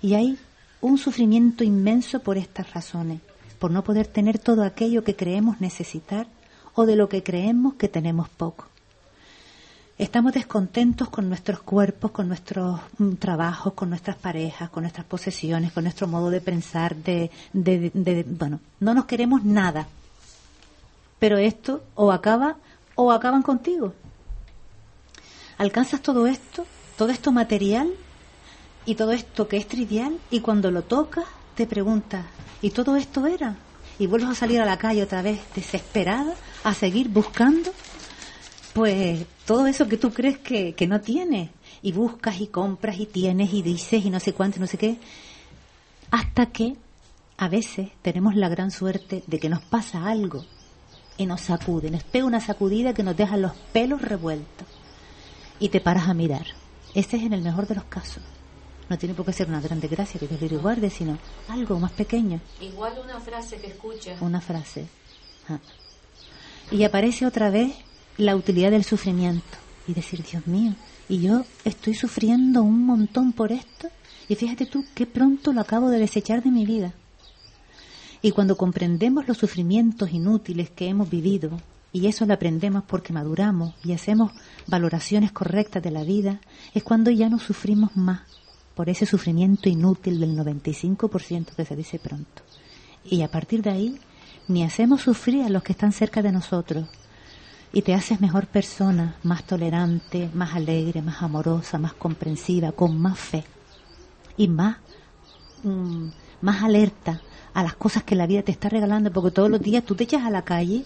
Y 0.02 0.14
hay 0.14 0.40
un 0.80 0.98
sufrimiento 0.98 1.64
inmenso 1.64 2.22
por 2.22 2.38
estas 2.38 2.74
razones, 2.74 3.22
por 3.60 3.72
no 3.72 3.84
poder 3.84 4.08
tener 4.08 4.40
todo 4.40 4.64
aquello 4.64 5.04
que 5.04 5.16
creemos 5.16 5.62
necesitar 5.62 6.28
o 6.74 6.86
de 6.86 6.96
lo 6.96 7.10
que 7.10 7.24
creemos 7.24 7.76
que 7.76 7.88
tenemos 7.88 8.30
poco. 8.30 8.71
Estamos 10.02 10.34
descontentos 10.34 11.10
con 11.10 11.30
nuestros 11.30 11.60
cuerpos, 11.62 12.10
con 12.10 12.28
nuestros 12.28 12.80
mm, 12.98 13.12
trabajos, 13.18 13.74
con 13.74 13.90
nuestras 13.90 14.16
parejas, 14.16 14.72
con 14.72 14.82
nuestras 14.82 15.06
posesiones, 15.06 15.72
con 15.74 15.84
nuestro 15.84 16.08
modo 16.08 16.32
de 16.32 16.42
pensar, 16.42 16.96
de, 16.96 17.30
de, 17.54 18.26
bueno, 18.28 18.60
no 18.80 18.96
nos 18.96 19.06
queremos 19.06 19.46
nada. 19.46 19.86
Pero 21.20 21.38
esto 21.38 21.84
o 21.94 22.12
acaba 22.12 22.56
o 22.96 23.12
acaban 23.12 23.44
contigo. 23.44 23.94
Alcanzas 25.60 26.02
todo 26.02 26.26
esto, 26.26 26.66
todo 26.98 27.10
esto 27.10 27.32
material 27.32 27.94
y 28.88 28.96
todo 28.96 29.12
esto 29.12 29.48
que 29.48 29.58
es 29.58 29.68
trivial 29.68 30.18
y 30.32 30.40
cuando 30.40 30.72
lo 30.72 30.82
tocas 30.82 31.26
te 31.54 31.68
preguntas, 31.68 32.26
¿y 32.64 32.72
todo 32.72 32.96
esto 32.96 33.28
era? 33.28 33.56
Y 34.00 34.08
vuelves 34.08 34.32
a 34.32 34.36
salir 34.36 34.62
a 34.62 34.66
la 34.66 34.80
calle 34.80 35.04
otra 35.04 35.22
vez 35.22 35.42
desesperada 35.54 36.34
a 36.64 36.74
seguir 36.74 37.08
buscando 37.10 37.72
Pues 38.74 39.26
todo 39.46 39.68
eso 39.68 39.88
que 39.88 39.98
tú 39.98 40.14
crees 40.14 40.38
que, 40.38 40.74
que 40.74 40.88
no 40.88 41.02
tienes, 41.02 41.50
y 41.82 41.92
buscas 41.92 42.40
y 42.40 42.48
compras 42.48 43.00
y 43.00 43.06
tienes 43.06 43.54
y 43.54 43.62
dices 43.62 44.06
y 44.06 44.10
no 44.10 44.20
sé 44.20 44.34
cuánto, 44.34 44.60
no 44.60 44.68
sé 44.68 44.78
qué, 44.78 44.98
hasta 46.12 46.48
que 46.48 46.76
a 47.38 47.50
veces 47.50 47.90
tenemos 48.02 48.36
la 48.36 48.50
gran 48.50 48.72
suerte 48.72 49.24
de 49.26 49.40
que 49.40 49.50
nos 49.50 49.62
pasa 49.64 50.08
algo 50.08 50.46
y 51.18 51.26
nos 51.26 51.42
sacude, 51.42 51.90
nos 51.90 52.04
pega 52.04 52.26
una 52.26 52.40
sacudida 52.40 52.94
que 52.94 53.04
nos 53.04 53.18
deja 53.18 53.38
los 53.38 53.54
pelos 53.74 54.02
revueltos 54.02 54.68
y 55.60 55.70
te 55.70 55.82
paras 55.82 56.08
a 56.08 56.14
mirar. 56.14 56.46
Ese 56.94 57.18
es 57.18 57.24
en 57.24 57.34
el 57.34 57.42
mejor 57.42 57.68
de 57.68 57.76
los 57.76 57.86
casos. 57.86 58.24
No 58.90 58.98
tiene 58.98 59.16
por 59.16 59.26
qué 59.26 59.32
ser 59.32 59.48
una 59.48 59.62
gran 59.62 59.80
desgracia 59.80 60.20
que 60.20 60.28
te 60.28 60.50
lo 60.50 60.60
guarde, 60.60 60.90
sino 60.90 61.18
algo 61.48 61.80
más 61.80 61.92
pequeño. 61.94 62.42
Igual 62.60 63.00
una 63.02 63.20
frase 63.22 63.58
que 63.58 63.68
escuchas. 63.68 64.22
Una 64.22 64.42
frase. 64.42 64.88
Y 66.72 66.84
aparece 66.84 67.26
otra 67.26 67.50
vez 67.50 67.74
la 68.18 68.36
utilidad 68.36 68.72
del 68.72 68.84
sufrimiento. 68.84 69.58
Y 69.88 69.94
decir, 69.94 70.24
Dios 70.24 70.46
mío, 70.48 70.76
y 71.10 71.20
yo 71.20 71.44
estoy 71.66 71.94
sufriendo 71.94 72.64
un 72.64 72.86
montón 72.86 73.34
por 73.34 73.52
esto. 73.52 73.90
Y 74.30 74.36
fíjate 74.36 74.66
tú 74.66 74.86
qué 74.96 75.06
pronto 75.06 75.52
lo 75.54 75.62
acabo 75.62 75.90
de 75.90 76.00
desechar 76.00 76.44
de 76.44 76.52
mi 76.52 76.66
vida. 76.66 76.94
Y 78.22 78.32
cuando 78.32 78.56
comprendemos 78.56 79.28
los 79.28 79.38
sufrimientos 79.38 80.12
inútiles 80.12 80.70
que 80.70 80.88
hemos 80.88 81.10
vivido, 81.10 81.60
y 81.92 82.08
eso 82.08 82.26
lo 82.26 82.34
aprendemos 82.34 82.84
porque 82.84 83.14
maduramos 83.14 83.74
y 83.84 83.94
hacemos 83.94 84.32
valoraciones 84.68 85.32
correctas 85.32 85.84
de 85.84 85.92
la 85.92 86.04
vida, 86.04 86.40
es 86.74 86.84
cuando 86.84 87.12
ya 87.12 87.30
no 87.30 87.40
sufrimos 87.40 87.96
más 87.98 88.22
por 88.76 88.90
ese 88.90 89.06
sufrimiento 89.06 89.68
inútil 89.68 90.20
del 90.20 90.38
95% 90.38 91.56
que 91.56 91.66
se 91.66 91.76
dice 91.76 92.00
pronto. 92.00 92.44
Y 93.04 93.24
a 93.24 93.30
partir 93.30 93.62
de 93.62 93.72
ahí, 93.72 94.00
ni 94.48 94.64
hacemos 94.64 95.02
sufrir 95.02 95.44
a 95.44 95.50
los 95.50 95.64
que 95.64 95.74
están 95.74 95.92
cerca 95.92 96.22
de 96.22 96.32
nosotros, 96.32 96.88
y 97.74 97.82
te 97.82 97.94
haces 97.94 98.20
mejor 98.20 98.48
persona, 98.48 99.16
más 99.24 99.44
tolerante, 99.44 100.30
más 100.34 100.56
alegre, 100.56 101.02
más 101.02 101.22
amorosa, 101.22 101.78
más 101.78 101.94
comprensiva, 101.94 102.72
con 102.74 102.98
más 103.00 103.18
fe 103.18 103.44
y 104.36 104.48
más, 104.48 104.78
mm, 105.64 106.08
más 106.42 106.64
alerta 106.64 107.22
a 107.54 107.64
las 107.64 107.76
cosas 107.76 108.04
que 108.04 108.16
la 108.16 108.28
vida 108.28 108.44
te 108.44 108.52
está 108.52 108.70
regalando, 108.70 109.12
porque 109.12 109.32
todos 109.32 109.50
los 109.50 109.62
días 109.62 109.86
tú 109.86 109.96
te 109.96 110.04
echas 110.04 110.24
a 110.24 110.30
la 110.30 110.44
calle 110.44 110.84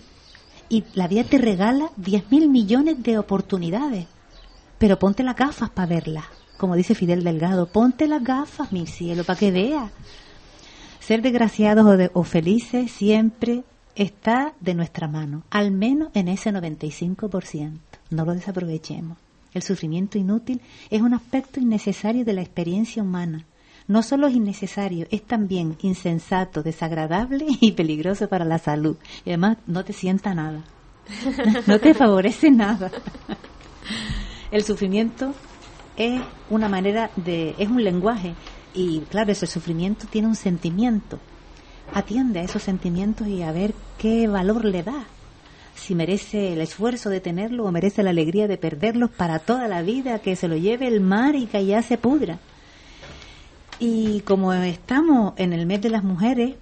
y 0.69 0.83
la 0.93 1.07
vida 1.07 1.23
te 1.23 1.38
regala 1.38 1.91
diez 1.95 2.29
mil 2.31 2.49
millones 2.49 3.01
de 3.01 3.17
oportunidades, 3.17 4.05
pero 4.77 4.99
ponte 4.99 5.23
las 5.23 5.36
gafas 5.36 5.69
para 5.69 5.88
verlas, 5.88 6.25
como 6.57 6.75
dice 6.75 6.95
Fidel 6.95 7.23
Delgado, 7.23 7.67
ponte 7.67 8.07
las 8.07 8.23
gafas, 8.23 8.71
mi 8.71 8.86
cielo, 8.86 9.23
para 9.23 9.39
que 9.39 9.51
veas. 9.51 9.91
Ser 10.99 11.21
desgraciados 11.21 11.86
o, 11.86 12.19
o 12.19 12.23
felices 12.23 12.91
siempre 12.91 13.63
está 13.95 14.53
de 14.59 14.73
nuestra 14.73 15.07
mano, 15.07 15.43
al 15.49 15.71
menos 15.71 16.09
en 16.13 16.27
ese 16.27 16.51
95%. 16.51 17.79
No 18.09 18.25
lo 18.25 18.33
desaprovechemos. 18.33 19.17
El 19.53 19.63
sufrimiento 19.63 20.17
inútil 20.17 20.61
es 20.89 21.01
un 21.01 21.13
aspecto 21.13 21.59
innecesario 21.59 22.25
de 22.25 22.33
la 22.33 22.41
experiencia 22.41 23.01
humana. 23.01 23.45
No 23.87 24.03
solo 24.03 24.27
es 24.27 24.35
innecesario, 24.35 25.07
es 25.11 25.21
también 25.23 25.77
insensato, 25.81 26.61
desagradable 26.61 27.45
y 27.61 27.71
peligroso 27.71 28.27
para 28.27 28.45
la 28.45 28.57
salud. 28.57 28.97
Y 29.23 29.29
además 29.29 29.57
no 29.65 29.83
te 29.83 29.93
sienta 29.93 30.33
nada. 30.33 30.63
No 31.67 31.79
te 31.79 31.93
favorece 31.93 32.49
nada. 32.49 32.91
El 34.51 34.63
sufrimiento 34.63 35.33
es 35.95 36.21
una 36.49 36.67
manera 36.67 37.11
de, 37.15 37.55
es 37.57 37.69
un 37.69 37.83
lenguaje 37.83 38.33
y 38.73 39.01
claro, 39.01 39.31
ese 39.31 39.45
sufrimiento 39.45 40.07
tiene 40.09 40.27
un 40.27 40.35
sentimiento 40.35 41.19
atiende 41.93 42.39
a 42.39 42.43
esos 42.43 42.63
sentimientos 42.63 43.27
y 43.27 43.41
a 43.41 43.51
ver 43.51 43.73
qué 43.97 44.27
valor 44.27 44.65
le 44.65 44.83
da. 44.83 45.05
Si 45.75 45.93
merece 45.93 46.53
el 46.53 46.61
esfuerzo 46.61 47.09
de 47.09 47.19
tenerlo 47.19 47.65
o 47.65 47.71
merece 47.71 48.01
la 48.01 48.11
alegría 48.11 48.47
de 48.47 48.57
perderlos 48.57 49.09
para 49.09 49.39
toda 49.39 49.67
la 49.67 49.81
vida, 49.81 50.19
que 50.19 50.36
se 50.36 50.47
lo 50.47 50.55
lleve 50.55 50.88
el 50.88 51.01
mar 51.01 51.36
y 51.36 51.47
que 51.47 51.65
ya 51.65 51.81
se 51.81 51.97
pudra. 51.97 52.39
Y 53.79 54.21
como 54.21 54.53
estamos 54.53 55.33
en 55.38 55.51
el 55.51 55.65
mes 55.65 55.81
de 55.81 55.89
las 55.89 56.03
mujeres, 56.03 56.55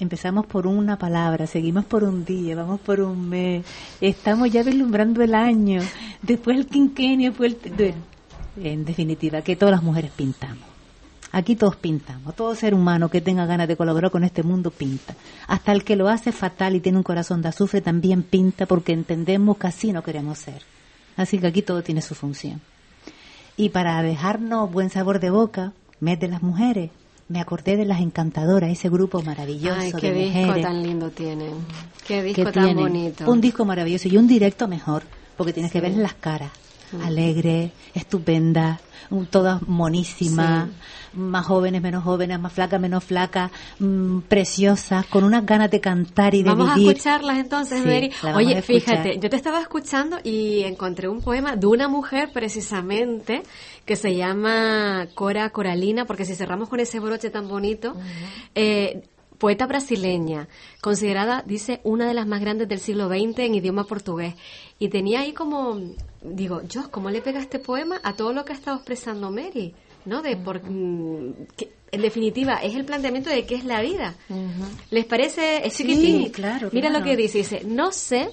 empezamos 0.00 0.46
por 0.46 0.66
una 0.66 0.98
palabra, 0.98 1.46
seguimos 1.46 1.84
por 1.84 2.02
un 2.04 2.24
día, 2.24 2.56
vamos 2.56 2.80
por 2.80 3.00
un 3.00 3.28
mes, 3.28 3.64
estamos 4.00 4.50
ya 4.50 4.62
vislumbrando 4.62 5.22
el 5.22 5.34
año, 5.34 5.80
después 6.22 6.56
el 6.56 6.66
quinquenio, 6.66 7.30
después 7.30 7.56
el... 7.78 7.94
En 8.62 8.84
definitiva, 8.84 9.42
que 9.42 9.54
todas 9.54 9.72
las 9.72 9.82
mujeres 9.82 10.10
pintamos. 10.16 10.75
Aquí 11.32 11.56
todos 11.56 11.76
pintamos, 11.76 12.34
todo 12.34 12.54
ser 12.54 12.72
humano 12.72 13.08
que 13.08 13.20
tenga 13.20 13.46
ganas 13.46 13.68
de 13.68 13.76
colaborar 13.76 14.10
con 14.10 14.24
este 14.24 14.42
mundo 14.42 14.70
pinta. 14.70 15.14
Hasta 15.48 15.72
el 15.72 15.84
que 15.84 15.96
lo 15.96 16.08
hace 16.08 16.32
fatal 16.32 16.76
y 16.76 16.80
tiene 16.80 16.98
un 16.98 17.04
corazón 17.04 17.42
de 17.42 17.48
azufre 17.48 17.80
también 17.80 18.22
pinta 18.22 18.66
porque 18.66 18.92
entendemos 18.92 19.58
que 19.58 19.66
así 19.66 19.92
no 19.92 20.02
queremos 20.02 20.38
ser. 20.38 20.62
Así 21.16 21.38
que 21.38 21.48
aquí 21.48 21.62
todo 21.62 21.82
tiene 21.82 22.00
su 22.02 22.14
función. 22.14 22.60
Y 23.56 23.70
para 23.70 24.02
dejarnos 24.02 24.70
buen 24.70 24.90
sabor 24.90 25.18
de 25.18 25.30
boca, 25.30 25.72
mes 26.00 26.20
de 26.20 26.28
las 26.28 26.42
mujeres, 26.42 26.90
me 27.28 27.40
acordé 27.40 27.76
de 27.76 27.84
las 27.84 28.00
encantadoras, 28.00 28.70
ese 28.70 28.88
grupo 28.88 29.22
maravilloso 29.22 29.80
Ay, 29.80 29.92
qué 29.98 30.12
de 30.12 30.30
disco 30.30 30.60
tan 30.60 30.82
lindo 30.82 31.10
tienen. 31.10 31.54
Qué 32.06 32.16
que 32.16 32.22
disco 32.22 32.52
tan 32.52 32.52
tienen 32.52 32.76
bonito. 32.76 33.30
Un 33.30 33.40
disco 33.40 33.64
maravilloso 33.64 34.08
y 34.08 34.16
un 34.16 34.28
directo 34.28 34.68
mejor, 34.68 35.02
porque 35.36 35.52
tienes 35.52 35.72
que 35.72 35.80
ver 35.80 35.96
las 35.96 36.14
caras. 36.14 36.50
Alegre, 37.02 37.72
estupenda, 37.94 38.80
todas 39.30 39.60
monísimas, 39.66 40.68
más 41.16 41.46
jóvenes, 41.46 41.82
menos 41.82 42.04
jóvenes, 42.04 42.38
más 42.40 42.52
flacas, 42.52 42.80
menos 42.80 43.02
flacas, 43.04 43.50
mm, 43.78 44.20
preciosas, 44.28 45.06
con 45.06 45.24
unas 45.24 45.44
ganas 45.44 45.70
de 45.70 45.80
cantar 45.80 46.34
y 46.34 46.42
de 46.42 46.50
Vamos 46.50 46.74
vivir. 46.74 46.88
a 46.88 46.92
escucharlas 46.92 47.38
entonces, 47.38 47.82
Sí, 47.82 47.88
Mary. 47.88 48.10
vamos 48.22 48.38
Oye, 48.38 48.62
fíjate, 48.62 49.18
yo 49.18 49.28
te 49.30 49.36
estaba 49.36 49.60
escuchando 49.60 50.18
y 50.22 50.62
encontré 50.62 51.08
un 51.08 51.20
poema 51.22 51.56
de 51.56 51.66
una 51.66 51.88
mujer 51.88 52.30
precisamente 52.32 53.42
que 53.84 53.96
se 53.96 54.14
llama 54.14 55.06
Cora 55.14 55.50
Coralina, 55.50 56.04
porque 56.04 56.24
si 56.24 56.34
cerramos 56.34 56.68
con 56.68 56.80
ese 56.80 57.00
broche 57.00 57.30
tan 57.30 57.48
bonito, 57.48 57.94
eh, 58.54 59.02
poeta 59.38 59.66
brasileña, 59.66 60.48
considerada, 60.80 61.42
dice, 61.46 61.80
una 61.84 62.06
de 62.08 62.14
las 62.14 62.26
más 62.26 62.40
grandes 62.40 62.68
del 62.68 62.80
siglo 62.80 63.08
XX 63.08 63.40
en 63.40 63.54
idioma 63.54 63.84
portugués. 63.84 64.34
Y 64.78 64.88
tenía 64.88 65.20
ahí 65.20 65.32
como, 65.32 65.78
digo, 66.22 66.62
yo, 66.68 66.90
¿cómo 66.90 67.10
le 67.10 67.20
pega 67.22 67.40
este 67.40 67.58
poema 67.58 68.00
a 68.02 68.14
todo 68.14 68.32
lo 68.32 68.44
que 68.44 68.52
ha 68.52 68.56
estado 68.56 68.76
expresando 68.78 69.30
Mary? 69.30 69.74
¿No? 70.06 70.22
De 70.22 70.36
por, 70.36 70.62
mm, 70.62 71.46
que, 71.56 71.72
en 71.92 72.00
definitiva, 72.00 72.54
es 72.62 72.74
el 72.74 72.84
planteamiento 72.84 73.28
de 73.28 73.44
qué 73.44 73.56
es 73.56 73.64
la 73.64 73.80
vida. 73.82 74.14
¿Les 74.90 75.04
parece? 75.04 75.66
Es 75.66 75.74
Sí, 75.74 75.82
chiquitín. 75.84 76.30
claro, 76.30 76.70
Mira 76.72 76.88
claro. 76.88 77.04
lo 77.04 77.10
que 77.10 77.16
dice. 77.16 77.38
Dice, 77.38 77.62
no 77.66 77.92
sé 77.92 78.30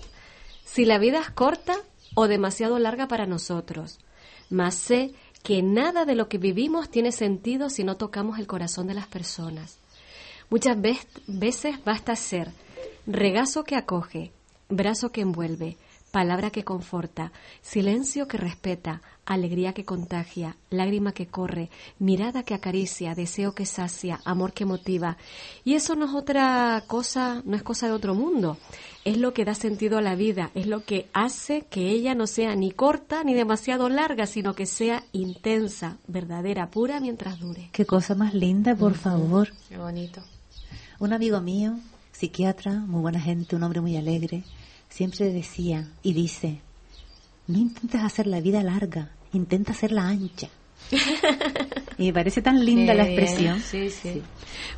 si 0.63 0.85
la 0.85 0.97
vida 0.99 1.19
es 1.19 1.29
corta 1.31 1.75
o 2.15 2.27
demasiado 2.27 2.79
larga 2.79 3.07
para 3.07 3.25
nosotros, 3.25 3.99
mas 4.49 4.75
sé 4.75 5.13
que 5.43 5.61
nada 5.61 6.05
de 6.05 6.15
lo 6.15 6.29
que 6.29 6.37
vivimos 6.37 6.89
tiene 6.89 7.11
sentido 7.11 7.69
si 7.69 7.83
no 7.83 7.97
tocamos 7.97 8.39
el 8.39 8.47
corazón 8.47 8.87
de 8.87 8.93
las 8.93 9.07
personas. 9.07 9.77
Muchas 10.49 10.77
veces 11.27 11.83
basta 11.83 12.15
ser 12.15 12.51
regazo 13.07 13.63
que 13.63 13.75
acoge, 13.75 14.31
brazo 14.69 15.11
que 15.11 15.21
envuelve, 15.21 15.77
palabra 16.13 16.51
que 16.51 16.63
conforta, 16.63 17.31
silencio 17.63 18.27
que 18.27 18.37
respeta, 18.37 19.01
alegría 19.25 19.73
que 19.73 19.83
contagia, 19.83 20.57
lágrima 20.69 21.11
que 21.11 21.25
corre, 21.25 21.71
mirada 21.97 22.43
que 22.43 22.53
acaricia, 22.53 23.15
deseo 23.15 23.55
que 23.55 23.65
sacia, 23.65 24.19
amor 24.23 24.53
que 24.53 24.65
motiva. 24.65 25.17
Y 25.65 25.73
eso 25.73 25.95
no 25.95 26.05
es 26.05 26.13
otra 26.13 26.83
cosa, 26.85 27.41
no 27.45 27.55
es 27.55 27.63
cosa 27.63 27.87
de 27.87 27.93
otro 27.93 28.13
mundo. 28.13 28.57
Es 29.05 29.17
lo 29.17 29.33
que 29.33 29.43
da 29.43 29.55
sentido 29.55 29.97
a 29.97 30.03
la 30.03 30.13
vida, 30.13 30.51
es 30.53 30.67
lo 30.67 30.85
que 30.85 31.09
hace 31.13 31.63
que 31.63 31.89
ella 31.89 32.13
no 32.13 32.27
sea 32.27 32.55
ni 32.55 32.69
corta 32.69 33.23
ni 33.23 33.33
demasiado 33.33 33.89
larga, 33.89 34.27
sino 34.27 34.53
que 34.53 34.67
sea 34.67 35.03
intensa, 35.13 35.97
verdadera, 36.05 36.69
pura 36.69 36.99
mientras 36.99 37.39
dure. 37.39 37.69
Qué 37.71 37.87
cosa 37.87 38.13
más 38.13 38.35
linda, 38.35 38.75
por 38.75 38.93
favor. 38.93 39.51
Qué 39.67 39.79
bonito. 39.79 40.21
Un 40.99 41.11
amigo 41.11 41.41
mío, 41.41 41.79
psiquiatra, 42.11 42.73
muy 42.73 43.01
buena 43.01 43.19
gente, 43.19 43.55
un 43.55 43.63
hombre 43.63 43.81
muy 43.81 43.97
alegre, 43.97 44.43
siempre 44.93 45.31
decía 45.33 45.87
y 46.03 46.13
dice, 46.13 46.59
no 47.47 47.57
intentes 47.57 48.01
hacer 48.01 48.27
la 48.27 48.39
vida 48.41 48.61
larga, 48.63 49.09
intenta 49.33 49.71
hacerla 49.71 50.07
ancha. 50.07 50.49
y 51.97 52.07
me 52.07 52.13
parece 52.13 52.41
tan 52.41 52.63
linda 52.63 52.93
la 52.93 53.05
expresión. 53.07 53.59
Sí, 53.61 53.89
sí. 53.89 54.21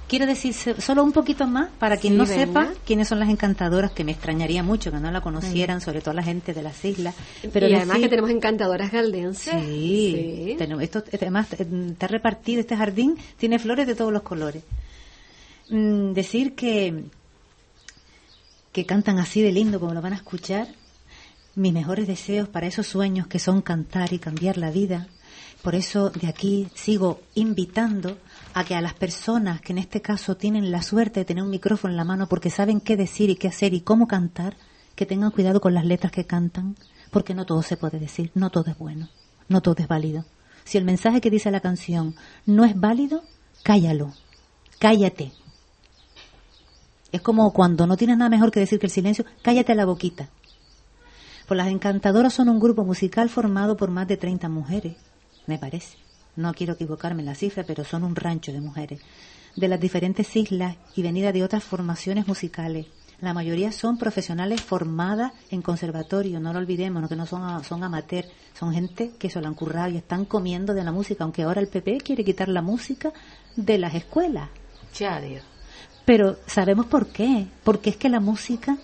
Quiero 0.07 0.25
decir 0.25 0.53
so- 0.53 0.79
solo 0.79 1.03
un 1.03 1.11
poquito 1.11 1.47
más 1.47 1.69
para 1.79 1.97
quien 1.97 2.15
no 2.15 2.25
venga. 2.25 2.45
sepa 2.45 2.73
quiénes 2.85 3.07
son 3.07 3.19
las 3.19 3.27
encantadoras, 3.29 3.91
que 3.91 4.03
me 4.03 4.11
extrañaría 4.11 4.61
mucho 4.63 4.91
que 4.91 4.99
no 4.99 5.11
la 5.11 5.21
conocieran, 5.21 5.81
sobre 5.81 6.01
todo 6.01 6.13
la 6.13 6.23
gente 6.23 6.53
de 6.53 6.61
las 6.61 6.85
islas. 6.85 7.15
Pero 7.51 7.67
y 7.67 7.73
además 7.73 7.97
que 7.99 8.07
tenemos 8.09 8.29
encantadoras 8.29 8.91
galdenses. 8.91 9.53
Sí, 9.65 10.55
tenemos- 10.57 10.83
esto, 10.83 11.03
además 11.11 11.47
eh, 11.53 11.67
está 11.91 12.07
repartido, 12.07 12.61
este 12.61 12.77
jardín 12.77 13.17
tiene 13.37 13.57
flores 13.59 13.87
de 13.87 13.95
todos 13.95 14.13
los 14.13 14.21
colores. 14.21 14.63
Mm, 15.69 16.13
decir 16.13 16.53
que, 16.53 17.05
que 18.75 18.85
cantan 18.85 19.19
así 19.19 19.41
de 19.41 19.53
lindo 19.53 19.79
como 19.79 19.93
lo 19.93 20.01
van 20.01 20.11
a 20.11 20.17
escuchar, 20.17 20.67
mis 21.55 21.71
mejores 21.71 22.07
deseos 22.07 22.49
para 22.49 22.67
esos 22.67 22.85
sueños 22.85 23.25
que 23.25 23.39
son 23.39 23.61
cantar 23.61 24.11
y 24.11 24.19
cambiar 24.19 24.57
la 24.57 24.69
vida. 24.69 25.07
Por 25.61 25.75
eso 25.75 26.09
de 26.09 26.27
aquí 26.27 26.67
sigo 26.73 27.21
invitando 27.35 28.17
a 28.53 28.65
que 28.65 28.75
a 28.75 28.81
las 28.81 28.93
personas 28.93 29.61
que 29.61 29.71
en 29.71 29.77
este 29.77 30.01
caso 30.01 30.35
tienen 30.35 30.71
la 30.71 30.81
suerte 30.81 31.21
de 31.21 31.25
tener 31.25 31.41
un 31.41 31.51
micrófono 31.51 31.93
en 31.93 31.95
la 31.95 32.03
mano 32.03 32.27
porque 32.27 32.49
saben 32.49 32.81
qué 32.81 32.97
decir 32.97 33.29
y 33.29 33.37
qué 33.37 33.47
hacer 33.47 33.73
y 33.73 33.79
cómo 33.79 34.09
cantar, 34.09 34.57
que 34.97 35.05
tengan 35.05 35.31
cuidado 35.31 35.61
con 35.61 35.73
las 35.73 35.85
letras 35.85 36.11
que 36.11 36.25
cantan, 36.25 36.75
porque 37.11 37.33
no 37.33 37.45
todo 37.45 37.63
se 37.63 37.77
puede 37.77 37.97
decir, 37.97 38.31
no 38.35 38.49
todo 38.49 38.71
es 38.71 38.77
bueno, 38.77 39.07
no 39.47 39.61
todo 39.61 39.77
es 39.77 39.87
válido. 39.87 40.25
Si 40.65 40.77
el 40.77 40.83
mensaje 40.83 41.21
que 41.21 41.31
dice 41.31 41.49
la 41.49 41.61
canción 41.61 42.13
no 42.45 42.65
es 42.65 42.77
válido, 42.77 43.23
cállalo, 43.63 44.11
cállate. 44.79 45.31
Es 47.15 47.21
como 47.21 47.53
cuando 47.53 47.87
no 47.87 47.95
tienes 47.95 48.17
nada 48.17 48.29
mejor 48.29 48.51
que 48.51 48.59
decir 48.59 48.77
que 48.77 48.87
el 48.87 48.91
silencio, 48.91 49.23
cállate 49.41 49.73
la 49.73 49.85
boquita. 49.85 50.27
Pues 51.47 51.57
las 51.57 51.69
encantadoras 51.69 52.33
son 52.33 52.49
un 52.49 52.59
grupo 52.59 52.83
musical 52.83 53.29
formado 53.29 53.77
por 53.77 53.89
más 53.89 54.05
de 54.05 54.17
30 54.17 54.49
mujeres, 54.49 54.97
me 55.47 55.57
parece. 55.57 55.97
No 56.35 56.53
quiero 56.53 56.73
equivocarme 56.73 57.21
en 57.21 57.27
la 57.27 57.35
cifra, 57.35 57.63
pero 57.63 57.85
son 57.85 58.03
un 58.03 58.17
rancho 58.17 58.51
de 58.51 58.59
mujeres 58.59 58.99
de 59.55 59.67
las 59.69 59.79
diferentes 59.79 60.35
islas 60.35 60.75
y 60.93 61.03
venida 61.03 61.31
de 61.31 61.45
otras 61.45 61.63
formaciones 61.63 62.27
musicales. 62.27 62.87
La 63.21 63.33
mayoría 63.33 63.71
son 63.71 63.97
profesionales 63.97 64.59
formadas 64.59 65.31
en 65.51 65.61
conservatorio, 65.61 66.41
no 66.41 66.51
lo 66.51 66.59
olvidemos, 66.59 67.07
que 67.07 67.15
no 67.15 67.25
son, 67.25 67.63
son 67.63 67.81
amateurs, 67.85 68.27
son 68.59 68.73
gente 68.73 69.13
que 69.17 69.29
se 69.29 69.39
lo 69.39 69.47
han 69.47 69.55
currado 69.55 69.87
y 69.87 69.95
están 69.95 70.25
comiendo 70.25 70.73
de 70.73 70.83
la 70.83 70.91
música, 70.91 71.23
aunque 71.23 71.43
ahora 71.43 71.61
el 71.61 71.69
PP 71.69 71.99
quiere 71.99 72.25
quitar 72.25 72.49
la 72.49 72.61
música 72.61 73.13
de 73.55 73.77
las 73.77 73.95
escuelas. 73.95 74.49
Ya, 74.93 75.21
Dios. 75.21 75.54
Pero 76.05 76.37
sabemos 76.45 76.85
por 76.85 77.07
qué, 77.07 77.47
porque 77.63 77.89
es 77.89 77.97
que 77.97 78.09
la 78.09 78.19
música 78.19 78.77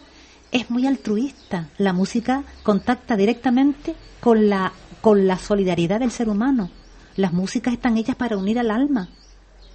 es 0.52 0.70
muy 0.70 0.86
altruista, 0.86 1.70
la 1.78 1.94
música 1.94 2.44
contacta 2.64 3.16
directamente 3.16 3.96
con 4.20 4.50
la, 4.50 4.74
con 5.02 5.28
la 5.28 5.38
solidaridad 5.38 6.00
del 6.00 6.12
ser 6.12 6.30
humano. 6.30 6.70
Las 7.16 7.32
músicas 7.32 7.74
están 7.74 7.98
hechas 7.98 8.16
para 8.16 8.38
unir 8.38 8.60
al 8.60 8.72
alma, 8.72 9.10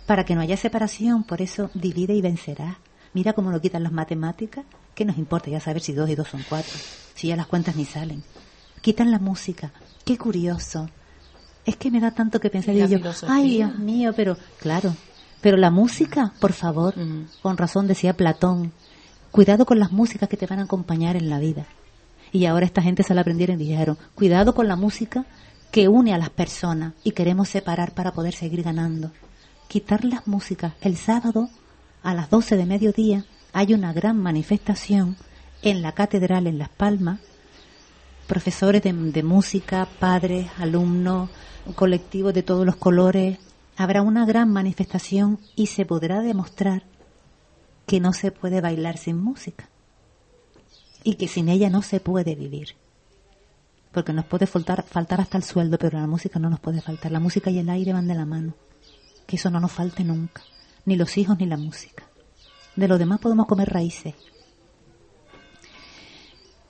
para 0.06 0.24
que 0.24 0.34
no 0.34 0.40
haya 0.40 0.56
separación, 0.56 1.24
por 1.24 1.40
eso 1.40 1.70
divide 1.74 2.14
y 2.14 2.20
vencerá. 2.20 2.78
Mira 3.14 3.32
cómo 3.32 3.50
lo 3.50 3.60
quitan 3.60 3.82
las 3.82 3.92
matemáticas, 3.92 4.64
¿qué 4.94 5.04
nos 5.04 5.16
importa 5.16 5.50
ya 5.50 5.60
saber 5.60 5.82
si 5.82 5.92
dos 5.92 6.10
y 6.10 6.14
dos 6.14 6.28
son 6.28 6.44
cuatro? 6.48 6.74
Si 7.14 7.28
ya 7.28 7.36
las 7.36 7.46
cuentas 7.46 7.76
ni 7.76 7.84
salen. 7.84 8.22
Quitan 8.82 9.10
la 9.10 9.18
música, 9.18 9.72
qué 10.04 10.18
curioso. 10.18 10.90
Es 11.64 11.76
que 11.76 11.90
me 11.90 12.00
da 12.00 12.10
tanto 12.10 12.38
que 12.38 12.50
pensar 12.50 12.74
y 12.74 12.86
yo, 12.86 12.98
ay 13.28 13.50
Dios 13.50 13.78
mío, 13.78 14.12
pero 14.14 14.36
claro, 14.60 14.94
pero 15.46 15.58
la 15.58 15.70
música, 15.70 16.32
por 16.40 16.52
favor, 16.52 16.92
con 17.40 17.56
razón 17.56 17.86
decía 17.86 18.16
Platón, 18.16 18.72
cuidado 19.30 19.64
con 19.64 19.78
las 19.78 19.92
músicas 19.92 20.28
que 20.28 20.36
te 20.36 20.48
van 20.48 20.58
a 20.58 20.64
acompañar 20.64 21.14
en 21.14 21.30
la 21.30 21.38
vida. 21.38 21.66
Y 22.32 22.46
ahora 22.46 22.66
esta 22.66 22.82
gente 22.82 23.04
se 23.04 23.14
la 23.14 23.20
aprendieron 23.20 23.60
y 23.60 23.64
dijeron, 23.68 23.96
cuidado 24.16 24.56
con 24.56 24.66
la 24.66 24.74
música 24.74 25.24
que 25.70 25.86
une 25.86 26.12
a 26.12 26.18
las 26.18 26.30
personas 26.30 26.94
y 27.04 27.12
queremos 27.12 27.48
separar 27.48 27.94
para 27.94 28.10
poder 28.10 28.34
seguir 28.34 28.64
ganando 28.64 29.12
quitar 29.68 30.04
las 30.04 30.26
músicas. 30.26 30.72
El 30.80 30.96
sábado 30.96 31.48
a 32.02 32.12
las 32.12 32.28
12 32.28 32.56
de 32.56 32.66
mediodía 32.66 33.24
hay 33.52 33.72
una 33.72 33.92
gran 33.92 34.18
manifestación 34.18 35.14
en 35.62 35.80
la 35.80 35.92
catedral 35.92 36.48
en 36.48 36.58
Las 36.58 36.70
Palmas. 36.70 37.20
Profesores 38.26 38.82
de, 38.82 38.92
de 38.92 39.22
música, 39.22 39.86
padres, 40.00 40.48
alumnos, 40.58 41.30
colectivos 41.76 42.34
de 42.34 42.42
todos 42.42 42.66
los 42.66 42.74
colores. 42.74 43.38
Habrá 43.76 44.02
una 44.02 44.24
gran 44.24 44.50
manifestación 44.52 45.38
y 45.54 45.66
se 45.66 45.84
podrá 45.84 46.20
demostrar 46.20 46.84
que 47.86 48.00
no 48.00 48.12
se 48.12 48.32
puede 48.32 48.60
bailar 48.60 48.96
sin 48.96 49.18
música 49.18 49.68
y 51.04 51.14
que 51.14 51.28
sin 51.28 51.48
ella 51.48 51.70
no 51.70 51.82
se 51.82 52.00
puede 52.00 52.34
vivir. 52.34 52.76
Porque 53.92 54.12
nos 54.12 54.24
puede 54.24 54.46
faltar, 54.46 54.82
faltar 54.82 55.20
hasta 55.20 55.38
el 55.38 55.44
sueldo, 55.44 55.78
pero 55.78 55.98
la 55.98 56.06
música 56.06 56.38
no 56.38 56.50
nos 56.50 56.60
puede 56.60 56.80
faltar. 56.80 57.12
La 57.12 57.20
música 57.20 57.50
y 57.50 57.58
el 57.58 57.70
aire 57.70 57.92
van 57.92 58.08
de 58.08 58.14
la 58.14 58.26
mano 58.26 58.54
que 59.26 59.36
eso 59.36 59.50
no 59.50 59.60
nos 59.60 59.72
falte 59.72 60.04
nunca, 60.04 60.42
ni 60.84 60.96
los 60.96 61.16
hijos 61.18 61.38
ni 61.38 61.46
la 61.46 61.56
música. 61.56 62.04
De 62.76 62.88
lo 62.88 62.98
demás 62.98 63.20
podemos 63.20 63.46
comer 63.46 63.68
raíces. 63.68 64.14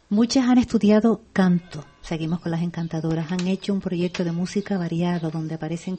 Muchas 0.08 0.48
han 0.48 0.58
estudiado 0.58 1.20
canto, 1.32 1.84
seguimos 2.06 2.38
con 2.40 2.52
las 2.52 2.62
encantadoras, 2.62 3.32
han 3.32 3.48
hecho 3.48 3.72
un 3.72 3.80
proyecto 3.80 4.22
de 4.22 4.30
música 4.30 4.78
variado 4.78 5.30
donde 5.30 5.56
aparecen 5.56 5.98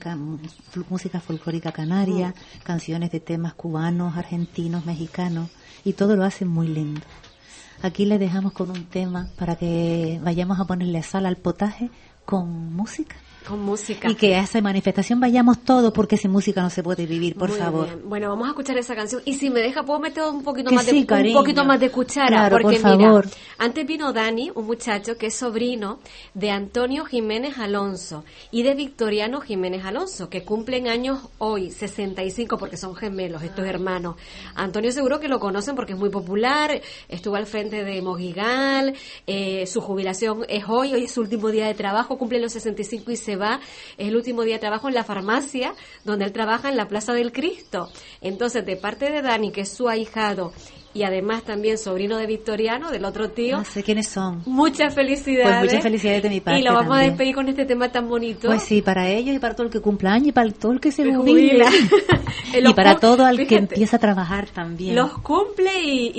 música 0.89 1.19
folclórica 1.19 1.73
canaria, 1.73 2.33
canciones 2.63 3.11
de 3.11 3.19
temas 3.19 3.53
cubanos, 3.53 4.15
argentinos, 4.15 4.85
mexicanos 4.85 5.49
y 5.83 5.93
todo 5.93 6.15
lo 6.15 6.23
hacen 6.23 6.47
muy 6.47 6.67
lindo. 6.67 7.01
Aquí 7.81 8.05
les 8.05 8.19
dejamos 8.19 8.53
con 8.53 8.71
un 8.71 8.85
tema 8.85 9.27
para 9.37 9.57
que 9.57 10.19
vayamos 10.23 10.59
a 10.59 10.65
ponerle 10.65 11.03
sal 11.03 11.25
al 11.25 11.35
potaje 11.35 11.91
con 12.25 12.73
música. 12.73 13.17
Con 13.47 13.61
música. 13.61 14.09
Y 14.09 14.15
que 14.15 14.35
a 14.35 14.41
esa 14.41 14.61
manifestación 14.61 15.19
vayamos 15.19 15.59
todos 15.59 15.93
porque 15.93 16.17
sin 16.17 16.31
música 16.31 16.61
no 16.61 16.69
se 16.69 16.83
puede 16.83 17.05
vivir, 17.05 17.35
por 17.35 17.51
favor. 17.51 18.01
Bueno, 18.03 18.29
vamos 18.29 18.47
a 18.47 18.49
escuchar 18.49 18.77
esa 18.77 18.95
canción. 18.95 19.21
Y 19.25 19.35
si 19.35 19.49
me 19.49 19.61
deja, 19.61 19.83
puedo 19.83 19.99
meter 19.99 20.23
un 20.23 20.43
poquito, 20.43 20.71
más, 20.71 20.85
de, 20.85 20.93
un 20.93 21.33
poquito 21.33 21.63
más 21.63 21.79
de 21.79 21.89
cuchara. 21.89 22.49
porque 22.49 22.79
mira, 22.79 23.21
antes 23.57 23.87
vino 23.87 24.11
Dani, 24.11 24.51
un 24.53 24.65
muchacho 24.65 25.17
que 25.17 25.27
es 25.27 25.35
sobrino 25.35 25.99
de 26.33 26.51
Antonio 26.51 27.05
Jiménez 27.05 27.57
Alonso 27.57 28.25
y 28.51 28.63
de 28.63 28.75
Victoriano 28.75 29.39
Jiménez 29.39 29.85
Alonso, 29.85 30.29
que 30.29 30.43
cumplen 30.43 30.87
años 30.87 31.19
hoy, 31.37 31.71
65, 31.71 32.57
porque 32.57 32.75
son 32.75 32.95
gemelos, 32.95 33.43
estos 33.43 33.65
hermanos. 33.65 34.17
Antonio 34.55 34.91
seguro 34.91 35.19
que 35.19 35.29
lo 35.29 35.39
conocen 35.39 35.75
porque 35.75 35.93
es 35.93 35.99
muy 35.99 36.09
popular, 36.09 36.81
estuvo 37.07 37.35
al 37.35 37.45
frente 37.45 37.83
de 37.85 38.01
Mogigal, 38.01 38.93
eh, 39.25 39.65
su 39.67 39.79
jubilación 39.79 40.45
es 40.49 40.65
hoy, 40.67 40.93
hoy 40.93 41.05
es 41.05 41.11
su 41.11 41.21
último 41.21 41.49
día 41.49 41.67
de 41.67 41.73
trabajo, 41.75 42.17
cumple 42.17 42.41
los 42.41 42.51
65 42.51 43.11
y 43.11 43.15
se 43.15 43.36
va, 43.37 43.59
es 43.97 44.07
el 44.07 44.15
último 44.15 44.43
día 44.43 44.55
de 44.55 44.59
trabajo 44.59 44.87
en 44.87 44.93
la 44.93 45.03
farmacia, 45.03 45.73
donde 46.03 46.25
él 46.25 46.33
trabaja 46.33 46.69
en 46.69 46.77
la 46.77 46.87
Plaza 46.87 47.13
del 47.13 47.31
Cristo. 47.31 47.89
Entonces, 48.21 48.65
de 48.65 48.75
parte 48.75 49.11
de 49.11 49.21
Dani, 49.21 49.51
que 49.51 49.61
es 49.61 49.69
su 49.69 49.87
ahijado, 49.87 50.53
y 50.97 51.03
además 51.03 51.43
también 51.43 51.77
sobrino 51.77 52.17
de 52.17 52.25
Victoriano, 52.25 52.89
del 52.89 53.05
otro 53.05 53.29
tío. 53.29 53.57
No 53.57 53.65
sé 53.65 53.83
quiénes 53.83 54.07
son. 54.07 54.41
Muchas 54.47 54.95
felicidades. 54.95 55.59
Pues 55.59 55.71
muchas 55.71 55.83
felicidades 55.83 56.23
de 56.23 56.29
mi 56.29 56.39
parte. 56.39 56.59
Y 56.59 56.63
lo 56.63 56.73
vamos 56.73 56.97
a 56.97 57.01
despedir 57.01 57.35
con 57.35 57.47
este 57.47 57.65
tema 57.65 57.91
tan 57.91 58.09
bonito. 58.09 58.47
Pues 58.47 58.63
sí, 58.63 58.81
para 58.81 59.07
ellos 59.07 59.35
y 59.35 59.39
para 59.39 59.55
todo 59.55 59.67
el 59.67 59.71
que 59.71 59.79
cumple 59.79 60.09
años 60.09 60.29
y 60.29 60.31
para 60.31 60.49
todo 60.51 60.71
el 60.71 60.79
que 60.79 60.91
se 60.91 61.13
jubila. 61.13 61.69
y 62.53 62.73
para 62.73 62.97
todo 62.97 63.27
el 63.27 63.45
que 63.45 63.57
empieza 63.57 63.97
a 63.97 63.99
trabajar 63.99 64.47
también. 64.49 64.95
Los 64.95 65.19
cumple 65.19 65.83
y, 65.83 66.11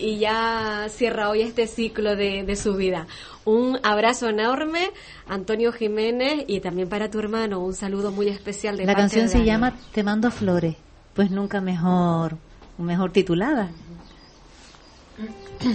y, 0.00 0.18
ya 0.18 0.86
cierra 0.90 1.28
hoy 1.28 1.42
este 1.42 1.66
ciclo 1.66 2.14
de, 2.14 2.44
de 2.44 2.54
su 2.54 2.76
vida. 2.76 3.08
Un 3.44 3.78
abrazo 3.82 4.28
enorme, 4.28 4.90
Antonio 5.28 5.72
Jiménez, 5.72 6.44
y 6.46 6.60
también 6.60 6.88
para 6.88 7.10
tu 7.10 7.18
hermano, 7.18 7.58
un 7.58 7.74
saludo 7.74 8.12
muy 8.12 8.28
especial 8.28 8.76
de 8.76 8.86
La 8.86 8.94
canción 8.94 9.28
se 9.28 9.44
llama 9.44 9.74
Te 9.92 10.02
mando 10.02 10.30
flores, 10.30 10.76
pues 11.14 11.30
nunca 11.30 11.60
mejor, 11.60 12.38
mejor 12.78 13.12
titulada. 13.12 13.70
Te 15.58 15.70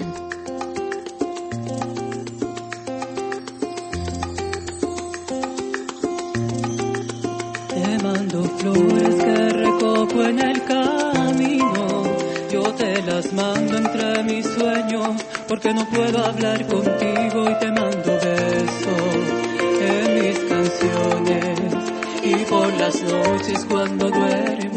mando 8.03 8.43
flores 8.57 9.15
que 9.15 9.49
recojo 9.49 10.23
en 10.23 10.39
el 10.39 10.63
camino, 10.65 12.03
yo 12.51 12.63
te 12.75 13.01
las 13.03 13.33
mando 13.33 13.77
entre 13.77 14.23
mis 14.23 14.45
sueños, 14.45 15.09
porque 15.47 15.73
no 15.73 15.85
puedo 15.89 16.25
hablar 16.25 16.65
contigo 16.67 17.49
y 17.49 17.59
te 17.59 17.71
mando 17.71 18.11
besos 18.21 19.23
en 19.81 20.13
mis 20.19 20.39
canciones. 20.39 21.59
Y 22.23 22.35
por 22.45 22.67
las 22.77 23.01
noches 23.01 23.65
cuando 23.65 24.09
duermo, 24.09 24.68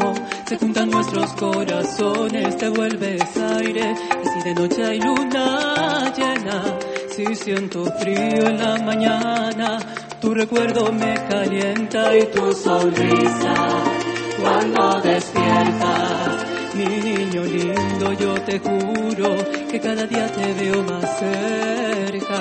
se 0.53 0.59
juntan 0.59 0.89
nuestros 0.91 1.33
corazones, 1.33 2.57
te 2.57 2.69
vuelves 2.69 3.23
aire, 3.37 3.95
y 4.23 4.27
si 4.27 4.49
de 4.49 4.53
noche 4.53 4.85
hay 4.85 4.99
luna 4.99 6.13
llena, 6.15 6.77
si 7.09 7.35
siento 7.35 7.85
frío 7.99 8.47
en 8.47 8.59
la 8.59 8.77
mañana, 8.77 9.79
tu 10.21 10.31
recuerdo 10.31 10.91
me 10.91 11.15
calienta 11.27 12.15
y 12.15 12.25
tu 12.27 12.53
sonrisa 12.53 13.53
cuando 14.39 15.01
despiertas. 15.01 16.45
Mi 16.75 16.85
niño 16.85 17.43
lindo, 17.45 18.13
yo 18.13 18.33
te 18.41 18.59
juro 18.59 19.35
que 19.71 19.79
cada 19.79 20.05
día 20.05 20.27
te 20.27 20.53
veo 20.53 20.83
más 20.83 21.19
cerca. 21.19 22.39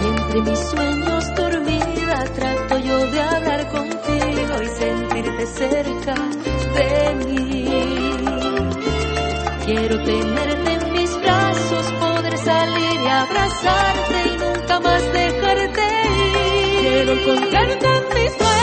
Entre 0.00 0.42
mis 0.42 0.58
sueños 0.58 1.34
dormida 1.36 2.24
trato 2.36 2.78
yo 2.78 3.06
de 3.10 3.20
hablar 3.20 3.68
contigo 3.68 4.62
y 4.62 4.68
sentirte 4.68 5.46
cerca 5.46 6.14
de 6.74 7.24
mí. 7.24 7.47
Quiero 9.68 10.02
tenerte 10.02 10.72
en 10.72 10.92
mis 10.92 11.14
brazos, 11.20 11.92
poder 12.00 12.38
salir 12.38 13.00
y 13.02 13.06
abrazarte 13.06 14.14
y 14.24 14.38
nunca 14.38 14.80
más 14.80 15.12
dejarte 15.12 15.82
ir. 15.82 16.80
Quiero 16.80 17.12
encontrarte 17.12 17.86
en 17.86 18.04
mis 18.14 18.32
sueños, 18.32 18.57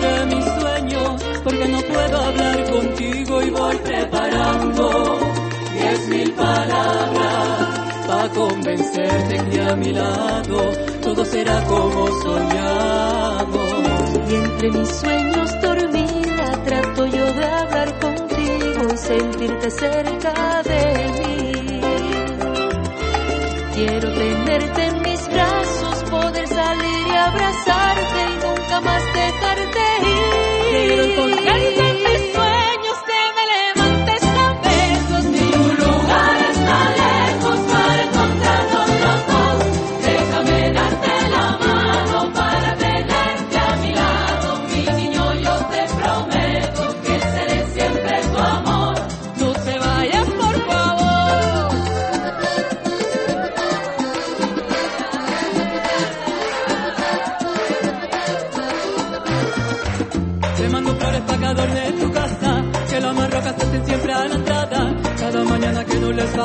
entre 0.00 0.36
mis 0.36 0.44
sueños, 0.44 1.22
porque 1.44 1.68
no 1.68 1.80
puedo 1.82 2.20
hablar 2.20 2.70
contigo 2.70 3.42
y 3.42 3.50
voy 3.50 3.76
preparando 3.76 5.18
diez 5.74 6.08
mil 6.08 6.32
palabras 6.32 7.80
para 8.06 8.28
convencerte 8.30 9.50
que 9.50 9.60
a 9.60 9.76
mi 9.76 9.92
lado 9.92 10.72
todo 11.02 11.24
será 11.24 11.62
como 11.64 12.06
soñamos. 12.22 13.70
Y 14.28 14.34
entre 14.34 14.70
mis 14.70 14.88
sueños 14.88 15.60
dormida 15.60 16.62
trato 16.64 17.06
yo 17.06 17.32
de 17.32 17.44
hablar 17.44 17.98
contigo 17.98 18.94
y 18.94 18.96
sentirte 18.96 19.70
cerca 19.70 20.62
de 20.62 20.82
mí. 21.18 21.80
Quiero 23.74 24.12
tenerte 24.12 24.79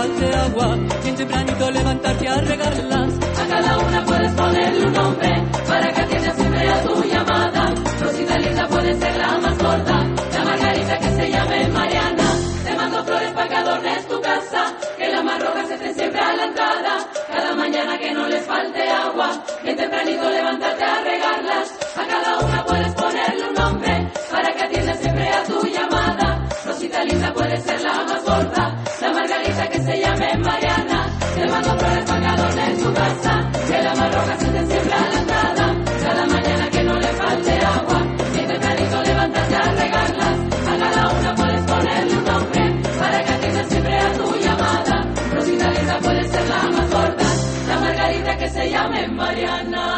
falte 0.06 0.36
agua, 0.36 0.78
tempranito 1.18 1.72
levantarte 1.72 2.28
a 2.28 2.38
regarlas. 2.38 3.14
A 3.42 3.48
cada 3.48 3.78
una 3.80 4.06
puedes 4.06 4.32
ponerle 4.34 4.86
un 4.86 4.94
nombre 4.94 5.44
para 5.68 5.94
que 5.94 6.02
atienda 6.02 6.34
siempre 6.34 6.70
a 6.70 6.84
tu 6.84 7.04
llamada. 7.04 7.74
Rosita 8.02 8.38
linda 8.38 8.68
puede 8.68 8.94
ser 9.00 9.18
la 9.18 9.38
más 9.40 9.58
gorda, 9.58 9.98
la 10.34 10.44
margarita 10.44 10.98
que 11.00 11.10
se 11.10 11.32
llame 11.32 11.68
Mariana. 11.70 12.30
Te 12.66 12.76
mando 12.76 13.04
flores 13.04 13.32
para 13.32 13.48
que 13.48 13.56
adornes 13.56 14.08
tu 14.08 14.22
casa, 14.22 14.74
que 14.98 15.08
las 15.10 15.24
más 15.24 15.40
rojas 15.42 15.72
estén 15.72 15.96
siempre 15.96 16.20
a 16.20 16.34
la 16.34 16.44
entrada. 16.46 16.94
Cada 17.32 17.56
mañana 17.56 17.98
que 17.98 18.12
no 18.14 18.28
les 18.28 18.46
falte 18.46 18.90
agua, 18.90 19.44
bien 19.64 19.76
tempranito 19.76 20.30
levantarte 20.30 20.84
a 20.84 21.02
regarlas. 21.04 21.68
A 21.96 22.06
cada 22.06 22.40
una 22.40 22.55
casa, 33.96 34.10
que 34.10 34.12
las 34.12 34.12
más 34.12 34.16
rojas 34.16 34.44
estén 34.44 34.68
siempre 34.68 34.94
a 34.94 35.10
la 35.10 35.20
entrada. 35.20 35.84
Cada 36.04 36.26
mañana 36.28 36.70
que 36.70 36.84
no 36.84 37.00
le 37.00 37.08
falte 37.08 37.52
agua, 37.66 38.02
bien 38.34 38.48
tempranito 38.48 39.04
levantarte 39.04 39.56
a 39.56 39.72
regarlas. 39.72 40.38
A 40.68 40.78
cada 40.78 41.20
una 41.20 41.36
puedes 41.36 41.62
ponerle 41.62 42.18
un 42.18 42.26
nombre 42.26 42.82
para 43.00 43.24
que 43.24 43.34
atienda 43.34 43.64
siempre 43.64 44.00
a 44.00 44.14
tu 44.14 44.36
llamada. 44.38 45.14
Rosita 45.34 45.72
linda 45.72 46.00
puede 46.00 46.24
ser 46.28 46.50
la 46.50 46.64
más 46.78 46.90
gorda, 46.92 47.26
la 47.68 47.80
margarita 47.80 48.38
que 48.38 48.50
se 48.50 48.70
llame 48.70 49.08
Mariana. 49.08 49.95